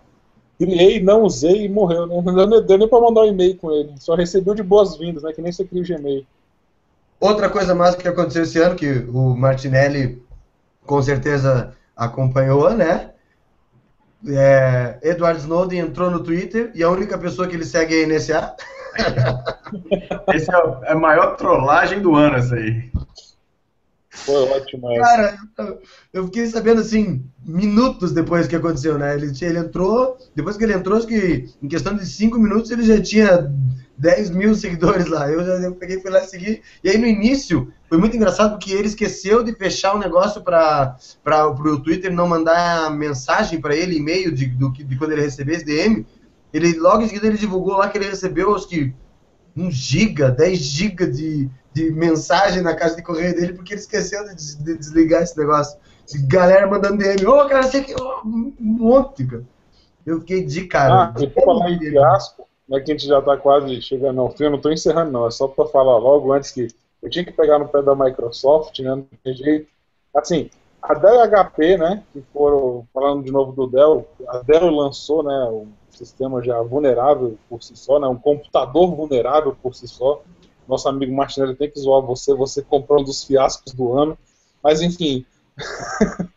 criei, 0.60 1.02
não 1.02 1.22
usei 1.22 1.64
e 1.64 1.68
morreu, 1.68 2.06
né? 2.06 2.20
Não 2.20 2.62
deu 2.62 2.76
nem 2.76 2.86
pra 2.86 3.00
mandar 3.00 3.22
um 3.22 3.28
e-mail 3.28 3.56
com 3.56 3.72
ele. 3.72 3.94
Só 3.98 4.14
recebeu 4.14 4.54
de 4.54 4.62
boas-vindas, 4.62 5.22
né? 5.22 5.32
Que 5.32 5.40
nem 5.40 5.50
você 5.50 5.64
cria 5.64 5.82
o 5.82 5.86
Gmail. 5.86 6.26
Outra 7.18 7.48
coisa 7.48 7.74
mais 7.74 7.94
que 7.94 8.06
aconteceu 8.06 8.42
esse 8.42 8.58
ano, 8.58 8.76
que 8.76 9.06
o 9.08 9.34
Martinelli 9.34 10.22
com 10.84 11.02
certeza 11.02 11.74
acompanhou, 11.96 12.70
né? 12.74 13.10
É, 14.28 14.98
Edward 15.02 15.40
Snowden 15.40 15.78
entrou 15.80 16.10
no 16.10 16.22
Twitter 16.22 16.70
e 16.74 16.82
a 16.82 16.90
única 16.90 17.16
pessoa 17.16 17.48
que 17.48 17.56
ele 17.56 17.64
segue 17.64 17.98
é 17.98 18.04
a 18.04 18.06
NSA. 18.06 18.54
Esse 20.34 20.50
é 20.50 20.92
a 20.92 20.94
maior 20.94 21.36
trollagem 21.36 22.00
do 22.00 22.14
ano, 22.14 22.36
essa 22.36 22.54
aí. 22.54 22.90
Foi 24.10 24.48
ótimo 24.50 24.90
essa. 24.90 25.00
Cara, 25.00 25.38
eu 26.12 26.24
fiquei 26.26 26.46
sabendo 26.46 26.80
assim, 26.80 27.24
minutos 27.44 28.12
depois 28.12 28.46
que 28.46 28.56
aconteceu, 28.56 28.98
né? 28.98 29.14
Ele, 29.14 29.32
ele 29.40 29.58
entrou, 29.58 30.18
depois 30.34 30.56
que 30.56 30.64
ele 30.64 30.74
entrou, 30.74 30.98
acho 30.98 31.06
que 31.06 31.48
em 31.62 31.68
questão 31.68 31.94
de 31.94 32.04
5 32.04 32.38
minutos 32.38 32.70
ele 32.70 32.82
já 32.82 33.00
tinha 33.00 33.50
10 33.96 34.30
mil 34.30 34.54
seguidores 34.54 35.06
lá. 35.06 35.30
Eu 35.30 35.44
já 35.44 35.52
eu 35.54 35.74
peguei 35.74 35.96
e 35.96 36.00
fui 36.00 36.10
lá 36.10 36.20
seguir. 36.22 36.62
E 36.82 36.88
aí 36.88 36.98
no 36.98 37.06
início 37.06 37.72
foi 37.88 37.98
muito 37.98 38.16
engraçado 38.16 38.52
porque 38.52 38.72
ele 38.72 38.88
esqueceu 38.88 39.44
de 39.44 39.54
fechar 39.54 39.94
o 39.94 39.98
negócio 39.98 40.42
para 40.42 40.96
o 41.24 41.80
Twitter 41.80 42.12
não 42.12 42.26
mandar 42.26 42.90
mensagem 42.90 43.60
para 43.60 43.76
ele, 43.76 43.96
e-mail 43.96 44.32
de, 44.32 44.46
do, 44.46 44.72
de 44.72 44.96
quando 44.96 45.12
ele 45.12 45.22
receber 45.22 45.54
esse 45.54 45.64
DM. 45.64 46.06
Ele, 46.52 46.78
logo 46.78 47.02
em 47.02 47.06
seguida 47.06 47.26
ele 47.26 47.38
divulgou 47.38 47.76
lá 47.76 47.88
que 47.88 47.98
ele 47.98 48.08
recebeu, 48.08 48.54
acho 48.54 48.68
que 48.68 48.92
1 49.56 49.70
giga, 49.70 50.30
10 50.30 50.58
giga 50.58 51.06
de, 51.06 51.48
de 51.72 51.90
mensagem 51.92 52.62
na 52.62 52.74
caixa 52.74 52.96
de 52.96 53.02
correio 53.02 53.34
dele 53.34 53.52
porque 53.52 53.74
ele 53.74 53.80
esqueceu 53.80 54.24
de, 54.24 54.56
de 54.56 54.76
desligar 54.76 55.22
esse 55.22 55.38
negócio. 55.38 55.78
Galera 56.26 56.66
mandando 56.66 56.98
DM, 56.98 57.24
ô, 57.26 57.40
oh, 57.40 57.48
cara, 57.48 57.62
sei 57.64 57.84
que. 57.84 57.94
Oh, 57.94 58.26
um 58.26 58.54
monte, 58.58 59.24
cara. 59.24 59.44
Eu 60.04 60.18
fiquei 60.20 60.44
de 60.44 60.66
cara. 60.66 61.12
Ah, 61.16 61.22
e 61.22 61.26
por 61.28 61.44
falar 61.44 61.70
em 61.70 61.78
fiasco, 61.78 62.48
né, 62.68 62.80
que 62.80 62.90
a 62.90 62.94
gente 62.94 63.06
já 63.06 63.22
tá 63.22 63.36
quase 63.36 63.80
chegando 63.80 64.20
ao 64.20 64.30
fim, 64.30 64.44
eu 64.44 64.50
não 64.50 64.60
tô 64.60 64.70
encerrando, 64.70 65.12
não. 65.12 65.26
É 65.26 65.30
só 65.30 65.46
para 65.46 65.66
falar 65.66 65.98
logo 65.98 66.32
antes 66.32 66.50
que 66.50 66.66
eu 67.02 67.08
tinha 67.08 67.24
que 67.24 67.30
pegar 67.30 67.58
no 67.58 67.68
pé 67.68 67.80
da 67.82 67.94
Microsoft, 67.94 68.78
né? 68.80 68.90
Não 68.90 69.06
tem 69.22 69.34
jeito. 69.34 69.68
Assim, 70.14 70.50
a 70.82 70.94
Dell 70.94 71.20
HP, 71.30 71.76
né? 71.76 72.02
Que 72.12 72.22
foram, 72.32 72.86
falando 72.92 73.24
de 73.24 73.30
novo 73.30 73.52
do 73.52 73.66
Dell, 73.68 74.08
a 74.28 74.38
Dell 74.38 74.68
lançou, 74.70 75.22
né? 75.22 75.44
Um 75.50 75.68
sistema 76.04 76.42
já 76.42 76.60
vulnerável 76.62 77.38
por 77.48 77.62
si 77.62 77.76
só, 77.76 77.98
né? 77.98 78.06
Um 78.06 78.16
computador 78.16 78.94
vulnerável 78.94 79.56
por 79.62 79.74
si 79.74 79.86
só 79.88 80.22
nosso 80.70 80.88
amigo 80.88 81.12
Martinelli 81.12 81.56
tem 81.56 81.68
que 81.68 81.80
zoar 81.80 82.00
você, 82.00 82.32
você 82.32 82.62
comprou 82.62 83.00
um 83.00 83.04
dos 83.04 83.24
fiascos 83.24 83.74
do 83.74 83.92
ano. 83.92 84.16
Mas 84.62 84.80
enfim, 84.80 85.26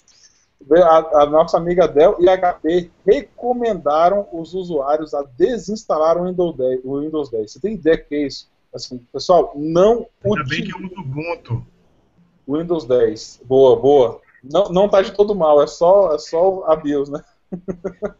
a, 0.71 1.21
a, 1.21 1.25
nossa 1.27 1.57
amiga 1.57 1.87
Dell 1.87 2.17
e 2.19 2.25
HP 2.25 2.89
recomendaram 3.05 4.27
os 4.33 4.55
usuários 4.55 5.13
a 5.13 5.21
desinstalar 5.37 6.17
o 6.17 6.25
Windows 6.25 6.57
10. 6.57 6.79
O 6.83 6.99
Windows 6.99 7.29
10. 7.29 7.51
Você 7.51 7.59
tem 7.59 7.75
ideia 7.75 7.97
que 7.97 8.15
é 8.15 8.27
isso? 8.27 8.49
Assim, 8.73 8.97
pessoal, 9.13 9.53
não 9.55 10.07
Ainda 10.25 10.43
bem 10.45 10.63
que 10.63 10.73
eu 10.73 10.77
uso 10.79 10.99
Ubuntu. 10.99 11.65
Windows 12.47 12.85
10. 12.85 13.41
Boa, 13.45 13.75
boa. 13.75 14.19
Não, 14.43 14.69
não 14.69 14.89
tá 14.89 15.01
de 15.01 15.11
todo 15.11 15.35
mal, 15.35 15.61
é 15.61 15.67
só, 15.67 16.13
é 16.13 16.17
só 16.17 16.63
a 16.65 16.75
BIOS, 16.75 17.07
né? 17.07 17.23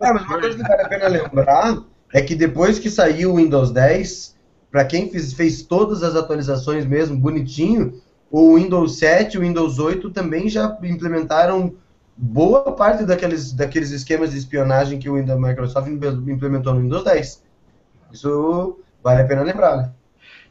É, 0.01 0.13
mas 0.13 0.25
uma 0.25 0.39
coisa 0.39 0.57
que 0.57 0.63
vale 0.63 0.81
a 0.81 0.89
pena 0.89 1.07
lembrar 1.07 1.84
é 2.13 2.21
que 2.21 2.36
depois 2.36 2.77
que 2.77 2.89
saiu 2.89 3.34
o 3.34 3.38
Windows 3.38 3.71
10, 3.71 4.38
para 4.71 4.86
quem 4.86 5.09
fez, 5.09 5.34
fez 5.34 5.63
todas 5.63 6.03
as 6.03 6.15
atualizações 6.15 6.86
mesmo, 6.86 7.17
bonitinho, 7.17 8.01
o 8.29 8.55
Windows 8.55 8.97
7 8.97 9.36
e 9.36 9.38
o 9.38 9.41
Windows 9.41 9.79
8 9.79 10.09
também 10.11 10.49
já 10.49 10.77
implementaram 10.84 11.75
boa 12.15 12.71
parte 12.71 13.05
daqueles, 13.05 13.53
daqueles 13.53 13.91
esquemas 13.91 14.31
de 14.31 14.38
espionagem 14.38 14.99
que 14.99 15.09
o 15.09 15.15
Windows 15.15 15.39
Microsoft 15.39 15.88
implementou 15.88 16.73
no 16.73 16.81
Windows 16.81 17.03
10. 17.03 17.43
Isso 18.11 18.79
vale 19.03 19.21
a 19.21 19.25
pena 19.25 19.41
lembrar, 19.41 19.77
né? 19.77 19.91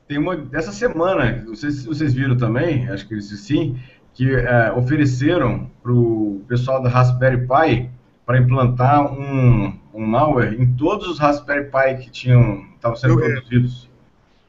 Tem 0.07 0.18
uma 0.18 0.37
dessa 0.37 0.72
semana, 0.72 1.45
se 1.55 1.87
vocês 1.87 2.12
viram 2.12 2.37
também, 2.37 2.89
acho 2.89 3.07
que 3.07 3.14
eles 3.14 3.28
sim, 3.41 3.78
que 4.12 4.35
é, 4.35 4.72
ofereceram 4.72 5.70
para 5.83 5.93
o 5.93 6.43
pessoal 6.49 6.83
da 6.83 6.89
Raspberry 6.89 7.47
Pi 7.47 7.91
para 8.25 8.39
implantar 8.39 9.12
um, 9.12 9.77
um 9.93 10.07
malware 10.07 10.55
em 10.61 10.75
todos 10.75 11.09
os 11.09 11.18
Raspberry 11.18 11.70
Pi 11.70 12.03
que 12.03 12.11
tinham 12.11 12.64
estavam 12.75 12.97
sendo 12.97 13.16
produzidos. 13.16 13.91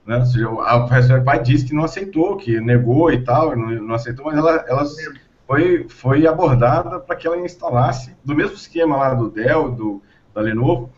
Né? 0.05 0.17
Ou 0.17 0.25
seja, 0.25 0.49
a 0.63 0.79
professora 0.81 1.21
Pai 1.21 1.41
disse 1.41 1.65
que 1.65 1.73
não 1.73 1.83
aceitou, 1.83 2.35
que 2.35 2.59
negou 2.59 3.11
e 3.11 3.23
tal, 3.23 3.55
não, 3.55 3.69
não 3.69 3.95
aceitou, 3.95 4.25
mas 4.25 4.37
ela, 4.37 4.65
ela 4.67 4.83
foi, 5.47 5.87
foi 5.87 6.27
abordada 6.27 6.99
para 6.99 7.15
que 7.15 7.25
ela 7.25 7.37
instalasse, 7.37 8.15
do 8.23 8.35
mesmo 8.35 8.55
esquema 8.55 8.97
lá 8.97 9.13
do 9.13 9.29
Dell, 9.29 9.71
do, 9.71 10.01
da 10.33 10.41
Lenovo, 10.41 10.89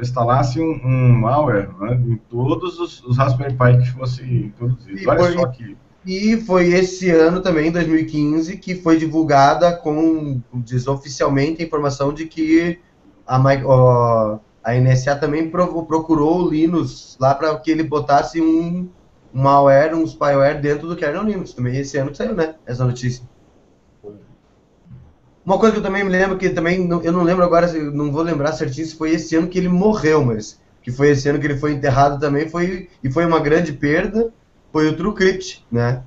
instalasse 0.00 0.60
um, 0.60 0.80
um 0.84 1.12
malware 1.12 1.70
né, 1.80 1.94
em 1.94 2.16
todos 2.16 2.78
os, 2.78 3.02
os, 3.04 3.16
Raspberry 3.16 3.54
Pi 3.54 3.82
que 3.82 3.92
fosse 3.92 4.52
produzidos. 4.58 5.06
Olha 5.06 5.32
só 5.32 5.46
que... 5.46 5.76
E 6.04 6.38
foi 6.38 6.68
esse 6.68 7.10
ano 7.10 7.42
também, 7.42 7.70
2015, 7.70 8.56
que 8.56 8.74
foi 8.74 8.96
divulgada 8.96 9.76
com, 9.76 10.40
diz 10.54 10.86
oficialmente, 10.86 11.62
a 11.62 11.66
informação 11.66 12.12
de 12.12 12.26
que 12.26 12.78
a, 13.26 13.36
a 14.64 14.74
NSA 14.74 15.16
também 15.16 15.50
procurou 15.50 16.42
o 16.42 16.50
Linux 16.50 17.16
lá 17.20 17.34
para 17.34 17.54
que 17.58 17.70
ele 17.70 17.82
botasse 17.82 18.40
um, 18.40 18.88
um 19.34 19.42
malware, 19.42 19.94
um 19.94 20.06
spyware 20.06 20.60
dentro 20.60 20.88
do 20.88 20.96
kernel 20.96 21.24
Linux. 21.24 21.52
Também 21.52 21.76
esse 21.76 21.98
ano 21.98 22.10
que 22.10 22.16
saiu, 22.16 22.34
né? 22.34 22.54
Essa 22.64 22.84
notícia. 22.84 23.22
Uma 25.44 25.58
coisa 25.58 25.72
que 25.72 25.78
eu 25.78 25.82
também 25.82 26.04
me 26.04 26.10
lembro, 26.10 26.38
que 26.38 26.48
também 26.50 26.88
eu 27.02 27.12
não 27.12 27.22
lembro 27.22 27.44
agora, 27.44 27.70
não 27.72 28.12
vou 28.12 28.22
lembrar 28.22 28.52
certinho 28.52 28.86
se 28.86 28.94
foi 28.94 29.12
esse 29.12 29.36
ano 29.36 29.48
que 29.48 29.58
ele 29.58 29.68
morreu, 29.68 30.24
mas 30.24 30.60
que 30.82 30.90
foi 30.90 31.10
esse 31.10 31.28
ano 31.28 31.38
que 31.38 31.46
ele 31.46 31.58
foi 31.58 31.72
enterrado 31.72 32.18
também, 32.18 32.48
foi 32.48 32.88
e 33.02 33.10
foi 33.10 33.26
uma 33.26 33.40
grande 33.40 33.72
perda, 33.72 34.32
foi 34.72 34.88
o 34.88 34.96
TrueCrypt, 34.96 35.64
né? 35.70 36.02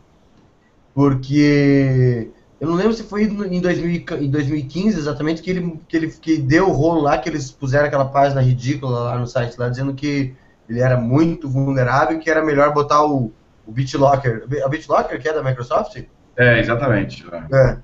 Porque 0.93 2.29
eu 2.59 2.67
não 2.67 2.75
lembro 2.75 2.93
se 2.93 3.03
foi 3.03 3.23
em, 3.23 3.59
2000, 3.59 4.05
em 4.21 4.29
2015 4.29 4.97
exatamente 4.97 5.41
que 5.41 5.49
ele, 5.49 5.79
que 5.87 5.97
ele 5.97 6.07
que 6.09 6.37
deu 6.37 6.69
o 6.69 6.71
rolo 6.71 7.01
lá, 7.01 7.17
que 7.17 7.27
eles 7.27 7.51
puseram 7.51 7.87
aquela 7.87 8.05
página 8.05 8.41
ridícula 8.41 8.99
lá 8.99 9.17
no 9.17 9.27
site 9.27 9.57
lá, 9.57 9.67
dizendo 9.67 9.93
que 9.93 10.33
ele 10.69 10.79
era 10.79 10.97
muito 10.97 11.49
vulnerável 11.49 12.17
e 12.17 12.19
que 12.19 12.29
era 12.29 12.43
melhor 12.43 12.73
botar 12.73 13.03
o, 13.03 13.31
o 13.67 13.71
BitLocker. 13.71 14.45
A 14.63 14.69
BitLocker, 14.69 15.21
que 15.21 15.27
é 15.27 15.33
da 15.33 15.43
Microsoft? 15.43 16.03
É, 16.37 16.59
exatamente. 16.59 17.25
É. 17.51 17.77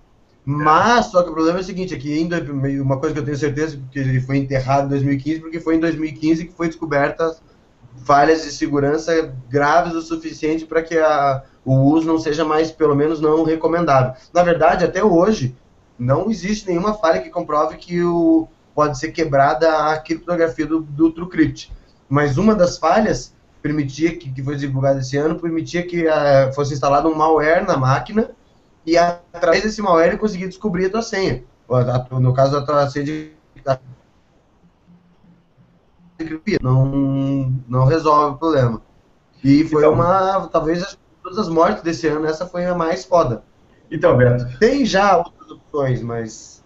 Mas, 0.46 1.08
só 1.08 1.24
que 1.24 1.30
o 1.30 1.34
problema 1.34 1.60
é 1.60 1.62
o 1.62 1.66
seguinte, 1.66 1.94
é 1.94 1.98
que 1.98 2.80
uma 2.80 3.00
coisa 3.00 3.14
que 3.14 3.20
eu 3.20 3.26
tenho 3.26 3.38
certeza 3.38 3.80
que 3.92 4.00
ele 4.00 4.22
foi 4.22 4.38
enterrado 4.38 4.86
em 4.86 4.90
2015, 4.90 5.42
porque 5.42 5.60
foi 5.60 5.76
em 5.76 5.80
2015 5.80 6.46
que 6.46 6.54
foi 6.54 6.68
descoberta 6.68 7.36
falhas 8.04 8.44
de 8.44 8.52
segurança 8.52 9.34
graves 9.50 9.94
o 9.94 10.02
suficiente 10.02 10.66
para 10.66 10.82
que 10.82 10.98
a, 10.98 11.44
o 11.66 11.76
uso 11.76 12.08
não 12.08 12.18
seja 12.18 12.44
mais, 12.44 12.72
pelo 12.72 12.96
menos, 12.96 13.20
não 13.20 13.44
recomendável. 13.44 14.14
Na 14.34 14.44
verdade, 14.44 14.86
até 14.86 15.04
hoje, 15.04 15.56
não 15.98 16.30
existe 16.30 16.68
nenhuma 16.68 16.94
falha 16.94 17.22
que 17.22 17.30
comprove 17.30 17.78
que 17.78 18.02
o, 18.04 18.48
pode 18.74 18.98
ser 18.98 19.12
quebrada 19.12 19.92
a 19.92 20.00
criptografia 20.00 20.66
do, 20.66 20.82
do 20.82 21.12
TrueCrypt. 21.12 21.72
Mas 22.08 22.38
uma 22.38 22.56
das 22.56 22.78
falhas 22.78 23.34
permitia 23.62 24.16
que, 24.16 24.32
que 24.32 24.42
foi 24.42 24.56
divulgada 24.56 25.00
esse 25.00 25.18
ano, 25.18 25.40
permitia 25.40 25.86
que 25.86 26.08
uh, 26.08 26.54
fosse 26.54 26.74
instalado 26.74 27.10
um 27.10 27.16
malware 27.16 27.66
na 27.68 27.78
máquina 27.78 28.32
e 28.86 28.98
através 28.98 29.64
desse 29.64 29.82
malware 29.82 30.08
ele 30.08 30.18
conseguia 30.18 30.48
descobrir 30.48 30.86
a 30.86 30.90
tua 30.90 31.02
senha. 31.02 31.44
No 32.12 32.34
caso 32.34 32.54
da 32.54 32.66
tua 32.66 32.90
senha 32.90 33.06
de 33.06 33.32
não, 36.62 37.54
não 37.68 37.86
resolve 37.86 38.36
o 38.36 38.38
problema. 38.38 38.82
E 39.44 39.64
foi 39.66 39.84
então, 39.84 39.94
uma, 39.94 40.48
talvez 40.48 40.98
todas 41.24 41.38
as 41.40 41.50
mortes 41.50 41.84
desse 41.84 42.08
ano, 42.08 42.26
essa 42.26 42.46
foi 42.46 42.66
a 42.66 42.76
mais 42.76 43.06
foda. 43.06 43.44
Então, 43.92 44.18
Beto. 44.18 44.46
Tem 44.60 44.86
já 44.86 45.18
outras 45.18 45.52
opções, 45.52 46.02
mas. 46.02 46.60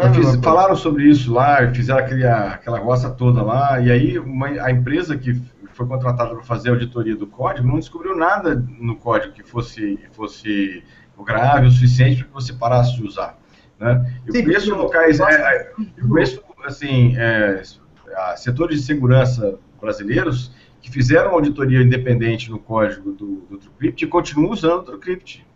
É 0.00 0.12
fiz, 0.12 0.34
falaram 0.36 0.76
sobre 0.76 1.04
isso 1.04 1.32
lá, 1.32 1.72
fizeram 1.72 2.00
aquele, 2.00 2.26
aquela 2.26 2.78
roça 2.78 3.08
toda 3.08 3.42
lá, 3.42 3.80
e 3.80 3.90
aí 3.90 4.18
uma, 4.18 4.46
a 4.46 4.70
empresa 4.70 5.16
que 5.16 5.40
foi 5.72 5.86
contratada 5.86 6.34
para 6.34 6.44
fazer 6.44 6.68
a 6.68 6.72
auditoria 6.72 7.16
do 7.16 7.26
código 7.26 7.66
não 7.66 7.78
descobriu 7.78 8.14
nada 8.14 8.62
no 8.78 8.96
código 8.96 9.32
que 9.32 9.42
fosse, 9.42 9.98
fosse 10.12 10.84
grave 11.24 11.68
o 11.68 11.70
suficiente 11.70 12.16
para 12.16 12.26
que 12.26 12.34
você 12.34 12.52
parasse 12.52 12.96
de 12.96 13.04
usar. 13.04 13.38
Né? 13.78 14.12
Eu 14.26 14.34
Sim, 14.34 14.44
conheço 14.44 14.74
locais, 14.74 15.20
é, 15.20 15.24
é, 15.24 15.72
eu 15.96 16.08
conheço 16.08 16.42
assim, 16.64 17.16
é, 17.16 17.62
setores 18.36 18.80
de 18.80 18.86
segurança 18.86 19.58
brasileiros 19.80 20.52
que 20.80 20.90
fizeram 20.90 21.30
auditoria 21.32 21.82
independente 21.82 22.50
no 22.50 22.58
código 22.58 23.12
do, 23.12 23.42
do 23.50 23.58
TrueCrypt 23.58 24.04
e 24.04 24.08
continuam 24.08 24.52
usando 24.52 24.80
o 24.80 24.82
TrueCrypt. 24.82 25.46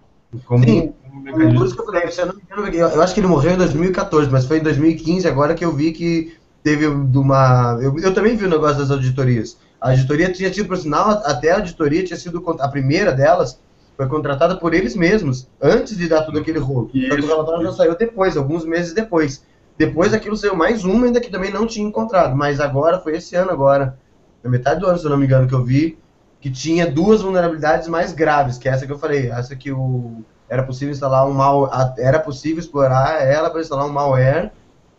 Como 0.47 0.65
Sim, 0.65 0.95
um 1.13 1.21
mecanismo. 1.21 1.59
Por 1.59 1.67
isso 1.67 1.75
que 1.75 1.81
eu 1.83 1.87
falei, 1.87 2.03
eu, 2.03 2.27
não, 2.27 2.89
eu 2.91 3.03
acho 3.03 3.13
que 3.13 3.21
ele 3.21 3.27
morreu 3.27 3.53
em 3.53 3.59
2014, 3.59 4.31
mas 4.31 4.47
foi 4.47 4.59
em 4.59 4.63
2015 4.63 5.29
agora 5.29 5.55
que 5.55 5.65
eu 5.65 5.73
vi 5.73 5.93
que 5.93 6.35
teve 6.63 6.87
uma. 6.87 7.79
Eu, 7.83 7.99
eu 7.99 8.15
também 8.15 8.35
vi 8.35 8.47
o 8.47 8.51
negócio 8.51 8.79
das 8.79 8.91
auditorias. 8.91 9.59
A 9.81 9.91
auditoria 9.91 10.33
tinha 10.33 10.53
sido, 10.53 10.69
por 10.69 10.79
sinal, 10.79 11.11
até 11.25 11.51
a 11.51 11.57
auditoria 11.57 12.03
tinha 12.03 12.17
sido 12.17 12.43
a 12.61 12.69
primeira 12.69 13.13
delas 13.13 13.61
foi 13.97 14.09
contratada 14.09 14.57
por 14.57 14.75
eles 14.75 14.97
mesmos, 14.97 15.47
antes 15.61 15.97
de 15.97 16.09
dar 16.09 16.23
tudo 16.23 16.39
aquele 16.39 16.59
rolo. 16.59 16.91
Isso, 16.95 17.15
o 17.15 17.27
relatório 17.27 17.67
já 17.67 17.73
saiu 17.73 17.97
depois, 17.97 18.37
alguns 18.37 18.65
meses 18.65 18.93
depois. 18.93 19.45
Depois 19.85 20.15
aquilo 20.15 20.37
saiu 20.37 20.55
mais 20.55 20.85
uma, 20.85 21.07
ainda 21.07 21.21
que 21.21 21.29
também 21.29 21.51
não 21.51 21.67
tinha 21.67 21.85
encontrado. 21.85 22.37
Mas 22.37 22.61
agora, 22.61 23.01
foi 23.01 23.17
esse 23.17 23.35
ano 23.35 23.51
agora, 23.51 23.99
na 24.41 24.49
metade 24.49 24.79
do 24.79 24.87
ano, 24.87 24.97
se 24.97 25.05
eu 25.05 25.11
não 25.11 25.17
me 25.17 25.27
engano, 25.27 25.49
que 25.49 25.55
eu 25.55 25.65
vi, 25.65 25.99
que 26.41 26.49
tinha 26.49 26.89
duas 26.89 27.21
vulnerabilidades 27.21 27.89
mais 27.89 28.13
graves, 28.13 28.59
que 28.59 28.69
é 28.69 28.73
essa 28.73 28.87
que 28.87 28.93
eu 28.93 28.99
falei, 28.99 29.29
essa 29.33 29.57
que 29.57 29.73
o 29.73 30.23
era 30.49 30.63
possível 30.63 30.93
instalar 30.93 31.27
um 31.27 31.33
mal, 31.33 31.69
era 31.99 32.21
possível 32.21 32.61
explorar 32.61 33.27
ela 33.27 33.51
para 33.51 33.61
instalar 33.61 33.85
um 33.85 33.93
malware 33.93 34.53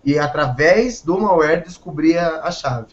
e 0.04 0.20
através 0.20 1.02
do 1.02 1.18
malware 1.18 1.64
descobrir 1.64 2.18
a, 2.18 2.42
a, 2.42 2.52
chave. 2.52 2.88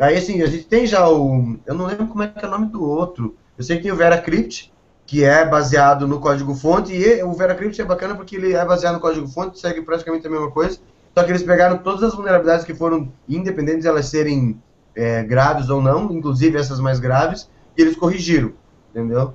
Aí 0.00 0.16
assim, 0.16 0.42
a 0.42 0.46
gente 0.46 0.64
tem 0.64 0.84
já 0.84 1.08
o, 1.08 1.58
eu 1.64 1.74
não 1.74 1.86
lembro 1.86 2.08
como 2.08 2.24
é 2.24 2.26
que 2.26 2.44
é 2.44 2.48
o 2.48 2.50
nome 2.50 2.66
do 2.66 2.84
outro. 2.84 3.36
Eu 3.56 3.62
sei 3.62 3.76
que 3.76 3.84
tem 3.84 3.92
o 3.92 3.96
VeraCrypt, 3.96 4.72
que 5.06 5.22
é 5.22 5.44
baseado 5.44 6.08
no 6.08 6.18
código-fonte, 6.18 6.92
e 6.92 7.22
o 7.22 7.32
VeraCrypt 7.34 7.80
é 7.80 7.84
bacana 7.84 8.16
porque 8.16 8.34
ele 8.34 8.52
é 8.52 8.64
baseado 8.64 8.94
no 8.94 9.00
código-fonte, 9.00 9.60
segue 9.60 9.82
praticamente 9.82 10.26
a 10.26 10.30
mesma 10.30 10.50
coisa, 10.50 10.80
só 11.20 11.24
que 11.26 11.32
eles 11.32 11.42
pegaram 11.42 11.76
todas 11.76 12.02
as 12.02 12.14
vulnerabilidades 12.14 12.64
que 12.64 12.72
foram 12.72 13.12
independentes 13.28 13.82
de 13.82 13.88
elas 13.88 14.06
serem 14.06 14.58
é, 14.96 15.22
graves 15.22 15.68
ou 15.68 15.82
não, 15.82 16.10
inclusive 16.10 16.56
essas 16.56 16.80
mais 16.80 16.98
graves, 16.98 17.50
e 17.76 17.82
eles 17.82 17.94
corrigiram, 17.94 18.54
entendeu? 18.88 19.34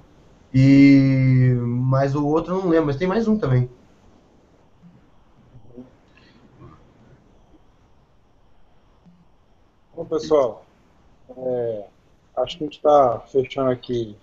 E 0.52 1.54
mas 1.62 2.16
o 2.16 2.26
outro 2.26 2.56
eu 2.56 2.62
não 2.64 2.70
lembro, 2.70 2.88
mas 2.88 2.96
tem 2.96 3.08
mais 3.08 3.28
um 3.28 3.38
também. 3.38 3.70
Bom, 9.96 10.06
pessoal, 10.06 10.66
é, 11.38 11.86
acho 12.38 12.58
que 12.58 12.64
a 12.64 12.68
gente 12.68 12.78
está 12.78 13.20
fechando 13.32 13.70
aqui 13.70 14.18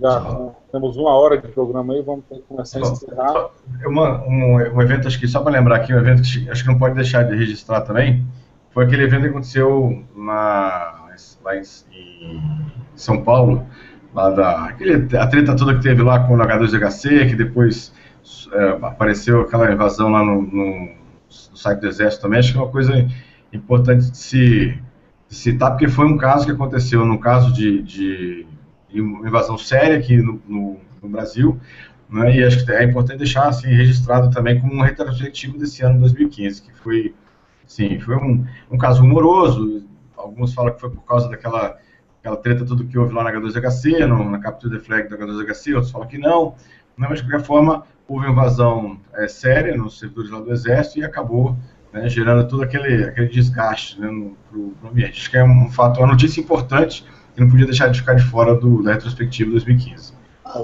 já 0.00 0.52
temos 0.72 0.96
uma 0.96 1.10
hora 1.10 1.36
de 1.36 1.48
programa 1.48 1.92
aí, 1.92 2.02
vamos 2.02 2.24
começar 2.48 2.78
a 2.78 2.82
encerrar. 2.82 3.50
Uma, 3.84 4.24
um, 4.24 4.54
um 4.74 4.82
evento, 4.82 5.06
acho 5.06 5.20
que 5.20 5.28
só 5.28 5.40
para 5.40 5.52
lembrar 5.52 5.76
aqui, 5.76 5.92
um 5.92 5.98
evento 5.98 6.22
que 6.22 6.48
acho 6.48 6.62
que 6.62 6.68
não 6.70 6.78
pode 6.78 6.94
deixar 6.94 7.24
de 7.24 7.36
registrar 7.36 7.82
também, 7.82 8.26
foi 8.70 8.84
aquele 8.84 9.04
evento 9.04 9.22
que 9.22 9.28
aconteceu 9.28 10.04
na, 10.16 11.08
lá 11.44 11.56
em, 11.56 11.62
em 11.92 12.72
São 12.94 13.22
Paulo, 13.22 13.66
lá 14.14 14.30
da, 14.30 14.64
aquele, 14.66 15.16
a 15.16 15.26
treta 15.26 15.54
toda 15.54 15.74
que 15.74 15.82
teve 15.82 16.02
lá 16.02 16.20
com 16.26 16.34
o 16.34 16.38
H2HC, 16.38 17.28
que 17.28 17.36
depois 17.36 17.92
é, 18.52 18.68
apareceu 18.82 19.42
aquela 19.42 19.70
invasão 19.70 20.08
lá 20.08 20.24
no, 20.24 20.42
no, 20.42 20.88
no, 21.50 21.56
site 21.56 21.80
do 21.80 21.88
Exército 21.88 22.22
também, 22.22 22.38
acho 22.38 22.52
que 22.52 22.58
é 22.58 22.62
uma 22.62 22.70
coisa 22.70 23.06
importante 23.52 24.10
de 24.10 24.16
se 24.16 24.78
de 25.28 25.36
citar, 25.36 25.70
porque 25.70 25.86
foi 25.86 26.06
um 26.06 26.16
caso 26.16 26.44
que 26.44 26.50
aconteceu, 26.50 27.06
no 27.06 27.16
caso 27.20 27.52
de, 27.52 27.80
de 27.82 28.46
uma 28.98 29.28
invasão 29.28 29.58
séria 29.58 29.98
aqui 29.98 30.16
no, 30.16 30.40
no, 30.48 30.80
no 31.02 31.08
Brasil, 31.08 31.60
né, 32.08 32.36
e 32.36 32.44
acho 32.44 32.64
que 32.64 32.72
é 32.72 32.82
importante 32.82 33.18
deixar 33.18 33.48
assim, 33.48 33.68
registrado 33.68 34.30
também 34.30 34.60
como 34.60 34.74
um 34.74 34.80
retrospectivo 34.80 35.58
desse 35.58 35.82
ano 35.84 36.00
2015, 36.00 36.62
que 36.62 36.72
foi, 36.72 37.14
sim, 37.66 38.00
foi 38.00 38.16
um, 38.16 38.44
um 38.70 38.78
caso 38.78 39.04
humoroso, 39.04 39.84
alguns 40.16 40.54
falam 40.54 40.72
que 40.72 40.80
foi 40.80 40.90
por 40.90 41.04
causa 41.04 41.28
daquela 41.28 41.78
aquela 42.20 42.36
treta 42.36 42.66
tudo 42.66 42.86
que 42.86 42.98
houve 42.98 43.14
lá 43.14 43.24
na 43.24 43.32
H2HC, 43.32 44.06
no, 44.06 44.30
na 44.30 44.38
capture 44.38 44.76
the 44.76 44.84
flag 44.84 45.08
da 45.08 45.16
H2HC, 45.16 45.74
outros 45.74 45.90
falam 45.90 46.06
que 46.06 46.18
não, 46.18 46.54
né, 46.96 47.06
mas 47.08 47.20
de 47.20 47.24
qualquer 47.24 47.44
forma 47.44 47.84
houve 48.06 48.26
uma 48.26 48.32
invasão 48.32 48.98
é, 49.14 49.28
séria 49.28 49.76
nos 49.76 49.98
servidores 49.98 50.30
lá 50.30 50.40
do 50.40 50.52
Exército 50.52 50.98
e 50.98 51.04
acabou 51.04 51.56
né, 51.92 52.08
gerando 52.08 52.46
todo 52.48 52.62
aquele, 52.62 53.04
aquele 53.04 53.28
desgaste 53.28 54.00
né, 54.00 54.08
pro, 54.50 54.70
pro 54.70 54.88
ambiente. 54.88 55.12
Acho 55.12 55.30
que 55.30 55.36
é 55.36 55.44
um 55.44 55.70
fato, 55.70 56.00
uma 56.00 56.08
notícia 56.08 56.40
importante, 56.40 57.04
que 57.40 57.44
não 57.44 57.50
podia 57.50 57.66
deixar 57.66 57.88
de 57.88 58.00
ficar 58.00 58.14
de 58.14 58.24
fora 58.24 58.54
do, 58.54 58.82
da 58.82 58.92
retrospectiva 58.92 59.50
2015. 59.50 60.12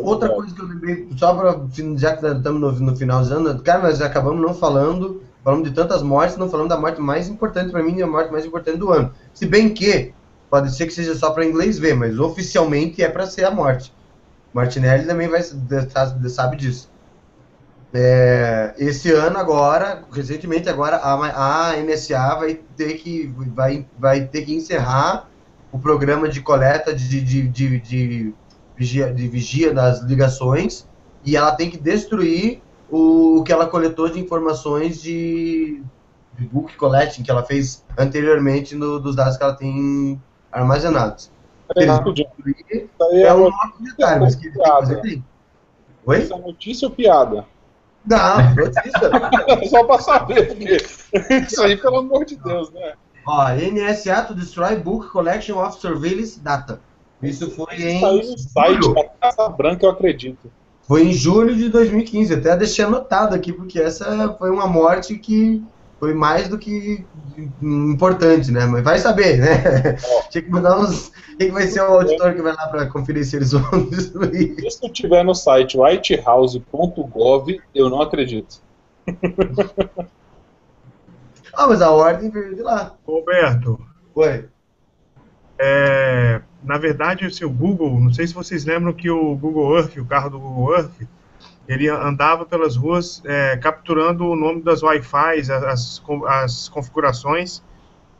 Outra 0.02 0.28
coisa 0.28 0.54
que 0.54 0.60
eu 0.60 0.66
lembrei, 0.66 1.08
só 1.16 1.34
para 1.34 1.60
já 1.96 2.16
que 2.16 2.26
estamos 2.26 2.60
no, 2.60 2.72
no 2.72 2.96
finalzando, 2.96 3.62
cara, 3.62 3.82
nós 3.82 4.02
acabamos 4.02 4.42
não 4.42 4.52
falando, 4.52 5.22
falando 5.42 5.64
de 5.64 5.70
tantas 5.70 6.02
mortes, 6.02 6.36
não 6.36 6.50
falando 6.50 6.68
da 6.68 6.78
morte 6.78 7.00
mais 7.00 7.28
importante 7.28 7.70
para 7.70 7.82
mim, 7.82 8.02
a 8.02 8.06
morte 8.06 8.30
mais 8.30 8.44
importante 8.44 8.78
do 8.78 8.92
ano. 8.92 9.12
Se 9.32 9.46
bem 9.46 9.72
que, 9.72 10.12
pode 10.50 10.74
ser 10.74 10.86
que 10.86 10.92
seja 10.92 11.14
só 11.14 11.30
para 11.30 11.46
inglês 11.46 11.78
ver, 11.78 11.94
mas 11.94 12.18
oficialmente 12.18 13.02
é 13.02 13.08
para 13.08 13.26
ser 13.26 13.44
a 13.44 13.50
morte. 13.50 13.92
Martinelli 14.52 15.06
também 15.06 15.28
vai 15.28 15.42
sabe 15.42 16.56
disso. 16.56 16.90
É, 17.94 18.74
esse 18.76 19.10
ano 19.12 19.38
agora, 19.38 20.02
recentemente 20.12 20.68
agora, 20.68 20.96
a, 20.96 21.70
a 21.70 21.76
NSA 21.76 22.34
vai 22.34 22.60
ter 22.76 22.94
que 22.94 23.32
vai, 23.54 23.86
vai 23.98 24.24
ter 24.24 24.42
que 24.42 24.54
encerrar 24.54 25.28
o 25.72 25.78
programa 25.78 26.28
de 26.28 26.40
coleta 26.40 26.94
de, 26.94 27.20
de, 27.20 27.48
de, 27.48 27.80
de, 27.80 28.34
vigia, 28.76 29.12
de 29.12 29.28
vigia 29.28 29.72
das 29.72 30.00
ligações 30.02 30.88
e 31.24 31.36
ela 31.36 31.52
tem 31.52 31.70
que 31.70 31.76
destruir 31.76 32.62
o, 32.90 33.38
o 33.38 33.42
que 33.42 33.52
ela 33.52 33.66
coletou 33.66 34.08
de 34.08 34.20
informações 34.20 35.02
de, 35.02 35.82
de 36.38 36.46
book 36.46 36.76
collecting 36.76 37.22
que 37.22 37.30
ela 37.30 37.42
fez 37.42 37.84
anteriormente 37.98 38.74
no, 38.74 39.00
dos 39.00 39.16
dados 39.16 39.36
que 39.36 39.42
ela 39.42 39.54
tem 39.54 40.20
armazenados. 40.52 41.30
É, 41.76 41.84
destruir, 41.84 42.88
é, 43.10 43.22
é 43.22 43.34
um 43.34 43.50
detalhe, 43.80 44.20
mas 44.20 44.36
que 44.36 44.52
fazer 44.52 45.00
tem. 45.00 45.24
Oi? 46.06 46.18
Essa 46.18 46.34
é 46.34 46.38
notícia 46.38 46.86
ou 46.86 46.94
piada? 46.94 47.44
Não, 48.04 48.54
notícia. 48.54 49.10
Só 49.68 49.82
para 49.82 50.00
saber, 50.00 50.46
porque 50.46 50.76
isso 51.44 51.60
aí, 51.62 51.76
pelo 51.76 51.98
amor 51.98 52.24
de 52.24 52.36
Deus, 52.36 52.70
né? 52.70 52.94
Ó, 53.26 53.48
NSA 53.48 54.22
to 54.22 54.34
destroy 54.34 54.76
book 54.76 55.10
collection 55.10 55.58
of 55.58 55.80
surveillance 55.80 56.38
data. 56.38 56.80
Isso 57.22 57.50
foi 57.50 57.74
em. 57.74 58.00
Saiu 58.00 58.22
no 58.22 58.38
site 58.38 58.94
da 58.94 59.04
Casa 59.04 59.48
Branca, 59.48 59.86
eu 59.86 59.90
acredito. 59.90 60.50
Foi 60.82 61.02
em 61.02 61.12
julho 61.12 61.56
de 61.56 61.68
2015, 61.68 62.34
até 62.34 62.56
deixei 62.56 62.84
anotado 62.84 63.34
aqui, 63.34 63.52
porque 63.52 63.80
essa 63.80 64.32
foi 64.38 64.50
uma 64.50 64.68
morte 64.68 65.18
que 65.18 65.60
foi 65.98 66.14
mais 66.14 66.48
do 66.48 66.56
que 66.56 67.04
importante, 67.60 68.52
né? 68.52 68.66
Mas 68.66 68.84
vai 68.84 68.98
saber, 68.98 69.38
né? 69.38 69.96
Tinha 70.30 70.42
que 70.42 70.50
mandar 70.50 70.78
uns. 70.78 71.10
Quem 71.38 71.48
que 71.48 71.52
vai 71.52 71.66
ser 71.66 71.80
o 71.80 71.94
auditor 71.94 72.34
que 72.34 72.42
vai 72.42 72.54
lá 72.54 72.68
para 72.68 72.86
conferir 72.86 73.24
se 73.24 73.36
eles 73.36 73.52
vão 73.52 73.88
destruir? 73.90 74.54
Se 74.70 74.80
tu 74.80 74.88
tiver 74.88 75.24
no 75.24 75.34
site 75.34 75.76
whitehouse.gov, 75.76 77.60
eu 77.74 77.90
não 77.90 78.00
acredito. 78.00 78.62
ah, 81.56 81.66
mas 81.66 81.80
a 81.80 81.90
ordem 81.90 82.30
veio 82.30 82.54
de 82.54 82.62
lá. 82.62 82.94
Roberto. 83.06 83.80
Oi. 84.14 84.44
É, 85.58 86.42
na 86.62 86.76
verdade, 86.76 87.24
o 87.24 87.32
seu 87.32 87.50
Google, 87.50 87.98
não 87.98 88.12
sei 88.12 88.26
se 88.26 88.34
vocês 88.34 88.64
lembram 88.64 88.92
que 88.92 89.08
o 89.08 89.34
Google 89.36 89.76
Earth, 89.78 89.96
o 89.96 90.04
carro 90.04 90.30
do 90.30 90.38
Google 90.38 90.74
Earth, 90.74 91.08
ele 91.66 91.88
andava 91.88 92.44
pelas 92.44 92.76
ruas 92.76 93.22
é, 93.24 93.56
capturando 93.56 94.24
o 94.26 94.36
nome 94.36 94.62
das 94.62 94.82
Wi-Fi, 94.82 95.40
as, 95.50 96.02
as 96.26 96.68
configurações 96.68 97.62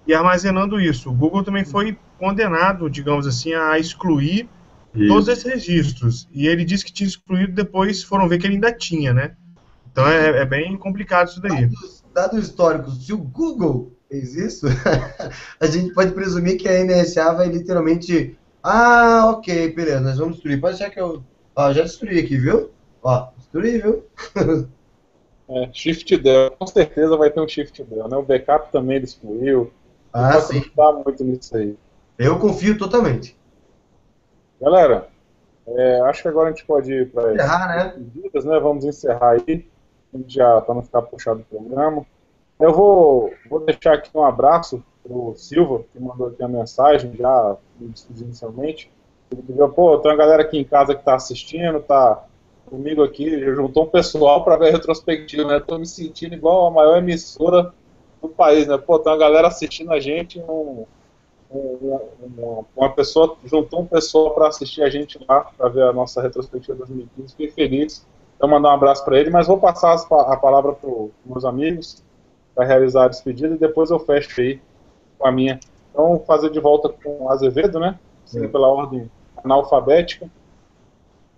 e 0.07 0.15
armazenando 0.15 0.81
isso. 0.81 1.11
O 1.11 1.15
Google 1.15 1.45
também 1.45 1.65
foi 1.65 1.97
condenado, 2.19 2.89
digamos 2.89 3.27
assim, 3.27 3.53
a 3.53 3.79
excluir 3.79 4.49
isso. 4.95 5.09
todos 5.09 5.29
esses 5.29 5.45
registros. 5.45 6.29
E 6.33 6.47
ele 6.47 6.65
disse 6.65 6.85
que 6.85 6.93
tinha 6.93 7.07
excluído, 7.07 7.53
depois 7.53 8.03
foram 8.03 8.29
ver 8.29 8.39
que 8.39 8.47
ele 8.47 8.55
ainda 8.55 8.73
tinha, 8.73 9.13
né? 9.13 9.37
Então 9.93 10.07
é, 10.07 10.43
é 10.43 10.45
bem 10.45 10.77
complicado 10.77 11.29
isso 11.29 11.41
daí. 11.41 11.71
Dados, 12.17 12.49
históricos, 12.49 13.05
se 13.05 13.13
o 13.13 13.19
Google 13.19 13.93
fez 14.09 14.35
isso, 14.35 14.67
a 15.61 15.67
gente 15.67 15.93
pode 15.93 16.13
presumir 16.13 16.57
que 16.57 16.67
a 16.67 16.83
NSA 16.83 17.35
vai 17.35 17.47
literalmente. 17.49 18.39
Ah, 18.63 19.33
ok, 19.33 19.75
beleza, 19.75 20.01
nós 20.01 20.17
vamos 20.17 20.37
destruir. 20.37 20.59
Pode 20.59 20.79
ser 20.79 20.89
que 20.89 20.99
eu. 20.99 21.23
Ó, 21.55 21.73
já 21.75 21.83
destruí 21.83 22.19
aqui, 22.19 22.39
viu? 22.39 22.71
Ó, 23.03 23.29
destruí, 23.37 23.83
viu? 23.83 24.07
é, 25.47 25.69
shift 25.75 26.17
del, 26.17 26.53
com 26.53 26.67
certeza 26.67 27.19
vai 27.19 27.29
ter 27.29 27.39
um 27.39 27.47
shift 27.47 27.85
del, 27.85 28.09
né? 28.09 28.17
O 28.17 28.23
backup 28.23 28.73
também 28.73 28.97
excluiu. 28.97 29.71
Ah, 30.11 30.41
sim. 30.41 30.65
Muito 31.05 31.23
nisso 31.23 31.55
aí. 31.55 31.77
Eu 32.19 32.39
confio 32.39 32.79
totalmente. 32.79 33.37
Galera, 34.59 35.11
é, 35.67 36.01
acho 36.01 36.23
que 36.23 36.29
agora 36.29 36.49
a 36.49 36.53
gente 36.53 36.65
pode 36.65 36.91
ir 36.91 37.11
para 37.11 37.35
encerrar, 37.35 37.69
né? 37.69 37.95
Né? 38.25 38.61
Vamos 38.61 38.87
encerrar 38.87 39.33
aí, 39.47 39.69
já 40.27 40.61
para 40.61 40.75
não 40.75 40.83
ficar 40.83 41.03
puxado 41.03 41.41
o 41.41 41.45
programa. 41.45 42.07
Eu 42.59 42.73
vou, 42.73 43.33
vou 43.49 43.61
deixar 43.61 43.95
aqui 43.95 44.11
um 44.15 44.25
abraço 44.25 44.83
pro 45.03 45.35
Silva, 45.37 45.85
que 45.93 46.01
mandou 46.01 46.29
aqui 46.29 46.43
a 46.43 46.49
mensagem, 46.49 47.15
já 47.15 47.57
inicialmente. 48.19 48.91
Ele 49.31 49.43
disse, 49.43 49.69
pô, 49.75 49.99
tem 49.99 50.11
uma 50.11 50.17
galera 50.17 50.43
aqui 50.43 50.59
em 50.59 50.65
casa 50.65 50.95
que 50.95 51.01
está 51.01 51.15
assistindo, 51.15 51.81
tá 51.81 52.25
comigo 52.67 53.03
aqui, 53.03 53.41
juntou 53.55 53.85
um 53.85 53.89
pessoal 53.89 54.45
para 54.45 54.57
ver 54.57 54.69
a 54.69 54.73
retrospectiva, 54.73 55.45
né? 55.45 55.61
Tô 55.61 55.79
me 55.79 55.87
sentindo 55.87 56.35
igual 56.35 56.67
a 56.67 56.71
maior 56.71 56.99
emissora 56.99 57.73
do 58.21 58.29
país, 58.29 58.67
né? 58.67 58.77
Pô, 58.77 58.99
tem 58.99 59.13
uma 59.13 59.19
galera 59.19 59.49
assistindo 59.49 59.93
a 59.93 60.01
gente, 60.01 60.41
um, 60.41 60.85
um, 61.51 62.01
uma, 62.21 62.65
uma 62.77 62.93
pessoa, 62.93 63.37
juntou 63.45 63.83
um 63.83 63.87
pessoal 63.87 64.35
para 64.35 64.49
assistir 64.49 64.83
a 64.83 64.91
gente 64.91 65.19
lá, 65.29 65.43
para 65.57 65.69
ver 65.69 65.83
a 65.83 65.93
nossa 65.93 66.21
retrospectiva 66.21 66.79
2015, 66.79 67.31
fiquei 67.33 67.51
feliz. 67.51 68.07
Então, 68.37 68.49
mandar 68.49 68.71
um 68.71 68.75
abraço 68.75 69.05
para 69.05 69.19
ele, 69.19 69.31
mas 69.31 69.47
vou 69.47 69.59
passar 69.59 69.95
a 69.95 70.37
palavra 70.37 70.73
para 70.73 70.89
os 70.89 71.11
meus 71.25 71.45
amigos 71.45 72.05
para 72.55 72.67
realizar 72.67 73.05
a 73.05 73.09
despedida 73.09 73.55
e 73.55 73.59
depois 73.59 73.91
eu 73.91 73.99
fecho 73.99 74.41
aí 74.41 74.61
com 75.19 75.27
a 75.27 75.33
minha. 75.33 75.59
Então, 75.91 76.23
fazer 76.27 76.51
de 76.51 76.61
volta 76.61 76.89
com 76.89 77.25
o 77.25 77.31
Azevedo, 77.31 77.81
né? 77.81 77.99
Seguir 78.25 78.49
pela 78.49 78.69
ordem 78.69 79.11
analfabética. 79.43 80.29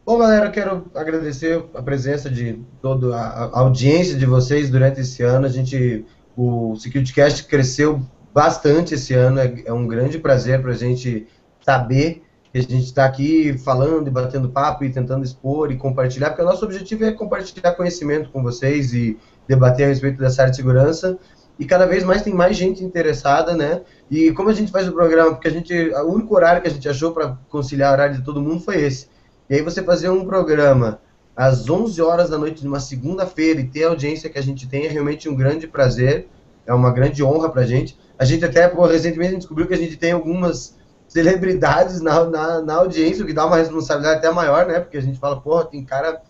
Bom, 0.05 0.19
galera, 0.19 0.51
quero 0.51 0.87
agradecer 0.95 1.63
a 1.75 1.83
presença 1.83 2.31
de 2.31 2.61
toda 2.81 3.15
a 3.15 3.61
audiência 3.61 4.17
de 4.17 4.25
vocês 4.27 4.71
durante 4.71 5.01
esse 5.01 5.23
ano. 5.23 5.47
A 5.47 5.51
gente, 5.51 6.05
o 6.37 6.75
SecurityCast 6.77 7.45
cresceu 7.45 8.01
bastante 8.33 8.95
esse 8.95 9.13
ano. 9.13 9.39
É, 9.39 9.63
é 9.67 9.73
um 9.73 9.87
grande 9.87 10.19
prazer 10.19 10.63
para 10.63 10.71
a 10.71 10.77
gente 10.77 11.29
saber 11.61 12.23
que 12.53 12.59
a 12.59 12.63
gente 12.63 12.85
está 12.85 13.05
aqui 13.05 13.57
falando 13.59 14.09
e 14.09 14.11
batendo 14.11 14.49
papo 14.49 14.85
e 14.85 14.91
tentando 14.91 15.25
expor 15.25 15.71
e 15.71 15.77
compartilhar, 15.77 16.31
porque 16.31 16.43
o 16.43 16.47
nosso 16.47 16.65
objetivo 16.65 17.05
é 17.05 17.13
compartilhar 17.13 17.73
conhecimento 17.73 18.31
com 18.31 18.43
vocês 18.43 18.93
e 18.93 19.19
debater 19.47 19.87
a 19.87 19.89
respeito 19.89 20.19
dessa 20.19 20.43
área 20.43 20.51
de 20.51 20.57
segurança. 20.57 21.19
E 21.59 21.65
cada 21.65 21.87
vez 21.87 22.05
mais 22.05 22.23
tem 22.23 22.33
mais 22.33 22.57
gente 22.57 22.85
interessada, 22.85 23.57
né? 23.57 23.83
E 24.11 24.33
como 24.33 24.49
a 24.49 24.55
gente 24.55 24.71
faz 24.71 24.87
o 24.89 24.93
programa, 24.93 25.33
porque 25.33 25.49
a 25.49 25.51
gente, 25.51 25.75
o 25.75 26.13
único 26.13 26.35
horário 26.35 26.63
que 26.63 26.69
a 26.69 26.71
gente 26.71 26.89
achou 26.89 27.13
para 27.13 27.37
conciliar 27.49 27.91
o 27.91 27.95
horário 27.95 28.17
de 28.17 28.23
todo 28.23 28.41
mundo 28.41 28.61
foi 28.61 28.81
esse 28.81 29.09
e 29.49 29.55
aí 29.55 29.63
você 29.63 29.83
fazer 29.83 30.11
um 30.11 30.27
programa 30.27 31.01
às 31.35 31.71
11 31.71 32.03
horas 32.03 32.29
da 32.29 32.37
noite 32.37 32.61
de 32.61 32.69
uma 32.69 32.81
segunda-feira 32.81 33.61
e 33.61 33.67
ter 33.67 33.85
a 33.85 33.89
audiência 33.89 34.29
que 34.29 34.39
a 34.39 34.43
gente 34.43 34.69
tem 34.69 34.85
é 34.85 34.89
realmente 34.89 35.29
um 35.29 35.35
grande 35.35 35.67
prazer, 35.67 36.29
é 36.67 36.75
uma 36.75 36.93
grande 36.93 37.25
honra 37.25 37.49
pra 37.49 37.65
gente. 37.65 37.99
A 38.19 38.27
gente 38.27 38.45
até, 38.45 38.69
pô, 38.69 38.85
recentemente 38.85 39.37
descobriu 39.37 39.67
que 39.67 39.73
a 39.73 39.79
gente 39.79 39.97
tem 39.97 40.13
algumas 40.13 40.77
celebridades 41.19 42.01
na, 42.01 42.25
na, 42.25 42.63
na, 42.63 42.75
audiência, 42.77 43.25
o 43.25 43.27
que 43.27 43.33
dá 43.33 43.45
uma 43.45 43.57
responsabilidade 43.57 44.19
até 44.19 44.31
maior, 44.31 44.67
né? 44.67 44.79
Porque 44.79 44.97
a 44.97 45.03
gente 45.03 45.19
fala, 45.19 45.41
porra, 45.41 45.65
tem 45.65 45.85
cara 45.85 46.23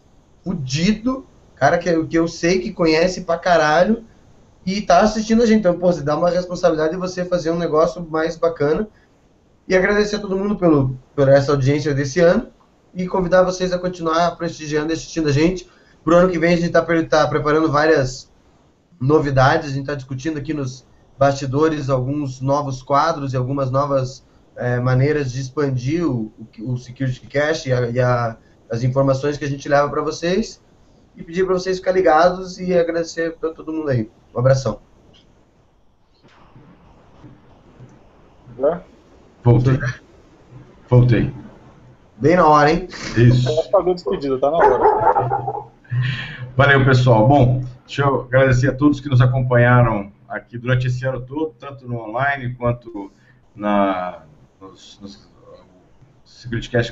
fudido, 0.42 1.26
cara 1.54 1.76
que, 1.76 2.04
que 2.06 2.18
eu 2.18 2.26
sei 2.26 2.58
que 2.58 2.72
conhece 2.72 3.20
pra 3.20 3.36
caralho 3.36 4.04
e 4.64 4.80
tá 4.80 5.00
assistindo 5.00 5.42
a 5.42 5.46
gente. 5.46 5.60
Então, 5.60 5.78
pô, 5.78 5.92
você 5.92 6.02
dá 6.02 6.16
uma 6.16 6.30
responsabilidade 6.30 6.92
de 6.92 6.96
você 6.96 7.22
fazer 7.22 7.50
um 7.50 7.58
negócio 7.58 8.06
mais 8.08 8.36
bacana. 8.36 8.88
E 9.68 9.76
agradecer 9.76 10.16
a 10.16 10.20
todo 10.20 10.34
mundo 10.34 10.56
pelo, 10.56 10.96
por 11.14 11.28
essa 11.28 11.52
audiência 11.52 11.92
desse 11.92 12.20
ano 12.20 12.48
e 12.94 13.06
convidar 13.06 13.42
vocês 13.42 13.70
a 13.70 13.78
continuar 13.78 14.30
prestigiando 14.36 14.90
e 14.90 14.94
assistindo 14.94 15.28
a 15.28 15.32
gente. 15.32 15.68
Para 16.02 16.14
o 16.14 16.16
ano 16.16 16.30
que 16.30 16.38
vem 16.38 16.54
a 16.54 16.56
gente 16.56 16.68
está 16.68 16.80
tá 16.82 17.28
preparando 17.28 17.70
várias 17.70 18.32
novidades, 18.98 19.66
a 19.66 19.72
gente 19.72 19.82
está 19.82 19.94
discutindo 19.94 20.38
aqui 20.38 20.54
nos 20.54 20.86
bastidores 21.18 21.90
alguns 21.90 22.40
novos 22.40 22.82
quadros 22.82 23.34
e 23.34 23.36
algumas 23.36 23.70
novas 23.70 24.26
é, 24.58 24.80
maneiras 24.80 25.32
de 25.32 25.40
expandir 25.40 26.04
o, 26.04 26.32
o 26.60 26.76
Security 26.76 27.26
Cache 27.28 27.70
e, 27.70 27.72
a, 27.72 27.88
e 27.88 28.00
a, 28.00 28.36
as 28.68 28.82
informações 28.82 29.38
que 29.38 29.44
a 29.44 29.48
gente 29.48 29.68
leva 29.68 29.88
para 29.88 30.02
vocês. 30.02 30.60
E 31.16 31.22
pedir 31.22 31.44
para 31.44 31.54
vocês 31.54 31.78
ficarem 31.78 32.00
ligados 32.00 32.60
e 32.60 32.76
agradecer 32.76 33.36
para 33.36 33.50
todo 33.50 33.72
mundo 33.72 33.88
aí. 33.88 34.10
Um 34.34 34.38
abração. 34.38 34.80
Voltei. 39.42 39.78
Voltei. 40.88 41.34
Bem 42.18 42.36
na 42.36 42.46
hora, 42.46 42.72
hein? 42.72 42.88
Isso. 43.16 43.48
Ela 43.48 43.62
pagou 43.70 43.94
despedida, 43.94 44.38
tá 44.38 44.50
na 44.50 44.56
hora. 44.56 45.68
Valeu, 46.56 46.84
pessoal. 46.84 47.26
Bom, 47.28 47.64
deixa 47.86 48.02
eu 48.02 48.22
agradecer 48.22 48.68
a 48.68 48.74
todos 48.74 49.00
que 49.00 49.08
nos 49.08 49.20
acompanharam 49.20 50.12
aqui 50.28 50.58
durante 50.58 50.88
esse 50.88 51.06
ano 51.06 51.20
todo, 51.20 51.54
tanto 51.58 51.88
no 51.88 52.00
online 52.00 52.54
quanto 52.54 53.12
na, 53.54 54.22
nos, 54.60 54.98
nos 55.00 55.28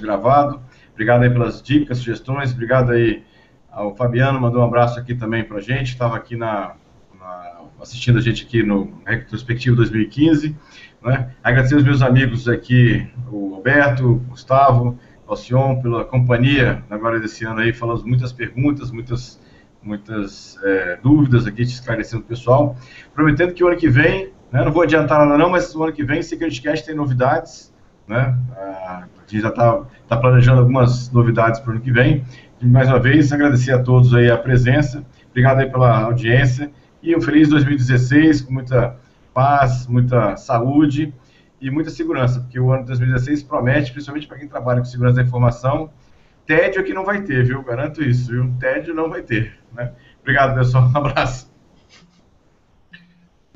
gravado. 0.00 0.60
Obrigado 0.92 1.22
aí 1.22 1.30
pelas 1.30 1.62
dicas, 1.62 1.98
sugestões. 1.98 2.52
Obrigado 2.52 2.92
aí 2.92 3.22
ao 3.70 3.94
Fabiano, 3.94 4.40
mandou 4.40 4.62
um 4.62 4.64
abraço 4.64 4.98
aqui 4.98 5.14
também 5.14 5.44
pra 5.44 5.60
gente. 5.60 5.92
Estava 5.92 6.16
aqui 6.16 6.36
na, 6.36 6.74
na, 7.18 7.60
assistindo 7.80 8.18
a 8.18 8.22
gente 8.22 8.44
aqui 8.44 8.62
no 8.62 9.00
Retrospectivo 9.06 9.76
2015. 9.76 10.56
Né? 11.02 11.34
Agradecer 11.42 11.74
aos 11.74 11.84
meus 11.84 12.02
amigos 12.02 12.48
aqui, 12.48 13.06
o 13.30 13.54
Roberto, 13.54 14.12
o 14.12 14.18
Gustavo, 14.20 14.98
Alcion, 15.26 15.80
pela 15.82 16.04
companhia 16.04 16.82
agora 16.88 17.20
desse 17.20 17.44
ano 17.44 17.60
aí, 17.60 17.72
falamos 17.72 18.02
muitas 18.02 18.32
perguntas, 18.32 18.90
muitas, 18.90 19.40
muitas 19.82 20.58
é, 20.62 20.98
dúvidas 21.02 21.46
aqui, 21.46 21.64
te 21.64 21.72
esclarecendo 21.72 22.22
o 22.22 22.26
pessoal. 22.26 22.76
Prometendo 23.14 23.52
que 23.52 23.62
o 23.62 23.68
ano 23.68 23.76
que 23.76 23.88
vem, 23.88 24.32
né, 24.52 24.64
não 24.64 24.72
vou 24.72 24.82
adiantar 24.82 25.18
nada 25.18 25.36
não, 25.36 25.50
mas 25.50 25.74
o 25.74 25.82
ano 25.82 25.92
que 25.92 26.04
vem, 26.04 26.22
SecurityCast 26.22 26.86
tem 26.86 26.94
novidades, 26.94 27.74
né? 28.06 28.38
A 28.56 29.04
gente 29.26 29.42
já 29.42 29.48
está 29.48 29.82
tá 30.08 30.16
planejando 30.16 30.60
algumas 30.60 31.10
novidades 31.10 31.60
para 31.60 31.70
o 31.70 31.72
ano 31.74 31.80
que 31.80 31.90
vem. 31.90 32.24
E, 32.60 32.66
mais 32.66 32.88
uma 32.88 32.98
vez, 32.98 33.32
agradecer 33.32 33.72
a 33.72 33.82
todos 33.82 34.14
aí 34.14 34.30
a 34.30 34.38
presença, 34.38 35.04
obrigado 35.30 35.58
aí 35.58 35.70
pela 35.70 36.02
audiência 36.02 36.70
e 37.02 37.14
um 37.14 37.20
feliz 37.20 37.48
2016 37.48 38.42
com 38.42 38.52
muita 38.52 38.96
paz, 39.34 39.86
muita 39.86 40.36
saúde 40.36 41.12
e 41.60 41.70
muita 41.70 41.90
segurança, 41.90 42.40
porque 42.40 42.58
o 42.58 42.72
ano 42.72 42.82
de 42.82 42.88
2016 42.88 43.42
promete, 43.42 43.92
principalmente 43.92 44.26
para 44.26 44.38
quem 44.38 44.48
trabalha 44.48 44.78
com 44.78 44.86
segurança 44.86 45.16
da 45.16 45.22
informação, 45.22 45.90
tédio 46.46 46.80
aqui 46.80 46.94
não 46.94 47.04
vai 47.04 47.22
ter, 47.22 47.44
viu? 47.44 47.62
Garanto 47.62 48.02
isso, 48.02 48.30
viu? 48.30 48.52
Tédio 48.58 48.94
não 48.94 49.08
vai 49.08 49.22
ter. 49.22 49.52
Né? 49.74 49.92
Obrigado, 50.20 50.54
pessoal. 50.54 50.90
Um 50.94 50.98
abraço. 50.98 51.55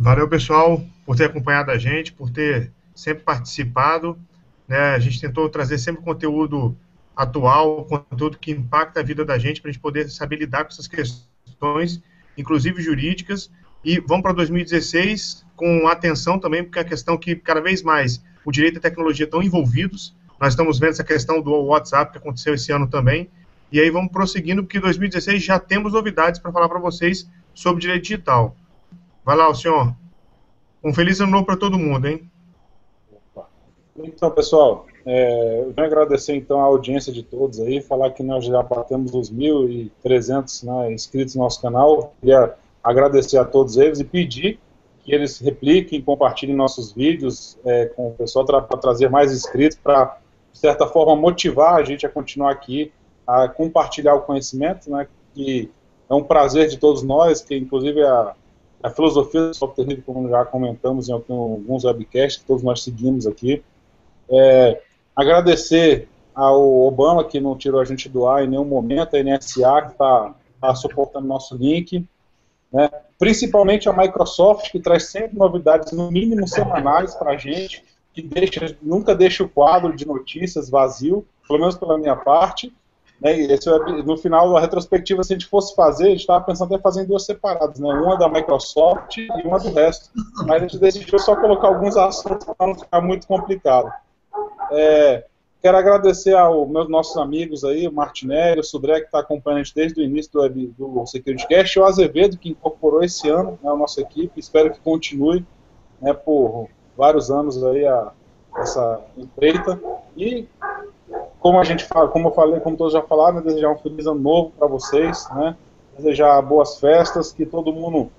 Valeu, 0.03 0.27
pessoal, 0.27 0.83
por 1.05 1.15
ter 1.15 1.27
acompanhado 1.27 1.71
a 1.71 1.77
gente, 1.77 2.11
por 2.11 2.31
ter 2.31 2.73
sempre 2.95 3.23
participado. 3.23 4.19
Né? 4.67 4.79
A 4.95 4.99
gente 4.99 5.21
tentou 5.21 5.47
trazer 5.51 5.77
sempre 5.77 6.03
conteúdo 6.03 6.75
atual, 7.15 7.85
conteúdo 7.85 8.39
que 8.39 8.51
impacta 8.51 9.01
a 9.01 9.03
vida 9.03 9.27
da 9.27 9.37
gente, 9.37 9.61
para 9.61 9.69
a 9.69 9.73
gente 9.73 9.83
poder 9.83 10.09
saber 10.09 10.37
lidar 10.37 10.65
com 10.65 10.71
essas 10.71 10.89
questões, 10.89 12.03
inclusive 12.35 12.81
jurídicas. 12.81 13.51
E 13.85 14.01
vamos 14.01 14.23
para 14.23 14.33
2016 14.33 15.45
com 15.55 15.87
atenção 15.87 16.39
também, 16.39 16.65
porque 16.65 16.79
é 16.79 16.83
a 16.83 16.87
questão 16.87 17.19
que 17.19 17.37
cada 17.37 17.61
vez 17.61 17.83
mais 17.83 18.25
o 18.43 18.51
direito 18.51 18.77
e 18.77 18.79
a 18.79 18.81
tecnologia 18.81 19.27
estão 19.27 19.43
envolvidos. 19.43 20.17
Nós 20.41 20.55
estamos 20.55 20.79
vendo 20.79 20.93
essa 20.93 21.05
questão 21.05 21.43
do 21.43 21.53
WhatsApp 21.65 22.13
que 22.13 22.17
aconteceu 22.17 22.55
esse 22.55 22.73
ano 22.73 22.89
também. 22.89 23.29
E 23.71 23.79
aí 23.79 23.91
vamos 23.91 24.11
prosseguindo, 24.11 24.63
porque 24.63 24.79
em 24.79 24.81
2016 24.81 25.45
já 25.45 25.59
temos 25.59 25.93
novidades 25.93 26.41
para 26.41 26.51
falar 26.51 26.71
para 26.71 26.79
vocês 26.79 27.29
sobre 27.53 27.83
direito 27.83 28.05
digital. 28.05 28.57
Vai 29.25 29.37
lá, 29.37 29.49
o 29.49 29.55
senhor. 29.55 29.95
Um 30.83 30.95
feliz 30.95 31.21
ano 31.21 31.33
novo 31.33 31.45
para 31.45 31.57
todo 31.57 31.79
mundo, 31.79 32.07
hein? 32.07 32.31
Então, 33.97 34.31
pessoal, 34.31 34.87
é, 35.05 35.61
eu 35.61 35.73
venho 35.73 35.87
agradecer 35.87 36.35
então 36.35 36.61
a 36.61 36.65
audiência 36.65 37.13
de 37.13 37.23
todos 37.23 37.61
aí, 37.61 37.83
falar 37.83 38.11
que 38.11 38.23
nós 38.23 38.45
já 38.45 38.63
batemos 38.63 39.15
os 39.15 39.31
1.300 39.31 40.65
né, 40.65 40.93
inscritos 40.93 41.35
no 41.35 41.43
nosso 41.43 41.61
canal. 41.61 42.15
Queria 42.21 42.55
agradecer 42.83 43.37
a 43.37 43.45
todos 43.45 43.77
eles 43.77 44.01
e 44.01 44.05
pedir 44.05 44.59
que 45.03 45.15
eles 45.15 45.39
repliquem, 45.39 46.01
compartilhem 46.01 46.55
nossos 46.55 46.93
vídeos 46.93 47.59
é, 47.65 47.87
com 47.87 48.09
o 48.09 48.13
pessoal 48.13 48.45
para 48.45 48.63
trazer 48.79 49.11
mais 49.11 49.33
inscritos, 49.33 49.79
para, 49.83 50.19
de 50.53 50.59
certa 50.59 50.87
forma, 50.87 51.17
motivar 51.17 51.75
a 51.75 51.85
gente 51.85 52.07
a 52.07 52.09
continuar 52.09 52.53
aqui, 52.53 52.93
a 53.27 53.49
compartilhar 53.49 54.15
o 54.15 54.23
conhecimento, 54.23 54.91
né, 54.91 55.07
que 55.35 55.71
é 56.09 56.15
um 56.15 56.23
prazer 56.23 56.69
de 56.69 56.79
todos 56.79 57.03
nós, 57.03 57.41
que 57.41 57.57
inclusive 57.57 58.03
a, 58.03 58.35
a 58.83 58.91
filosofia 58.91 59.49
do 59.49 59.55
software 59.55 59.85
livre, 59.85 60.03
como 60.03 60.29
já 60.29 60.45
comentamos 60.45 61.09
em 61.09 61.13
alguns 61.13 61.85
webcasts, 61.85 62.41
que 62.41 62.47
todos 62.47 62.63
nós 62.63 62.83
seguimos 62.83 63.27
aqui. 63.27 63.63
É, 64.29 64.81
agradecer 65.15 66.09
ao 66.35 66.87
Obama, 66.87 67.25
que 67.25 67.41
não 67.41 67.57
tirou 67.57 67.81
a 67.81 67.85
gente 67.85 68.09
do 68.09 68.27
ar 68.27 68.45
em 68.45 68.49
nenhum 68.49 68.65
momento, 68.65 69.17
a 69.17 69.23
NSA, 69.23 69.83
que 69.83 69.93
está 69.93 70.35
tá 70.61 70.75
suportando 70.75 71.27
nosso 71.27 71.57
link, 71.57 72.07
né? 72.73 72.89
principalmente 73.19 73.89
a 73.89 73.93
Microsoft, 73.93 74.71
que 74.71 74.81
traz 74.81 75.11
sempre 75.11 75.39
novidades, 75.39 75.93
no 75.93 76.11
mínimo 76.11 76.47
semanais, 76.49 77.15
para 77.15 77.33
a 77.33 77.37
gente, 77.37 77.85
que 78.15 78.23
deixa, 78.23 78.77
nunca 78.81 79.15
deixa 79.15 79.45
o 79.45 79.49
quadro 79.49 79.95
de 79.95 80.07
notícias 80.07 80.71
vazio, 80.71 81.27
pelo 81.47 81.59
menos 81.59 81.77
pela 81.77 81.99
minha 81.99 82.17
parte, 82.17 82.73
né, 83.21 83.39
esse, 83.39 83.69
no 84.05 84.17
final 84.17 84.53
da 84.53 84.61
retrospectiva, 84.61 85.23
se 85.23 85.33
a 85.33 85.37
gente 85.37 85.47
fosse 85.47 85.75
fazer, 85.75 86.07
a 86.07 86.11
gente 86.11 86.21
estava 86.21 86.43
pensando 86.45 86.75
em 86.75 86.81
fazer 86.81 87.03
em 87.03 87.07
duas 87.07 87.25
separadas, 87.25 87.79
né, 87.79 87.89
uma 87.89 88.17
da 88.17 88.29
Microsoft 88.29 89.19
e 89.19 89.29
uma 89.45 89.59
do 89.59 89.73
resto. 89.73 90.11
Mas 90.47 90.51
a 90.51 90.59
gente 90.61 90.79
decidiu 90.79 91.19
só 91.19 91.37
colocar 91.37 91.69
alguns 91.69 91.97
assuntos 91.97 92.47
para 92.47 92.67
não 92.67 92.75
ficar 92.75 93.01
muito 93.01 93.27
complicado. 93.27 93.93
É, 94.73 95.27
quero 95.61 95.77
agradecer 95.77 96.35
aos 96.35 96.69
meus 96.71 96.89
nossos 96.89 97.17
amigos 97.19 97.63
aí, 97.63 97.87
o 97.87 97.93
Martinelli, 97.93 98.61
o 98.61 98.65
Sudré, 98.65 99.01
que 99.01 99.07
está 99.07 99.19
acompanhando 99.19 99.61
a 99.61 99.63
gente 99.65 99.75
desde 99.75 100.01
o 100.01 100.05
início 100.05 100.33
do, 100.33 100.49
do 100.49 101.05
e 101.15 101.79
o 101.79 101.85
Azevedo, 101.85 102.39
que 102.39 102.51
incorporou 102.51 103.03
esse 103.05 103.29
ano 103.29 103.59
né, 103.63 103.71
a 103.71 103.77
nossa 103.77 104.01
equipe, 104.01 104.41
espero 104.41 104.73
que 104.73 104.81
continue 104.81 105.45
né, 106.01 106.15
por 106.15 106.69
vários 106.97 107.31
anos 107.31 107.63
aí 107.63 107.87
a, 107.87 108.13
essa 108.57 109.01
empreita. 109.17 109.81
E 110.17 110.47
como 111.39 111.59
a 111.59 111.65
gente 111.65 111.87
como 112.13 112.29
eu 112.29 112.33
falei, 112.33 112.61
como 112.61 112.77
todos 112.77 112.93
já 112.93 113.03
falaram, 113.03 113.37
né, 113.37 113.43
desejar 113.43 113.71
um 113.71 113.79
feliz 113.79 114.07
ano 114.07 114.21
novo 114.21 114.53
para 114.59 114.69
vocês, 114.69 115.29
né? 115.35 115.57
Desejar 115.97 116.41
boas 116.43 116.79
festas, 116.79 117.33
que 117.33 117.45
todo 117.45 117.73
mundo 117.73 118.11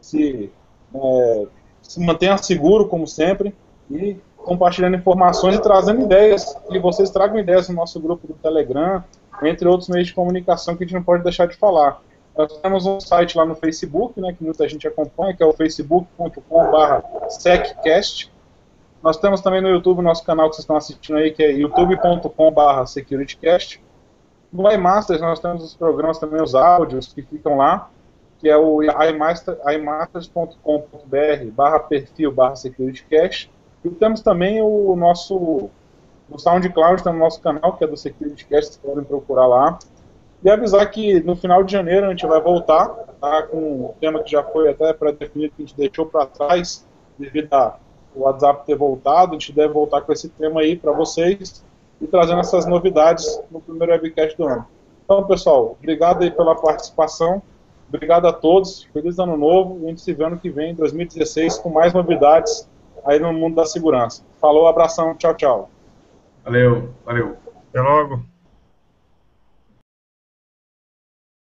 se, 0.00 0.50
é, 0.94 1.46
se 1.82 2.00
mantenha 2.00 2.38
seguro, 2.38 2.88
como 2.88 3.06
sempre, 3.06 3.54
e 3.90 4.16
compartilhando 4.36 4.96
informações 4.96 5.56
e 5.56 5.60
trazendo 5.60 6.02
ideias, 6.02 6.56
que 6.70 6.78
vocês 6.78 7.10
tragam 7.10 7.38
ideias 7.38 7.68
no 7.68 7.74
nosso 7.74 7.98
grupo 7.98 8.26
do 8.26 8.34
Telegram, 8.34 9.02
entre 9.42 9.68
outros 9.68 9.88
meios 9.88 10.08
de 10.08 10.14
comunicação 10.14 10.76
que 10.76 10.84
a 10.84 10.86
gente 10.86 10.94
não 10.94 11.02
pode 11.02 11.24
deixar 11.24 11.46
de 11.46 11.56
falar. 11.56 12.00
Nós 12.36 12.52
temos 12.58 12.86
um 12.86 13.00
site 13.00 13.36
lá 13.36 13.44
no 13.44 13.54
Facebook, 13.54 14.20
né, 14.20 14.32
que 14.32 14.44
muita 14.44 14.68
gente 14.68 14.86
acompanha, 14.86 15.34
que 15.34 15.42
é 15.42 15.46
o 15.46 15.52
facebook.com/seccast, 15.52 18.30
nós 19.06 19.16
temos 19.18 19.40
também 19.40 19.60
no 19.60 19.68
YouTube 19.68 20.00
o 20.00 20.02
nosso 20.02 20.24
canal 20.24 20.50
que 20.50 20.56
vocês 20.56 20.64
estão 20.64 20.76
assistindo 20.76 21.18
aí, 21.18 21.30
que 21.30 21.40
é 21.40 21.52
youtube.com.br 21.52 22.86
securitycast. 22.86 23.80
No 24.52 24.68
iMasters 24.68 25.20
nós 25.20 25.38
temos 25.38 25.62
os 25.62 25.76
programas 25.76 26.18
também, 26.18 26.42
os 26.42 26.56
áudios 26.56 27.12
que 27.12 27.22
ficam 27.22 27.56
lá, 27.56 27.88
que 28.40 28.48
é 28.48 28.56
o 28.56 28.80
imasters.com.br 28.82 30.56
barra 31.52 31.78
perfil 31.78 32.32
barra 32.32 32.56
securitycast. 32.56 33.48
E 33.84 33.90
temos 33.90 34.22
também 34.22 34.60
o 34.60 34.96
nosso 34.96 35.70
no 36.28 36.36
SoundCloud, 36.36 37.04
tem 37.04 37.12
o 37.12 37.16
nosso 37.16 37.40
canal, 37.40 37.76
que 37.76 37.84
é 37.84 37.86
do 37.86 37.96
SecurityCast, 37.96 38.72
vocês 38.72 38.76
podem 38.84 39.04
procurar 39.04 39.46
lá. 39.46 39.78
E 40.42 40.50
avisar 40.50 40.90
que 40.90 41.20
no 41.20 41.36
final 41.36 41.62
de 41.62 41.70
janeiro 41.70 42.06
a 42.06 42.10
gente 42.10 42.26
vai 42.26 42.40
voltar, 42.40 42.88
tá, 43.20 43.44
com 43.44 43.86
um 43.86 43.94
tema 44.00 44.20
que 44.24 44.32
já 44.32 44.42
foi 44.42 44.68
até 44.68 44.92
pré-definido, 44.92 45.52
que 45.56 45.62
a 45.62 45.66
gente 45.66 45.76
deixou 45.76 46.06
para 46.06 46.26
trás, 46.26 46.84
devido 47.16 47.54
a 47.54 47.78
o 48.16 48.22
WhatsApp 48.22 48.64
ter 48.66 48.76
voltado, 48.76 49.32
a 49.32 49.38
gente 49.38 49.52
deve 49.52 49.72
voltar 49.72 50.00
com 50.00 50.12
esse 50.12 50.28
tema 50.28 50.60
aí 50.60 50.76
para 50.76 50.92
vocês 50.92 51.64
e 52.00 52.06
trazendo 52.06 52.40
essas 52.40 52.66
novidades 52.66 53.40
no 53.50 53.60
primeiro 53.60 53.92
webcast 53.92 54.36
do 54.36 54.46
ano. 54.46 54.66
Então, 55.04 55.24
pessoal, 55.26 55.76
obrigado 55.78 56.22
aí 56.22 56.30
pela 56.30 56.54
participação, 56.54 57.40
obrigado 57.88 58.26
a 58.26 58.32
todos, 58.32 58.84
feliz 58.92 59.18
ano 59.18 59.36
novo, 59.36 59.78
e 59.80 59.86
a 59.86 59.88
gente 59.90 60.00
se 60.00 60.12
vê 60.12 60.24
ano 60.24 60.38
que 60.38 60.50
vem, 60.50 60.74
2016, 60.74 61.58
com 61.58 61.70
mais 61.70 61.92
novidades 61.92 62.68
aí 63.04 63.20
no 63.20 63.32
mundo 63.32 63.54
da 63.54 63.64
segurança. 63.64 64.22
Falou, 64.40 64.66
abração, 64.66 65.14
tchau, 65.14 65.34
tchau. 65.34 65.70
Valeu, 66.44 66.90
valeu. 67.04 67.36
Até 67.70 67.80
logo. 67.80 68.35